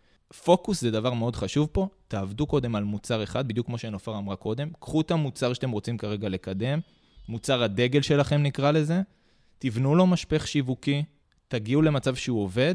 פוקוס 0.44 0.80
זה 0.80 0.90
דבר 0.90 1.12
מאוד 1.12 1.36
חשוב 1.36 1.68
פה, 1.72 1.88
תעבדו 2.08 2.46
קודם 2.46 2.74
על 2.74 2.84
מוצר 2.84 3.22
אחד, 3.22 3.48
בדיוק 3.48 3.66
כמו 3.66 3.78
שנופר 3.78 4.18
אמרה 4.18 4.36
קודם, 4.36 4.70
קחו 4.80 5.00
את 5.00 5.10
המוצר 5.10 5.52
שאתם 5.52 5.70
רוצים 5.70 5.98
כרגע 5.98 6.28
לקדם, 6.28 6.80
מוצר 7.28 7.62
הדגל 7.62 8.02
שלכם 8.02 8.42
נקרא 8.42 8.70
לזה, 8.70 9.00
תבנו 9.58 9.94
לו 9.94 10.06
משפך 10.06 10.46
שיווקי, 10.46 11.02
תגיעו 11.48 11.82
למצב 11.82 12.14
שהוא 12.14 12.42
עובד, 12.42 12.74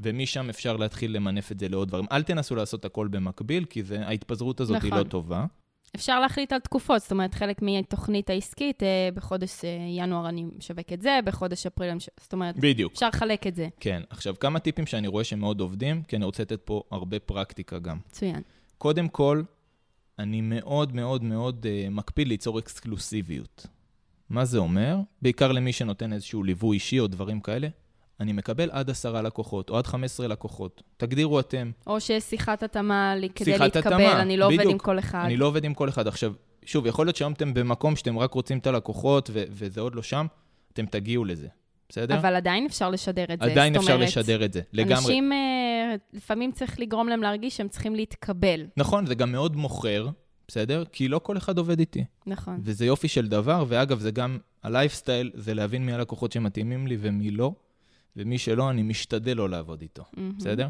ומשם 0.00 0.48
אפשר 0.50 0.76
להתחיל 0.76 1.16
למנף 1.16 1.52
את 1.52 1.58
זה 1.58 1.68
לעוד 1.68 1.88
דברים. 1.88 2.06
אל 2.12 2.22
תנסו 2.22 2.54
לעשות 2.54 2.84
הכל 2.84 3.08
במקביל, 3.08 3.64
כי 3.64 3.82
זה, 3.82 4.06
ההתפזרות 4.06 4.60
הזאת 4.60 4.76
נכון. 4.76 4.92
היא 4.92 4.98
לא 4.98 5.04
טובה. 5.04 5.46
אפשר 5.96 6.20
להחליט 6.20 6.52
על 6.52 6.58
תקופות, 6.58 7.00
זאת 7.02 7.12
אומרת, 7.12 7.34
חלק 7.34 7.62
מהתוכנית 7.62 8.30
העסקית, 8.30 8.82
אה, 8.82 9.08
בחודש 9.14 9.64
אה, 9.64 9.70
ינואר 9.88 10.28
אני 10.28 10.44
משווק 10.58 10.92
את 10.92 11.02
זה, 11.02 11.18
בחודש 11.24 11.66
אפריל, 11.66 11.90
אני 11.90 11.98
זאת 12.20 12.32
אומרת, 12.32 12.58
בדיוק. 12.58 12.92
אפשר 12.92 13.08
לחלק 13.08 13.46
את 13.46 13.54
זה. 13.54 13.68
כן. 13.80 14.02
עכשיו, 14.10 14.34
כמה 14.40 14.58
טיפים 14.58 14.86
שאני 14.86 15.08
רואה 15.08 15.24
שהם 15.24 15.40
מאוד 15.40 15.60
עובדים, 15.60 16.02
כי 16.02 16.16
אני 16.16 16.24
רוצה 16.24 16.42
לתת 16.42 16.60
פה 16.64 16.82
הרבה 16.90 17.18
פרקטיקה 17.18 17.78
גם. 17.78 17.98
מצוין. 18.08 18.42
קודם 18.78 19.08
כל, 19.08 19.42
אני 20.18 20.40
מאוד 20.40 20.94
מאוד 20.94 21.22
מאוד 21.22 21.66
uh, 21.66 21.90
מקפיד 21.90 22.28
ליצור 22.28 22.58
אקסקלוסיביות. 22.58 23.66
מה 24.30 24.44
זה 24.44 24.58
אומר? 24.58 24.96
בעיקר 25.22 25.52
למי 25.52 25.72
שנותן 25.72 26.12
איזשהו 26.12 26.42
ליווי 26.42 26.74
אישי 26.74 27.00
או 27.00 27.06
דברים 27.06 27.40
כאלה, 27.40 27.68
אני 28.20 28.32
מקבל 28.32 28.70
עד 28.72 28.90
עשרה 28.90 29.22
לקוחות, 29.22 29.70
או 29.70 29.78
עד 29.78 29.86
15 29.86 30.28
לקוחות. 30.28 30.82
תגדירו 30.96 31.40
אתם. 31.40 31.70
או 31.86 32.00
שיש 32.00 32.22
שיחת 32.22 32.62
התאמה 32.62 33.14
כדי 33.34 33.58
להתקבל, 33.58 33.94
התאמה, 33.94 34.22
אני 34.22 34.36
לא 34.36 34.46
בדיוק, 34.46 34.60
עובד 34.60 34.72
עם 34.72 34.78
כל 34.78 34.98
אחד. 34.98 35.22
אני 35.24 35.36
לא 35.36 35.46
עובד 35.46 35.64
עם 35.64 35.74
כל 35.74 35.88
אחד. 35.88 36.06
עכשיו, 36.06 36.32
שוב, 36.64 36.86
יכול 36.86 37.06
להיות 37.06 37.16
שהיום 37.16 37.32
אתם 37.32 37.54
במקום 37.54 37.96
שאתם 37.96 38.18
רק 38.18 38.34
רוצים 38.34 38.58
את 38.58 38.66
הלקוחות, 38.66 39.30
ו- 39.32 39.44
וזה 39.50 39.80
עוד 39.80 39.94
לא 39.94 40.02
שם, 40.02 40.26
אתם 40.72 40.86
תגיעו 40.86 41.24
לזה, 41.24 41.48
בסדר? 41.88 42.18
אבל 42.18 42.36
עדיין 42.36 42.66
אפשר 42.66 42.90
לשדר 42.90 43.24
את 43.32 43.38
זה. 43.40 43.50
עדיין 43.50 43.76
אפשר 43.76 43.92
אומרת, 43.92 44.08
לשדר 44.08 44.44
את 44.44 44.52
זה, 44.52 44.60
לגמרי. 44.72 44.94
אנשים, 44.94 45.32
אה, 45.32 45.94
לפעמים 46.12 46.52
צריך 46.52 46.80
לגרום 46.80 47.08
להם 47.08 47.22
להרגיש 47.22 47.56
שהם 47.56 47.68
צריכים 47.68 47.94
להתקבל. 47.94 48.66
נכון, 48.76 49.06
זה 49.06 49.14
גם 49.14 49.32
מאוד 49.32 49.56
מוכר, 49.56 50.08
בסדר? 50.48 50.84
כי 50.92 51.08
לא 51.08 51.18
כל 51.18 51.36
אחד 51.36 51.58
עובד 51.58 51.78
איתי. 51.78 52.04
נכון. 52.26 52.60
וזה 52.62 52.86
יופי 52.86 53.08
של 53.08 53.28
דבר, 53.28 53.64
ואגב, 53.68 53.98
זה 53.98 54.10
גם, 54.10 54.38
הלייפסטייל, 54.62 55.30
זה 55.34 55.54
להבין 55.54 55.86
מי 55.86 55.92
הלקוחות 55.92 56.32
שמתאימים 56.32 56.86
לי 56.86 56.96
ומי 57.00 57.30
לא. 57.30 57.52
ומי 58.16 58.38
שלא, 58.38 58.70
אני 58.70 58.82
משתדל 58.82 59.36
לא 59.36 59.50
לעבוד 59.50 59.82
איתו, 59.82 60.02
mm-hmm. 60.02 60.20
בסדר? 60.38 60.68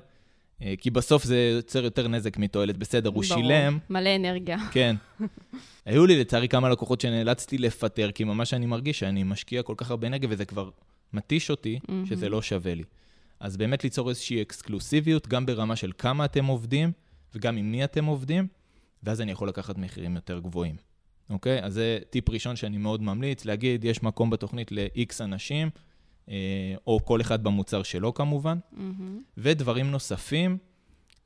אה, 0.63 0.75
כי 0.79 0.91
בסוף 0.91 1.25
זה 1.25 1.53
יוצר 1.57 1.85
יותר 1.85 2.09
נזק 2.09 2.37
מתועלת. 2.39 2.77
בסדר, 2.77 3.09
הוא 3.09 3.13
ברור, 3.13 3.25
שילם... 3.25 3.79
מלא 3.91 4.17
אנרגיה. 4.17 4.57
כן. 4.73 4.97
היו 5.85 6.07
לי 6.07 6.21
לצערי 6.21 6.49
כמה 6.49 6.69
לקוחות 6.69 7.01
שנאלצתי 7.01 7.59
לפטר, 7.59 8.11
כי 8.11 8.25
ממש 8.25 8.55
אני 8.55 8.67
מרגיש 8.67 8.99
שאני 8.99 9.23
משקיע 9.23 9.63
כל 9.63 9.75
כך 9.77 9.91
הרבה 9.91 10.07
אנרגיה, 10.07 10.29
וזה 10.33 10.45
כבר 10.45 10.71
מתיש 11.13 11.51
אותי, 11.51 11.79
mm-hmm. 11.83 12.09
שזה 12.09 12.29
לא 12.29 12.43
שווה 12.43 12.75
לי. 12.75 12.85
אז 13.41 13.57
באמת 13.57 13.85
ליצור 13.85 14.09
איזושהי 14.09 14.43
אקסקלוסיביות, 14.43 15.29
גם 15.29 15.47
ברמה 15.47 15.77
של 15.77 15.93
כמה 15.99 16.25
אתם 16.25 16.45
עובדים, 16.45 16.93
וגם 17.35 17.57
עם 17.57 17.73
מי 17.73 17.85
אתם 17.85 18.05
עובדים, 18.05 18.47
ואז 19.03 19.21
אני 19.21 19.33
יכול 19.33 19.49
לקחת 19.49 19.79
מחירים 19.79 20.15
יותר 20.15 20.39
גבוהים. 20.39 20.77
אוקיי? 21.31 21.65
אז 21.65 21.75
זה 21.75 21.99
טיפ 22.11 22.31
ראשון 22.31 22.57
שאני 22.57 22.79
מאוד 22.79 23.03
ממליץ, 23.03 23.45
להגיד, 23.45 23.85
יש 23.85 24.03
מקום 24.03 24.31
בתוכנית 24.31 24.73
ל-X 24.73 25.15
אנשים, 25.21 25.71
אה, 26.29 26.75
או 26.87 27.05
כל 27.05 27.21
אחד 27.21 27.45
במוצר 27.45 27.83
שלו 27.83 28.15
כמובן. 28.15 28.59
Mm-hmm. 28.73 28.79
ודברים 29.39 29.91
נוספים, 29.91 30.59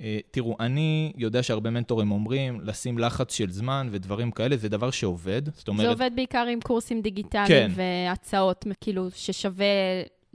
אה, 0.01 0.19
תראו, 0.31 0.57
אני 0.61 1.13
יודע 1.17 1.43
שהרבה 1.43 1.71
מנטורים 1.71 2.11
אומרים, 2.13 2.61
לשים 2.61 2.99
לחץ 2.99 3.35
של 3.35 3.51
זמן 3.51 3.89
ודברים 3.91 4.31
כאלה, 4.31 4.57
זה 4.57 4.69
דבר 4.69 4.91
שעובד. 4.91 5.43
זאת 5.55 5.69
אומרת... 5.69 5.87
זה 5.87 5.91
עובד 5.91 6.11
בעיקר 6.15 6.47
עם 6.53 6.61
קורסים 6.61 7.03
דיגיטליים 7.03 7.49
כן. 7.49 7.71
והצעות, 7.75 8.67
כאילו, 8.81 9.11
ששווה 9.11 9.67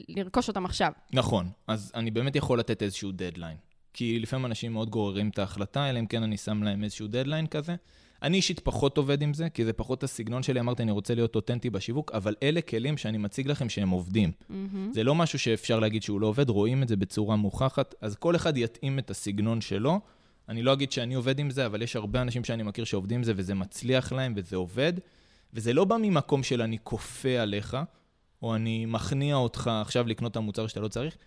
לרכוש 0.09 0.47
אותם 0.47 0.65
עכשיו. 0.65 0.91
נכון, 1.13 1.49
אז 1.67 1.91
אני 1.95 2.11
באמת 2.11 2.35
יכול 2.35 2.59
לתת 2.59 2.83
איזשהו 2.83 3.11
דדליין. 3.11 3.57
כי 3.95 4.19
לפעמים 4.19 4.45
אנשים 4.45 4.73
מאוד 4.73 4.89
גוררים 4.89 5.29
את 5.29 5.39
ההחלטה, 5.39 5.89
אלא 5.89 5.99
אם 5.99 6.05
כן 6.05 6.23
אני 6.23 6.37
שם 6.37 6.63
להם 6.63 6.83
איזשהו 6.83 7.07
דדליין 7.07 7.47
כזה. 7.47 7.75
אני 8.21 8.37
אישית 8.37 8.59
פחות 8.59 8.97
עובד 8.97 9.21
עם 9.21 9.33
זה, 9.33 9.49
כי 9.49 9.65
זה 9.65 9.73
פחות 9.73 10.03
הסגנון 10.03 10.43
שלי, 10.43 10.59
אמרתי, 10.59 10.83
אני 10.83 10.91
רוצה 10.91 11.15
להיות 11.15 11.35
אותנטי 11.35 11.69
בשיווק, 11.69 12.11
אבל 12.11 12.35
אלה 12.43 12.61
כלים 12.61 12.97
שאני 12.97 13.17
מציג 13.17 13.47
לכם 13.47 13.69
שהם 13.69 13.89
עובדים. 13.89 14.31
Mm-hmm. 14.31 14.53
זה 14.91 15.03
לא 15.03 15.15
משהו 15.15 15.39
שאפשר 15.39 15.79
להגיד 15.79 16.03
שהוא 16.03 16.21
לא 16.21 16.27
עובד, 16.27 16.49
רואים 16.49 16.83
את 16.83 16.87
זה 16.87 16.95
בצורה 16.95 17.35
מוכחת, 17.35 17.95
אז 18.01 18.15
כל 18.15 18.35
אחד 18.35 18.57
יתאים 18.57 18.99
את 18.99 19.09
הסגנון 19.09 19.61
שלו. 19.61 19.99
אני 20.49 20.63
לא 20.63 20.73
אגיד 20.73 20.91
שאני 20.91 21.13
עובד 21.13 21.39
עם 21.39 21.49
זה, 21.49 21.65
אבל 21.65 21.81
יש 21.81 21.95
הרבה 21.95 22.21
אנשים 22.21 22.43
שאני 22.43 22.63
מכיר 22.63 22.85
שעובדים 22.85 23.17
עם 23.17 23.23
זה, 23.23 23.33
וזה 23.35 23.53
מצליח 23.53 24.11
להם 24.11 24.33
וזה 24.35 24.55
עובד. 24.55 24.93
וזה 25.53 25.73
לא 25.73 25.85
בא 25.85 25.97
ממקום 26.01 26.43
של 26.43 26.61
אני 26.61 26.77
כופה 26.83 27.39
עליך, 27.39 27.77
או 28.41 28.55
אני 28.55 28.85
מכניע 28.85 29.35
אותך 29.35 29.71
עכשיו 29.81 30.07
לקנות 30.07 30.31
את 30.31 30.37
המוצר 30.37 30.67
שאתה 30.67 30.79
לא 30.79 30.87
צריך, 30.87 31.17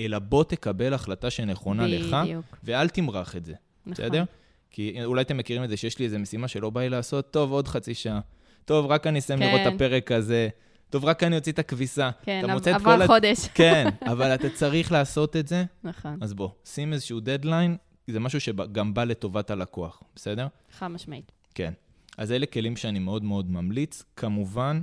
אלא 0.00 0.18
בוא 0.18 0.44
תקבל 0.44 0.94
החלטה 0.94 1.30
שנכונה 1.30 1.84
בדיוק. 1.84 2.02
לך, 2.06 2.16
ואל 2.64 2.88
תמרח 2.88 3.36
את 3.36 3.44
זה. 3.44 3.54
נכון. 3.86 4.04
בסדר? 4.04 4.24
כי 4.70 5.04
אולי 5.04 5.22
אתם 5.22 5.36
מכירים 5.36 5.64
את 5.64 5.68
זה 5.68 5.76
שיש 5.76 5.98
לי 5.98 6.04
איזו 6.04 6.18
משימה 6.18 6.48
שלא 6.48 6.70
בא 6.70 6.80
לי 6.80 6.88
לעשות, 6.88 7.30
טוב, 7.30 7.52
עוד 7.52 7.68
חצי 7.68 7.94
שעה. 7.94 8.20
טוב, 8.64 8.86
רק 8.86 9.06
אני 9.06 9.18
אסיים 9.18 9.38
כן. 9.38 9.46
לראות 9.46 9.60
את 9.60 9.74
הפרק 9.74 10.12
הזה. 10.12 10.48
טוב, 10.90 11.04
רק 11.04 11.22
אני 11.22 11.36
אוציא 11.36 11.52
את 11.52 11.58
הכביסה. 11.58 12.10
כן, 12.22 12.44
עבר 12.74 13.06
חודש. 13.06 13.44
הת... 13.44 13.50
כן, 13.54 13.88
אבל 14.02 14.34
אתה 14.34 14.50
צריך 14.50 14.92
לעשות 14.92 15.36
את 15.36 15.48
זה. 15.48 15.64
נכון. 15.84 16.18
אז 16.20 16.34
בוא, 16.34 16.48
שים 16.64 16.92
איזשהו 16.92 17.20
דדליין, 17.20 17.76
זה 18.06 18.20
משהו 18.20 18.40
שגם 18.40 18.94
בא 18.94 19.04
לטובת 19.04 19.50
הלקוח, 19.50 20.02
בסדר? 20.16 20.46
חד 20.78 20.88
משמעית. 20.88 21.32
כן. 21.54 21.72
אז 22.18 22.32
אלה 22.32 22.46
כלים 22.46 22.76
שאני 22.76 22.98
מאוד 22.98 23.24
מאוד 23.24 23.50
ממליץ. 23.50 24.02
כמובן 24.16 24.80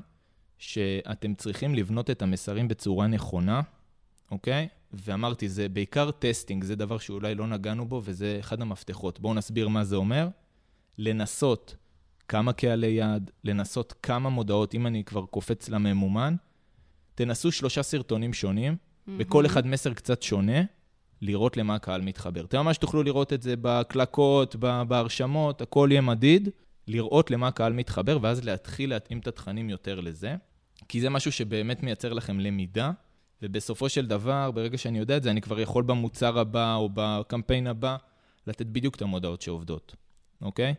שאתם 0.58 1.34
צריכים 1.34 1.76
לבנות 1.76 2.10
את 2.10 2.22
המסרים 2.22 2.68
בצורה 2.68 3.08
נכונה, 3.08 3.62
אוקיי? 4.32 4.68
ואמרתי, 5.04 5.50
זה 5.50 5.70
בעיקר 5.70 6.12
testing, 6.12 6.64
זה 6.64 6.76
דבר 6.76 6.98
שאולי 6.98 7.36
לא 7.36 7.48
נגענו 7.48 7.86
בו, 7.86 8.02
וזה 8.06 8.38
אחד 8.40 8.62
המפתחות. 8.62 9.20
בואו 9.20 9.34
נסביר 9.34 9.68
מה 9.68 9.84
זה 9.84 9.96
אומר. 9.96 10.28
לנסות 10.98 11.76
כמה 12.28 12.54
קהלי 12.54 12.88
יעד, 12.88 13.32
לנסות 13.44 13.94
כמה 14.04 14.30
מודעות, 14.30 14.76
אם 14.76 14.88
אני 14.88 15.04
כבר 15.04 15.26
קופץ 15.26 15.70
לממומן, 15.70 16.36
תנסו 17.16 17.52
שלושה 17.52 17.84
סרטונים 17.84 18.34
שונים, 18.34 18.74
mm-hmm. 18.74 19.12
בכל 19.18 19.46
אחד 19.46 19.68
מסר 19.68 19.94
קצת 19.94 20.22
שונה, 20.22 20.62
לראות 21.22 21.58
למה 21.58 21.76
הקהל 21.76 22.02
מתחבר. 22.02 22.46
אתם 22.46 22.58
ממש 22.58 22.78
תוכלו 22.78 23.04
לראות 23.04 23.34
את 23.34 23.42
זה 23.42 23.56
בהקלקות, 23.56 24.56
בהרשמות, 24.88 25.62
הכל 25.62 25.88
יהיה 25.92 26.02
מדיד, 26.02 26.50
לראות 26.88 27.32
למה 27.32 27.48
הקהל 27.48 27.74
מתחבר, 27.74 28.18
ואז 28.22 28.46
להתחיל 28.46 28.90
להתאים 28.90 29.20
את 29.20 29.28
התכנים 29.28 29.70
יותר 29.70 30.00
לזה, 30.00 30.36
כי 30.88 31.02
זה 31.02 31.10
משהו 31.10 31.32
שבאמת 31.32 31.84
מייצר 31.84 32.14
לכם 32.14 32.40
למידה. 32.40 32.92
ובסופו 33.42 33.90
של 33.90 34.06
דבר, 34.06 34.52
ברגע 34.52 34.78
שאני 34.78 35.00
יודע 35.00 35.18
את 35.18 35.24
זה, 35.24 35.32
אני 35.32 35.42
כבר 35.42 35.60
יכול 35.60 35.84
במוצר 35.84 36.40
הבא 36.40 36.76
או 36.76 36.90
בקמפיין 36.94 37.68
הבא 37.68 37.98
לתת 38.48 38.66
בדיוק 38.66 38.96
את 38.96 39.02
המודעות 39.02 39.42
שעובדות, 39.42 39.96
אוקיי? 40.42 40.74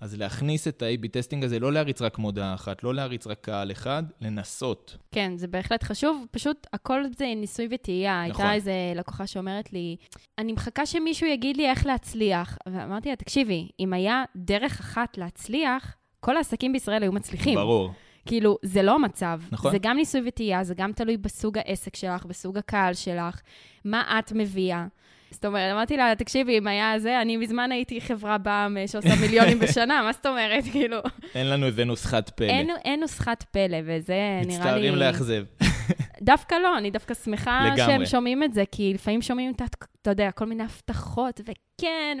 אז 0.00 0.18
להכניס 0.18 0.68
את 0.68 0.82
ה-AB 0.82 1.08
testing 1.08 1.44
הזה, 1.44 1.58
לא 1.58 1.72
להריץ 1.72 2.02
רק 2.02 2.18
מודעה 2.18 2.54
אחת, 2.54 2.82
לא 2.82 2.94
להריץ 2.94 3.26
רק 3.26 3.38
קהל 3.40 3.70
אחד, 3.70 4.02
לנסות. 4.20 4.96
כן, 5.12 5.32
זה 5.36 5.46
בהחלט 5.46 5.82
חשוב. 5.82 6.26
פשוט 6.30 6.66
הכל 6.72 7.02
זה 7.18 7.26
ניסוי 7.36 7.68
וטעייה. 7.70 8.26
נכון. 8.28 8.44
הייתה 8.44 8.54
איזו 8.54 8.70
לקוחה 8.98 9.26
שאומרת 9.26 9.72
לי, 9.72 9.96
אני 10.38 10.52
מחכה 10.52 10.86
שמישהו 10.86 11.26
יגיד 11.26 11.56
לי 11.56 11.70
איך 11.70 11.86
להצליח. 11.86 12.58
ואמרתי 12.66 13.08
לה, 13.08 13.16
תקשיבי, 13.16 13.68
אם 13.80 13.92
היה 13.92 14.24
דרך 14.36 14.80
אחת 14.80 15.18
להצליח, 15.18 15.96
כל 16.20 16.36
העסקים 16.36 16.72
בישראל 16.72 17.02
היו 17.02 17.12
מצליחים. 17.12 17.54
ברור. 17.54 17.92
כאילו, 18.26 18.58
זה 18.62 18.82
לא 18.82 18.94
המצב. 18.94 19.40
נכון. 19.52 19.72
זה 19.72 19.78
גם 19.80 19.96
ניסוי 19.96 20.20
וטעייה, 20.26 20.64
זה 20.64 20.74
גם 20.74 20.92
תלוי 20.92 21.16
בסוג 21.16 21.58
העסק 21.58 21.96
שלך, 21.96 22.26
בסוג 22.26 22.58
הקהל 22.58 22.94
שלך, 22.94 23.40
מה 23.84 24.18
את 24.18 24.32
מביאה. 24.32 24.86
זאת 25.30 25.44
אומרת, 25.44 25.72
אמרתי 25.72 25.96
לה, 25.96 26.14
תקשיבי, 26.18 26.58
אם 26.58 26.66
היה 26.66 26.98
זה, 26.98 27.20
אני 27.22 27.36
מזמן 27.36 27.72
הייתי 27.72 28.00
חברה 28.00 28.38
בעם 28.38 28.76
אה, 28.76 28.88
שעושה 28.88 29.14
מיליונים 29.20 29.58
בשנה, 29.68 30.02
מה 30.02 30.12
זאת 30.12 30.26
אומרת? 30.26 30.64
כאילו... 30.72 30.98
אין 31.34 31.50
לנו 31.50 31.66
איזה 31.66 31.84
נוסחת 31.84 32.30
פלא. 32.30 32.46
אין, 32.46 32.70
אין 32.84 33.00
נוסחת 33.00 33.42
פלא, 33.42 33.78
וזה 33.84 34.14
נראה 34.14 34.40
לי... 34.42 34.46
מצטערים 34.46 34.96
לאכזב. 34.96 35.44
דווקא 36.22 36.54
לא, 36.54 36.78
אני 36.78 36.90
דווקא 36.90 37.14
שמחה 37.14 37.60
לגמרי. 37.64 37.84
שהם 37.84 38.06
שומעים 38.06 38.42
את 38.42 38.54
זה, 38.54 38.64
כי 38.72 38.94
לפעמים 38.94 39.22
שומעים 39.22 39.52
את, 39.56 39.62
אתה 40.02 40.10
יודע, 40.10 40.30
כל 40.30 40.46
מיני 40.46 40.62
הבטחות, 40.62 41.40
וכן, 41.40 42.18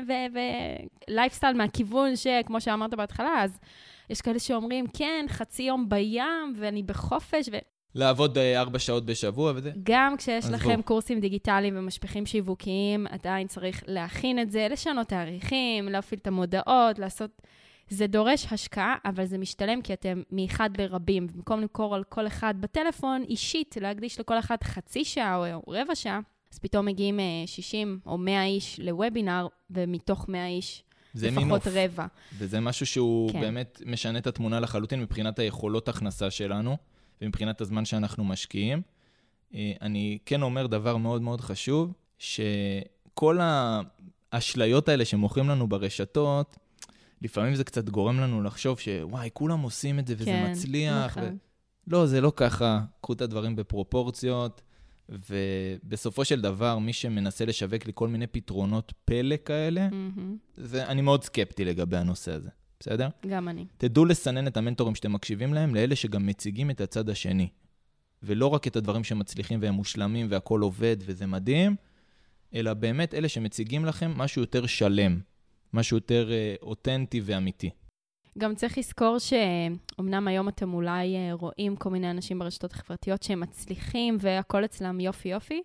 ולייפסטייל 1.08 1.56
מהכיוון 1.56 2.16
שכמו 2.16 2.60
שאמרת 2.60 2.94
בהתחלה, 2.94 3.42
אז 3.42 3.58
יש 4.10 4.20
כאלה 4.20 4.38
שאומרים, 4.38 4.86
כן, 4.86 5.26
חצי 5.28 5.62
יום 5.62 5.88
בים, 5.88 6.54
ואני 6.56 6.82
בחופש, 6.82 7.48
ו... 7.52 7.56
לעבוד 7.94 8.38
אה, 8.38 8.60
ארבע 8.60 8.78
שעות 8.78 9.06
בשבוע 9.06 9.52
וזה? 9.56 9.70
גם 9.82 10.16
כשיש 10.16 10.46
לכם 10.46 10.76
בוא. 10.76 10.82
קורסים 10.82 11.20
דיגיטליים 11.20 11.74
ומשפיכים 11.78 12.26
שיווקיים, 12.26 13.06
עדיין 13.10 13.46
צריך 13.46 13.82
להכין 13.86 14.38
את 14.38 14.50
זה, 14.50 14.66
לשנות 14.70 15.08
תאריכים, 15.08 15.88
להפעיל 15.88 16.20
את 16.22 16.26
המודעות, 16.26 16.98
לעשות... 16.98 17.42
זה 17.88 18.06
דורש 18.06 18.46
השקעה, 18.50 18.96
אבל 19.04 19.24
זה 19.24 19.38
משתלם 19.38 19.82
כי 19.82 19.92
אתם 19.92 20.22
מאחד 20.30 20.70
לרבים. 20.78 21.26
במקום 21.26 21.60
למכור 21.60 21.94
על 21.94 22.04
כל 22.04 22.26
אחד 22.26 22.54
בטלפון, 22.60 23.22
אישית, 23.28 23.76
להקדיש 23.80 24.20
לכל 24.20 24.38
אחד 24.38 24.56
חצי 24.62 25.04
שעה 25.04 25.54
או 25.54 25.62
רבע 25.68 25.94
שעה, 25.94 26.20
אז 26.52 26.58
פתאום 26.58 26.86
מגיעים 26.86 27.20
60 27.46 28.00
אה, 28.06 28.12
או 28.12 28.18
100 28.18 28.44
איש 28.44 28.80
לוובינר, 28.80 29.46
ומתוך 29.70 30.28
100 30.28 30.46
איש 30.46 30.84
לפחות 31.14 31.36
מינוף. 31.36 31.66
רבע. 31.66 32.06
וזה 32.38 32.60
משהו 32.60 32.86
שהוא 32.86 33.32
כן. 33.32 33.40
באמת 33.40 33.82
משנה 33.86 34.18
את 34.18 34.26
התמונה 34.26 34.60
לחלוטין 34.60 35.00
מבחינת 35.00 35.38
היכולות 35.38 35.88
הכנסה 35.88 36.30
שלנו, 36.30 36.76
ומבחינת 37.22 37.60
הזמן 37.60 37.84
שאנחנו 37.84 38.24
משקיעים. 38.24 38.82
אה, 39.54 39.72
אני 39.82 40.18
כן 40.26 40.42
אומר 40.42 40.66
דבר 40.66 40.96
מאוד 40.96 41.22
מאוד 41.22 41.40
חשוב, 41.40 41.92
שכל 42.18 43.38
האשליות 44.32 44.88
האלה 44.88 45.04
שמוכרים 45.04 45.48
לנו 45.48 45.68
ברשתות, 45.68 46.56
לפעמים 47.22 47.54
זה 47.54 47.64
קצת 47.64 47.88
גורם 47.88 48.20
לנו 48.20 48.42
לחשוב 48.42 48.78
שוואי, 48.78 49.30
כולם 49.32 49.60
עושים 49.60 49.98
את 49.98 50.06
זה 50.06 50.14
וזה 50.16 50.24
כן, 50.24 50.50
מצליח. 50.50 51.18
נכון. 51.18 51.22
ו... 51.24 51.30
לא, 51.86 52.06
זה 52.06 52.20
לא 52.20 52.32
ככה. 52.36 52.80
קחו 53.00 53.12
את 53.12 53.20
הדברים 53.20 53.56
בפרופורציות, 53.56 54.62
ובסופו 55.10 56.24
של 56.24 56.40
דבר, 56.40 56.78
מי 56.78 56.92
שמנסה 56.92 57.44
לשווק 57.44 57.86
לי 57.86 57.92
כל 57.94 58.08
מיני 58.08 58.26
פתרונות 58.26 58.92
פלא 59.04 59.36
כאלה, 59.44 59.88
mm-hmm. 59.88 60.20
זה, 60.56 60.86
אני 60.86 61.02
מאוד 61.02 61.24
סקפטי 61.24 61.64
לגבי 61.64 61.96
הנושא 61.96 62.32
הזה, 62.32 62.48
בסדר? 62.80 63.08
גם 63.26 63.48
אני. 63.48 63.66
תדעו 63.76 64.04
לסנן 64.04 64.46
את 64.46 64.56
המנטורים 64.56 64.94
שאתם 64.94 65.12
מקשיבים 65.12 65.54
להם, 65.54 65.74
לאלה 65.74 65.96
שגם 65.96 66.26
מציגים 66.26 66.70
את 66.70 66.80
הצד 66.80 67.08
השני. 67.08 67.48
ולא 68.22 68.46
רק 68.46 68.66
את 68.66 68.76
הדברים 68.76 69.04
שמצליחים 69.04 69.58
והם 69.62 69.74
מושלמים 69.74 70.26
והכול 70.30 70.62
עובד 70.62 70.96
וזה 71.00 71.26
מדהים, 71.26 71.76
אלא 72.54 72.74
באמת 72.74 73.14
אלה 73.14 73.28
שמציגים 73.28 73.84
לכם 73.84 74.12
משהו 74.16 74.42
יותר 74.42 74.66
שלם, 74.66 75.20
משהו 75.72 75.96
יותר 75.96 76.32
אה, 76.32 76.54
אותנטי 76.62 77.20
ואמיתי. 77.24 77.70
גם 78.38 78.54
צריך 78.54 78.78
לזכור 78.78 79.16
שאומנם 79.18 80.28
היום 80.28 80.48
אתם 80.48 80.74
אולי 80.74 81.16
אה, 81.16 81.30
רואים 81.32 81.76
כל 81.76 81.90
מיני 81.90 82.10
אנשים 82.10 82.38
ברשתות 82.38 82.72
החברתיות 82.72 83.22
שהם 83.22 83.40
מצליחים 83.40 84.16
והכול 84.20 84.64
אצלם 84.64 85.00
יופי 85.00 85.28
יופי. 85.28 85.62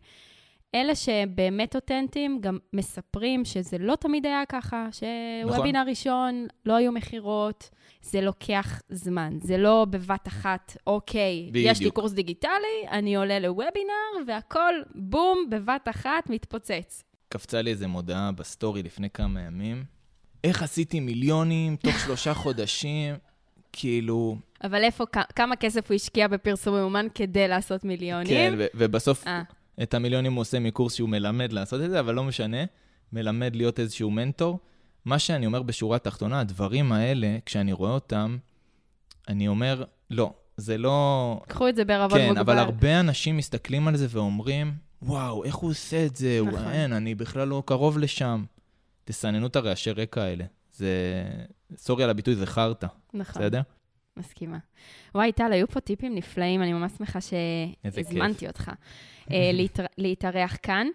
אלה 0.76 0.95
שבאמת 0.95 1.76
אותנטיים 1.76 2.41
גם 2.41 2.57
מספרים 2.74 3.45
שזה 3.45 3.78
לא 3.78 3.95
תמיד 3.95 4.26
היה 4.26 4.43
ככה, 4.49 4.88
שוובינר 4.91 5.80
נכון. 5.80 5.89
ראשון 5.89 6.47
לא 6.66 6.76
היו 6.76 6.91
מכירות, 6.91 7.70
זה 8.01 8.22
לוקח 8.22 8.82
זמן. 8.89 9.38
זה 9.41 9.57
לא 9.57 9.86
בבת 9.89 10.28
אחת, 10.28 10.78
אוקיי, 10.88 11.47
בדיוק. 11.49 11.72
יש 11.72 11.80
לי 11.80 11.91
קורס 11.91 12.11
דיגיטלי, 12.11 12.88
אני 12.91 13.16
עולה 13.16 13.39
לוובינר, 13.39 14.28
והכל, 14.28 14.74
בום, 14.95 15.38
בבת 15.49 15.88
אחת 15.89 16.30
מתפוצץ. 16.30 17.03
קפצה 17.30 17.61
לי 17.61 17.72
איזה 17.72 17.88
מודעה 17.88 18.32
בסטורי 18.32 18.84
לפני 18.84 19.09
כמה 19.09 19.41
ימים, 19.41 19.84
איך 20.46 20.64
עשיתי 20.64 21.00
מיליונים 21.00 21.76
תוך 21.76 22.00
שלושה 22.00 22.34
חודשים, 22.34 23.16
כאילו... 23.72 24.38
אבל 24.64 24.84
איפה, 24.84 25.06
כמה 25.36 25.56
כסף 25.56 25.89
הוא 25.91 25.96
השקיע 25.96 26.28
בפרסום 26.28 26.76
ממומן 26.76 27.08
כדי 27.16 27.48
לעשות 27.48 27.84
מיליונים? 27.84 28.28
כן, 28.28 28.54
ובסוף... 28.76 29.24
아. 29.24 29.28
אה. 29.28 29.41
את 29.84 29.93
המיליונים 29.93 30.34
הוא 30.34 30.41
עושה 30.41 30.60
מקורס 30.60 30.93
שהוא 30.93 31.10
מלמד 31.10 31.54
לעשות 31.54 31.82
את 31.82 31.89
זה, 31.89 32.00
אבל 32.00 32.16
לא 32.16 32.24
משנה, 32.24 32.58
מלמד 33.14 33.56
להיות 33.56 33.80
איזשהו 33.80 34.12
מנטור. 34.12 34.60
מה 35.06 35.20
שאני 35.20 35.46
אומר 35.46 35.62
בשורה 35.62 35.96
התחתונה, 35.96 36.39
הדברים 36.39 36.91
האלה, 36.91 37.38
כשאני 37.46 37.74
רואה 37.74 37.91
אותם, 37.91 38.38
אני 39.28 39.48
אומר, 39.48 39.84
לא, 40.10 40.34
זה 40.58 40.78
לא... 40.78 41.41
קחו 41.48 41.68
את 41.68 41.76
זה 41.76 41.86
בערבון 41.86 42.20
כן, 42.20 42.28
מוגבל. 42.28 42.43
כן, 42.43 42.52
אבל 42.52 42.60
הרבה 42.60 43.00
אנשים 43.00 43.38
מסתכלים 43.38 43.88
על 43.88 43.96
זה 43.96 44.08
ואומרים, 44.10 44.74
וואו, 45.02 45.43
איך 45.43 45.56
הוא 45.56 45.70
עושה 45.70 46.06
את 46.06 46.16
זה? 46.16 46.39
נכון. 46.46 46.68
אין, 46.68 46.93
אני 46.93 47.16
בכלל 47.16 47.48
לא 47.48 47.64
קרוב 47.66 47.98
לשם. 47.98 48.43
תסננו 49.06 49.47
את 49.47 49.56
הרעשי 49.56 49.91
רקע 49.91 50.24
האלה. 50.24 50.45
זה, 50.72 51.24
סורי 51.78 52.03
על 52.03 52.10
הביטוי, 52.10 52.36
זה 52.36 52.45
חרטא. 52.45 52.88
נכון. 53.14 53.41
בסדר? 53.41 53.62
מסכימה. 54.18 54.58
וואי, 55.16 55.32
טל, 55.32 55.51
היו 55.51 55.68
פה 55.68 55.80
טיפים 55.80 56.16
נפלאים, 56.16 56.62
אני 56.62 56.74
ממש 56.74 56.91
שמחה 56.97 57.20
שהזמנתי 57.22 58.47
אותך 58.47 58.72
אה, 59.32 59.51
להתארח 59.97 60.58
כאן. 60.64 60.88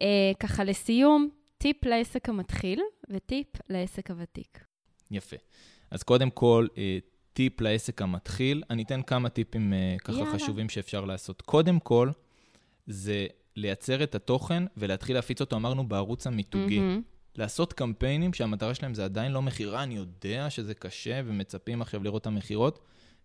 אה, 0.00 0.06
ככה, 0.40 0.64
לסיום, 0.64 1.28
טיפ 1.58 1.84
לעסק 1.84 2.28
המתחיל 2.28 2.80
וטיפ 3.10 3.46
לעסק 3.68 4.10
הוותיק. 4.10 4.64
יפה. 5.10 5.36
אז 5.90 6.02
קודם 6.02 6.30
כל, 6.30 6.66
אה, 6.78 6.98
טיפ 7.32 7.60
לעסק 7.60 8.02
המתחיל. 8.02 8.62
אני 8.70 8.82
אתן 8.82 9.02
כמה 9.02 9.28
טיפים 9.28 9.72
ככה 10.04 10.18
יאללה. 10.18 10.32
חשובים 10.32 10.68
שאפשר 10.68 11.04
לעשות. 11.04 11.42
קודם 11.42 11.80
כל, 11.80 12.10
זה 12.86 13.26
לייצר 13.56 14.02
את 14.02 14.14
התוכן 14.14 14.62
ולהתחיל 14.76 15.16
להפיץ 15.16 15.40
אותו, 15.40 15.56
אמרנו, 15.56 15.88
בערוץ 15.88 16.26
המיתוגי. 16.26 16.78
Mm-hmm. 16.78 17.12
לעשות 17.36 17.72
קמפיינים 17.72 18.34
שהמטרה 18.34 18.74
שלהם 18.74 18.94
זה 18.94 19.04
עדיין 19.04 19.32
לא 19.32 19.42
מכירה, 19.42 19.82
אני 19.82 19.94
יודע 19.94 20.50
שזה 20.50 20.74
קשה 20.74 21.20
ומצפים 21.26 21.82
עכשיו 21.82 22.04
לראות 22.04 22.22
את 22.22 22.26
המכירות, 22.26 22.78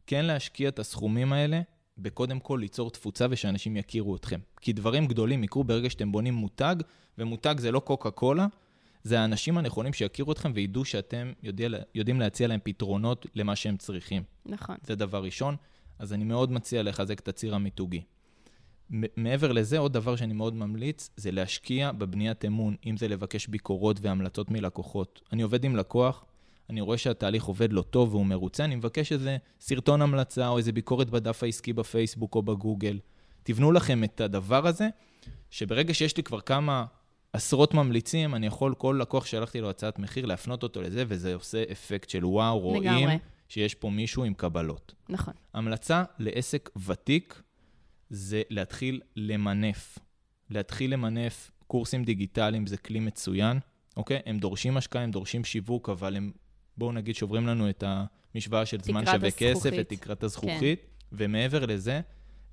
כן 0.07 0.25
להשקיע 0.25 0.69
את 0.69 0.79
הסכומים 0.79 1.33
האלה 1.33 1.61
בקודם 1.97 2.39
כל 2.39 2.57
ליצור 2.61 2.91
תפוצה 2.91 3.25
ושאנשים 3.29 3.77
יכירו 3.77 4.15
אתכם. 4.15 4.39
כי 4.61 4.73
דברים 4.73 5.07
גדולים 5.07 5.43
יקרו 5.43 5.63
ברגע 5.63 5.89
שאתם 5.89 6.11
בונים 6.11 6.33
מותג, 6.33 6.75
ומותג 7.17 7.55
זה 7.57 7.71
לא 7.71 7.79
קוקה 7.79 8.11
קולה, 8.11 8.47
זה 9.03 9.19
האנשים 9.19 9.57
הנכונים 9.57 9.93
שיכירו 9.93 10.31
אתכם 10.31 10.51
וידעו 10.55 10.85
שאתם 10.85 11.31
יודע, 11.43 11.67
יודעים 11.95 12.19
להציע 12.19 12.47
להם 12.47 12.59
פתרונות 12.63 13.25
למה 13.35 13.55
שהם 13.55 13.77
צריכים. 13.77 14.23
נכון. 14.45 14.75
זה 14.83 14.95
דבר 14.95 15.23
ראשון. 15.23 15.55
אז 15.99 16.13
אני 16.13 16.23
מאוד 16.23 16.51
מציע 16.51 16.83
לחזק 16.83 17.19
את 17.19 17.27
הציר 17.27 17.55
המיתוגי. 17.55 18.01
מעבר 18.89 19.51
לזה, 19.51 19.77
עוד 19.77 19.93
דבר 19.93 20.15
שאני 20.15 20.33
מאוד 20.33 20.53
ממליץ, 20.53 21.09
זה 21.15 21.31
להשקיע 21.31 21.91
בבניית 21.91 22.45
אמון, 22.45 22.75
אם 22.85 22.97
זה 22.97 23.07
לבקש 23.07 23.47
ביקורות 23.47 23.97
והמלצות 24.01 24.51
מלקוחות. 24.51 25.21
אני 25.33 25.41
עובד 25.41 25.63
עם 25.63 25.75
לקוח, 25.75 26.25
אני 26.69 26.81
רואה 26.81 26.97
שהתהליך 26.97 27.43
עובד 27.43 27.73
לא 27.73 27.81
טוב 27.81 28.13
והוא 28.13 28.25
מרוצה, 28.25 28.65
אני 28.65 28.75
מבקש 28.75 29.11
איזה 29.11 29.37
סרטון 29.59 30.01
המלצה 30.01 30.47
או 30.47 30.57
איזה 30.57 30.71
ביקורת 30.71 31.09
בדף 31.09 31.43
העסקי 31.43 31.73
בפייסבוק 31.73 32.35
או 32.35 32.41
בגוגל. 32.41 32.99
תבנו 33.43 33.71
לכם 33.71 34.03
את 34.03 34.21
הדבר 34.21 34.67
הזה, 34.67 34.87
שברגע 35.49 35.93
שיש 35.93 36.17
לי 36.17 36.23
כבר 36.23 36.41
כמה 36.41 36.85
עשרות 37.33 37.73
ממליצים, 37.73 38.35
אני 38.35 38.47
יכול, 38.47 38.75
כל 38.77 38.97
לקוח 39.01 39.25
שהלכתי 39.25 39.61
לו 39.61 39.69
הצעת 39.69 39.99
מחיר, 39.99 40.25
להפנות 40.25 40.63
אותו 40.63 40.81
לזה, 40.81 41.03
וזה 41.07 41.35
עושה 41.35 41.63
אפקט 41.71 42.09
של 42.09 42.25
וואו, 42.25 42.59
רואים 42.59 42.83
לגמרי. 42.83 43.17
שיש 43.49 43.75
פה 43.75 43.89
מישהו 43.89 44.23
עם 44.23 44.33
קבלות. 44.33 44.93
נכון. 45.09 45.33
המלצה 45.53 46.03
לעסק 46.19 46.69
ותיק, 46.85 47.41
זה 48.09 48.41
להתחיל 48.49 49.01
למנף. 49.15 49.97
להתחיל 50.49 50.93
למנף 50.93 51.51
קורסים 51.67 52.03
דיגיטליים 52.03 52.67
זה 52.67 52.77
כלי 52.77 52.99
מצוין, 52.99 53.59
אוקיי? 53.97 54.19
הם 54.25 54.39
דורשים 54.39 54.77
השקעה, 54.77 55.03
הם 55.03 55.11
דורשים 55.11 55.43
שיווק, 55.43 55.89
אבל 55.89 56.15
הם, 56.15 56.31
בואו 56.77 56.91
נגיד, 56.91 57.15
שוברים 57.15 57.47
לנו 57.47 57.69
את 57.69 57.83
המשוואה 58.35 58.65
של 58.65 58.77
זמן 58.81 59.05
שווה 59.05 59.31
כסף, 59.31 59.71
את 59.79 59.89
תקרת 59.89 60.23
הזכוכית, 60.23 60.79
כן. 60.81 60.87
ומעבר 61.11 61.65
לזה, 61.65 62.01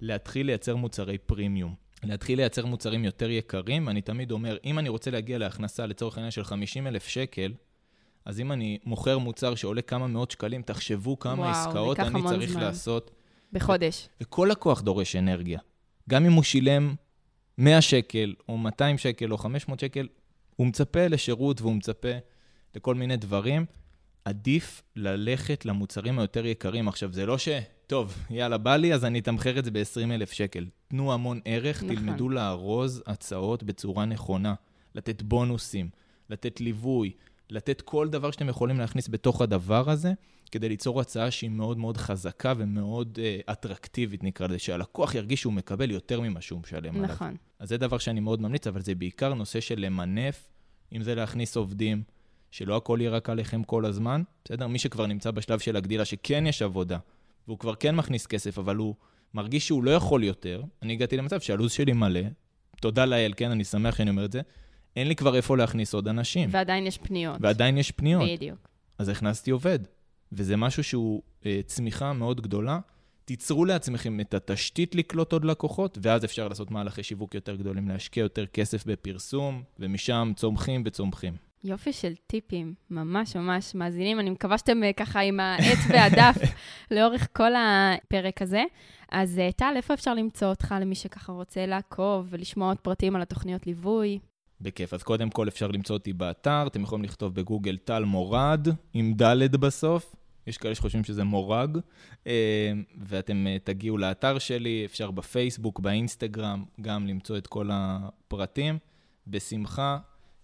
להתחיל 0.00 0.46
לייצר 0.46 0.76
מוצרי 0.76 1.18
פרימיום. 1.18 1.74
להתחיל 2.02 2.38
לייצר 2.38 2.66
מוצרים 2.66 3.04
יותר 3.04 3.30
יקרים. 3.30 3.88
אני 3.88 4.02
תמיד 4.02 4.30
אומר, 4.30 4.56
אם 4.64 4.78
אני 4.78 4.88
רוצה 4.88 5.10
להגיע 5.10 5.38
להכנסה 5.38 5.86
לצורך 5.86 6.16
העניין 6.16 6.30
של 6.30 6.44
50 6.44 6.86
אלף 6.86 7.06
שקל, 7.06 7.52
אז 8.24 8.40
אם 8.40 8.52
אני 8.52 8.78
מוכר 8.84 9.18
מוצר 9.18 9.54
שעולה 9.54 9.82
כמה 9.82 10.06
מאות 10.06 10.30
שקלים, 10.30 10.62
תחשבו 10.62 11.18
כמה 11.18 11.42
וואו, 11.42 11.50
עסקאות 11.50 12.00
אני 12.00 12.22
צריך 12.28 12.50
זמן. 12.50 12.60
לעשות 12.60 13.10
בחודש. 13.54 14.08
וכל 14.20 14.48
לקוח 14.50 14.80
דורש 14.80 15.16
אנרגיה. 15.16 15.58
גם 16.10 16.26
אם 16.26 16.32
הוא 16.32 16.42
שילם 16.42 16.94
100 17.58 17.80
שקל, 17.80 18.34
או 18.48 18.58
200 18.58 18.98
שקל, 18.98 19.32
או 19.32 19.38
500 19.38 19.80
שקל, 19.80 20.08
הוא 20.56 20.66
מצפה 20.66 21.06
לשירות 21.06 21.60
והוא 21.60 21.74
מצפה 21.74 22.08
לכל 22.74 22.94
מיני 22.94 23.16
דברים. 23.16 23.66
עדיף 24.24 24.82
ללכת 24.96 25.66
למוצרים 25.66 26.18
היותר 26.18 26.46
יקרים. 26.46 26.88
עכשיו, 26.88 27.12
זה 27.12 27.26
לא 27.26 27.38
ש... 27.38 27.48
טוב, 27.86 28.18
יאללה, 28.30 28.58
בא 28.58 28.76
לי, 28.76 28.94
אז 28.94 29.04
אני 29.04 29.18
אתמחר 29.18 29.58
את 29.58 29.64
זה 29.64 29.70
ב-20,000 29.70 30.34
שקל. 30.34 30.66
תנו 30.88 31.12
המון 31.12 31.40
ערך, 31.44 31.82
נכון. 31.82 31.96
תלמדו 31.96 32.28
לארוז 32.28 33.02
הצעות 33.06 33.62
בצורה 33.62 34.04
נכונה, 34.04 34.54
לתת 34.94 35.22
בונוסים, 35.22 35.88
לתת 36.30 36.60
ליווי, 36.60 37.12
לתת 37.50 37.80
כל 37.80 38.08
דבר 38.08 38.30
שאתם 38.30 38.48
יכולים 38.48 38.78
להכניס 38.78 39.08
בתוך 39.08 39.40
הדבר 39.40 39.90
הזה, 39.90 40.12
כדי 40.50 40.68
ליצור 40.68 41.00
הצעה 41.00 41.30
שהיא 41.30 41.50
מאוד 41.50 41.78
מאוד 41.78 41.96
חזקה 41.96 42.52
ומאוד 42.56 43.18
uh, 43.18 43.52
אטרקטיבית, 43.52 44.22
נקרא 44.24 44.46
לזה, 44.46 44.58
שהלקוח 44.58 45.14
ירגיש 45.14 45.40
שהוא 45.40 45.52
מקבל 45.52 45.90
יותר 45.90 46.20
ממה 46.20 46.40
שהוא 46.40 46.60
משלם 46.60 46.96
עליו. 46.96 47.04
נכון. 47.04 47.36
אז 47.58 47.68
זה 47.68 47.76
דבר 47.76 47.98
שאני 47.98 48.20
מאוד 48.20 48.42
ממליץ, 48.42 48.66
אבל 48.66 48.80
זה 48.80 48.94
בעיקר 48.94 49.34
נושא 49.34 49.60
של 49.60 49.80
למנף, 49.80 50.48
אם 50.92 51.02
זה 51.02 51.14
להכניס 51.14 51.56
עובדים, 51.56 52.02
שלא 52.50 52.76
הכל 52.76 52.98
יהיה 53.00 53.10
רק 53.10 53.30
עליכם 53.30 53.62
כל 53.64 53.84
הזמן, 53.84 54.22
בסדר? 54.44 54.66
מי 54.66 54.78
שכבר 54.78 55.06
נמצא 55.06 55.30
בשלב 55.30 55.58
של 55.58 55.76
הגדילה, 55.76 56.04
שכן 56.04 56.46
יש 56.46 56.62
עבודה, 56.62 56.98
והוא 57.46 57.58
כבר 57.58 57.74
כן 57.74 57.94
מכניס 57.96 58.26
כסף, 58.26 58.58
אבל 58.58 58.76
הוא 58.76 58.94
מרגיש 59.34 59.66
שהוא 59.66 59.84
לא 59.84 59.90
יכול 59.90 60.24
יותר, 60.24 60.62
אני 60.82 60.92
הגעתי 60.92 61.16
למצב 61.16 61.40
שהלו"ז 61.40 61.72
שלי 61.72 61.92
מלא, 61.92 62.20
תודה 62.80 63.04
לאל, 63.04 63.32
כן, 63.36 63.50
אני 63.50 63.64
שמח 63.64 63.96
שאני 63.96 64.10
אומר 64.10 64.24
את 64.24 64.32
זה, 64.32 64.40
אין 64.96 65.08
לי 65.08 65.16
כבר 65.16 65.36
איפה 65.36 65.56
להכניס 65.56 65.94
עוד 65.94 66.08
אנשים. 66.08 66.48
ועדיין 66.52 66.86
יש 66.86 66.98
פניות. 66.98 67.36
ועדיין 67.40 67.78
יש 67.78 67.90
פניות. 67.90 68.22
בדיוק. 68.30 68.68
אז 68.98 69.08
הכנסתי 69.08 69.50
עובד. 69.50 69.78
וזה 70.36 70.56
משהו 70.56 70.84
שהוא 70.84 71.22
אה, 71.46 71.60
צמיחה 71.66 72.12
מאוד 72.12 72.40
גדולה. 72.40 72.78
תיצרו 73.24 73.64
לעצמכם 73.64 74.20
את 74.20 74.34
התשתית 74.34 74.94
לקלוט 74.94 75.32
עוד 75.32 75.44
לקוחות, 75.44 75.98
ואז 76.02 76.24
אפשר 76.24 76.48
לעשות 76.48 76.70
מהלכי 76.70 77.02
שיווק 77.02 77.34
יותר 77.34 77.56
גדולים, 77.56 77.88
להשקיע 77.88 78.22
יותר 78.22 78.46
כסף 78.46 78.86
בפרסום, 78.86 79.62
ומשם 79.78 80.32
צומחים 80.36 80.82
וצומחים. 80.86 81.36
יופי 81.64 81.92
של 81.92 82.12
טיפים, 82.26 82.74
ממש 82.90 83.36
ממש 83.36 83.74
מאזינים. 83.74 84.20
אני 84.20 84.30
מקווה 84.30 84.58
שאתם 84.58 84.82
אה, 84.82 84.92
ככה 84.92 85.20
עם 85.20 85.40
העט 85.40 85.78
והדף 85.88 86.36
לאורך 86.94 87.28
כל 87.32 87.52
הפרק 87.56 88.42
הזה. 88.42 88.64
אז 89.10 89.38
אה, 89.38 89.52
טל, 89.52 89.72
איפה 89.76 89.94
אפשר 89.94 90.14
למצוא 90.14 90.48
אותך 90.48 90.74
למי 90.80 90.94
שככה 90.94 91.32
רוצה 91.32 91.66
לעקוב 91.66 92.26
ולשמוע 92.30 92.68
עוד 92.68 92.78
פרטים 92.78 93.16
על 93.16 93.22
התוכניות 93.22 93.66
ליווי? 93.66 94.18
בכיף. 94.60 94.94
אז 94.94 95.02
קודם 95.02 95.30
כל 95.30 95.48
אפשר 95.48 95.68
למצוא 95.68 95.96
אותי 95.96 96.12
באתר, 96.12 96.66
אתם 96.66 96.82
יכולים 96.82 97.04
לכתוב 97.04 97.34
בגוגל 97.34 97.76
טל 97.76 98.04
מורד, 98.04 98.68
עם 98.94 99.14
ד' 99.14 99.56
בסוף. 99.56 100.16
יש 100.46 100.58
כאלה 100.58 100.74
שחושבים 100.74 101.04
שזה 101.04 101.24
מורג, 101.24 101.78
אה, 102.26 102.72
ואתם 102.98 103.46
תגיעו 103.64 103.98
לאתר 103.98 104.38
שלי, 104.38 104.82
אפשר 104.84 105.10
בפייסבוק, 105.10 105.80
באינסטגרם, 105.80 106.64
גם 106.80 107.06
למצוא 107.06 107.38
את 107.38 107.46
כל 107.46 107.68
הפרטים. 107.72 108.78
בשמחה, 109.26 109.98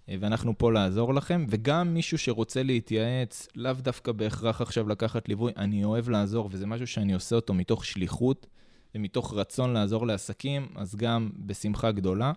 אה, 0.08 0.14
ואנחנו 0.20 0.58
פה 0.58 0.72
לעזור 0.72 1.14
לכם, 1.14 1.46
וגם 1.48 1.94
מישהו 1.94 2.18
שרוצה 2.18 2.62
להתייעץ, 2.62 3.48
לאו 3.56 3.72
דווקא 3.72 4.12
בהכרח 4.12 4.60
עכשיו 4.60 4.88
לקחת 4.88 5.28
ליווי, 5.28 5.52
אני 5.56 5.84
אוהב 5.84 6.08
לעזור, 6.08 6.48
וזה 6.52 6.66
משהו 6.66 6.86
שאני 6.86 7.14
עושה 7.14 7.36
אותו 7.36 7.54
מתוך 7.54 7.84
שליחות 7.84 8.46
ומתוך 8.94 9.34
רצון 9.34 9.72
לעזור 9.72 10.06
לעסקים, 10.06 10.68
אז 10.76 10.96
גם 10.96 11.30
בשמחה 11.36 11.92
גדולה. 11.92 12.32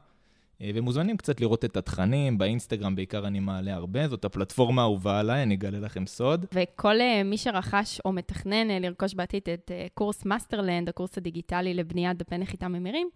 אה, 0.63 0.71
ומוזמנים 0.73 1.17
קצת 1.17 1.41
לראות 1.41 1.65
את 1.65 1.77
התכנים, 1.77 2.37
באינסטגרם 2.37 2.95
בעיקר 2.95 3.27
אני 3.27 3.39
מעלה 3.39 3.73
הרבה, 3.73 4.07
זאת 4.07 4.25
הפלטפורמה 4.25 4.81
האהובה 4.81 5.19
עליי, 5.19 5.43
אני 5.43 5.55
אגלה 5.55 5.79
לכם 5.79 6.05
סוד. 6.05 6.45
וכל 6.53 6.95
אה, 6.99 7.23
מי 7.25 7.37
שרכש 7.37 7.99
או 8.05 8.11
מתכנן 8.11 8.69
אה, 8.69 8.73
לרכוש 8.79 9.13
בעתיד 9.13 9.41
את 9.53 9.71
קורס 9.93 10.25
MasterLand, 10.25 10.89
הקורס 10.89 11.17
הדיגיטלי 11.17 11.73
לבניית 11.73 12.17
דפי 12.17 12.37
נחיתה 12.37 12.67
ממירים, 12.67 13.09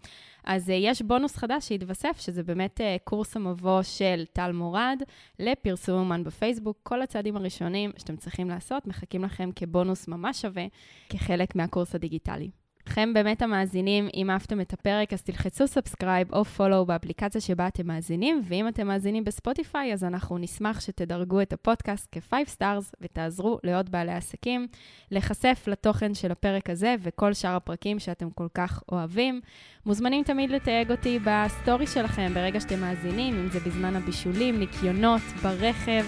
אז 0.44 0.68
יש 0.68 1.02
בונוס 1.02 1.36
חדש 1.36 1.68
שהתווסף, 1.68 2.20
שזה 2.20 2.42
באמת 2.42 2.80
קורס 3.04 3.36
המבוא 3.36 3.82
של 3.82 4.24
טל 4.32 4.52
מורד 4.52 5.02
לפרסום 5.38 5.98
ממומן 5.98 6.24
בפייסבוק. 6.24 6.78
כל 6.82 7.02
הצעדים 7.02 7.36
הראשונים 7.36 7.90
שאתם 7.98 8.16
צריכים 8.16 8.48
לעשות 8.48 8.86
מחכים 8.86 9.24
לכם 9.24 9.50
כבונוס 9.56 10.08
ממש 10.08 10.42
שווה, 10.42 10.66
כחלק 11.08 11.56
מהקורס 11.56 11.94
הדיגיטלי. 11.94 12.50
לכם 12.88 13.14
באמת 13.14 13.42
המאזינים, 13.42 14.08
אם 14.14 14.30
אהבתם 14.30 14.60
את 14.60 14.72
הפרק, 14.72 15.12
אז 15.12 15.22
תלחצו 15.22 15.66
subscribe 15.66 16.34
או 16.34 16.44
follow 16.44 16.86
באפליקציה 16.86 17.40
שבה 17.40 17.66
אתם 17.66 17.86
מאזינים, 17.86 18.42
ואם 18.44 18.68
אתם 18.68 18.86
מאזינים 18.86 19.24
בספוטיפיי, 19.24 19.92
אז 19.92 20.04
אנחנו 20.04 20.38
נשמח 20.38 20.80
שתדרגו 20.80 21.42
את 21.42 21.52
הפודקאסט 21.52 22.08
ב-5 22.12 22.34
stars 22.56 22.94
ותעזרו 23.00 23.58
לעוד 23.64 23.90
בעלי 23.90 24.12
עסקים 24.12 24.66
להיחשף 25.10 25.64
לתוכן 25.66 26.14
של 26.14 26.32
הפרק 26.32 26.70
הזה 26.70 26.94
וכל 27.02 27.32
שאר 27.32 27.56
הפרקים 27.56 27.98
שאתם 27.98 28.30
כל 28.30 28.48
כך 28.54 28.82
אוהבים. 28.92 29.40
מוזמנים 29.86 30.24
תמיד 30.24 30.50
לתייג 30.50 30.90
אותי 30.90 31.18
בסטורי 31.24 31.86
שלכם 31.86 32.34
ברגע 32.34 32.60
שאתם 32.60 32.80
מאזינים, 32.80 33.34
אם 33.34 33.48
זה 33.48 33.60
בזמן 33.60 33.96
הבישולים, 33.96 34.58
ניקיונות, 34.58 35.22
ברכב. 35.42 36.04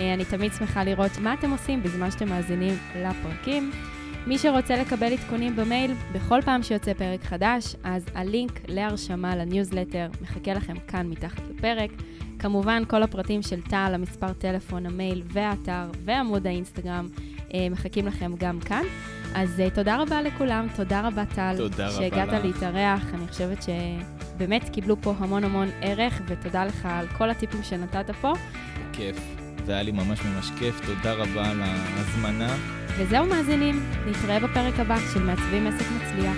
אה, 0.00 0.14
אני 0.14 0.24
תמיד 0.24 0.52
שמחה 0.52 0.84
לראות 0.84 1.18
מה 1.18 1.34
אתם 1.34 1.50
עושים 1.50 1.82
בזמן 1.82 2.10
שאתם 2.10 2.28
מאזינים 2.28 2.74
לפרקים. 2.96 3.70
מי 4.26 4.38
שרוצה 4.38 4.76
לקבל 4.76 5.12
עדכונים 5.12 5.56
במייל 5.56 5.94
בכל 6.12 6.40
פעם 6.44 6.62
שיוצא 6.62 6.94
פרק 6.94 7.22
חדש, 7.24 7.76
אז 7.84 8.06
הלינק 8.14 8.60
להרשמה 8.68 9.36
לניוזלטר 9.36 10.08
מחכה 10.22 10.54
לכם 10.54 10.74
כאן 10.88 11.06
מתחת 11.06 11.42
לפרק. 11.50 11.90
כמובן, 12.38 12.82
כל 12.88 13.02
הפרטים 13.02 13.42
של 13.42 13.62
טל, 13.62 13.90
המספר 13.94 14.32
טלפון, 14.32 14.86
המייל 14.86 15.22
והאתר 15.26 15.84
ועמוד 16.04 16.46
האינסטגרם 16.46 17.08
אה, 17.54 17.66
מחכים 17.70 18.06
לכם 18.06 18.32
גם 18.38 18.60
כאן. 18.60 18.82
אז 19.34 19.62
אה, 19.66 19.74
תודה 19.74 20.02
רבה 20.02 20.22
לכולם, 20.22 20.66
תודה 20.76 21.06
רבה 21.06 21.24
טל. 21.34 21.54
תודה 21.56 21.88
רבה. 21.88 21.96
שהגעת 21.96 22.44
להתארח, 22.44 23.14
אני 23.14 23.28
חושבת 23.28 23.58
שבאמת 23.62 24.68
קיבלו 24.68 24.96
פה 25.02 25.14
המון 25.18 25.44
המון 25.44 25.68
ערך, 25.82 26.22
ותודה 26.26 26.64
לך 26.64 26.88
על 26.90 27.06
כל 27.06 27.30
הטיפים 27.30 27.62
שנתת 27.62 28.10
פה. 28.20 28.32
כיף, 28.92 29.45
זה 29.66 29.72
היה 29.72 29.82
לי 29.82 29.92
ממש 29.92 30.20
ממש 30.24 30.50
כיף, 30.58 30.80
תודה 30.86 31.12
רבה 31.12 31.50
על 31.50 31.62
ההזמנה. 31.62 32.56
וזהו 32.98 33.26
מאזינים, 33.26 33.82
נתראה 34.06 34.40
בפרק 34.40 34.80
הבא 34.80 34.96
של 35.14 35.22
מעצבים 35.22 35.66
עסק 35.66 35.84
מצליח. 35.96 36.36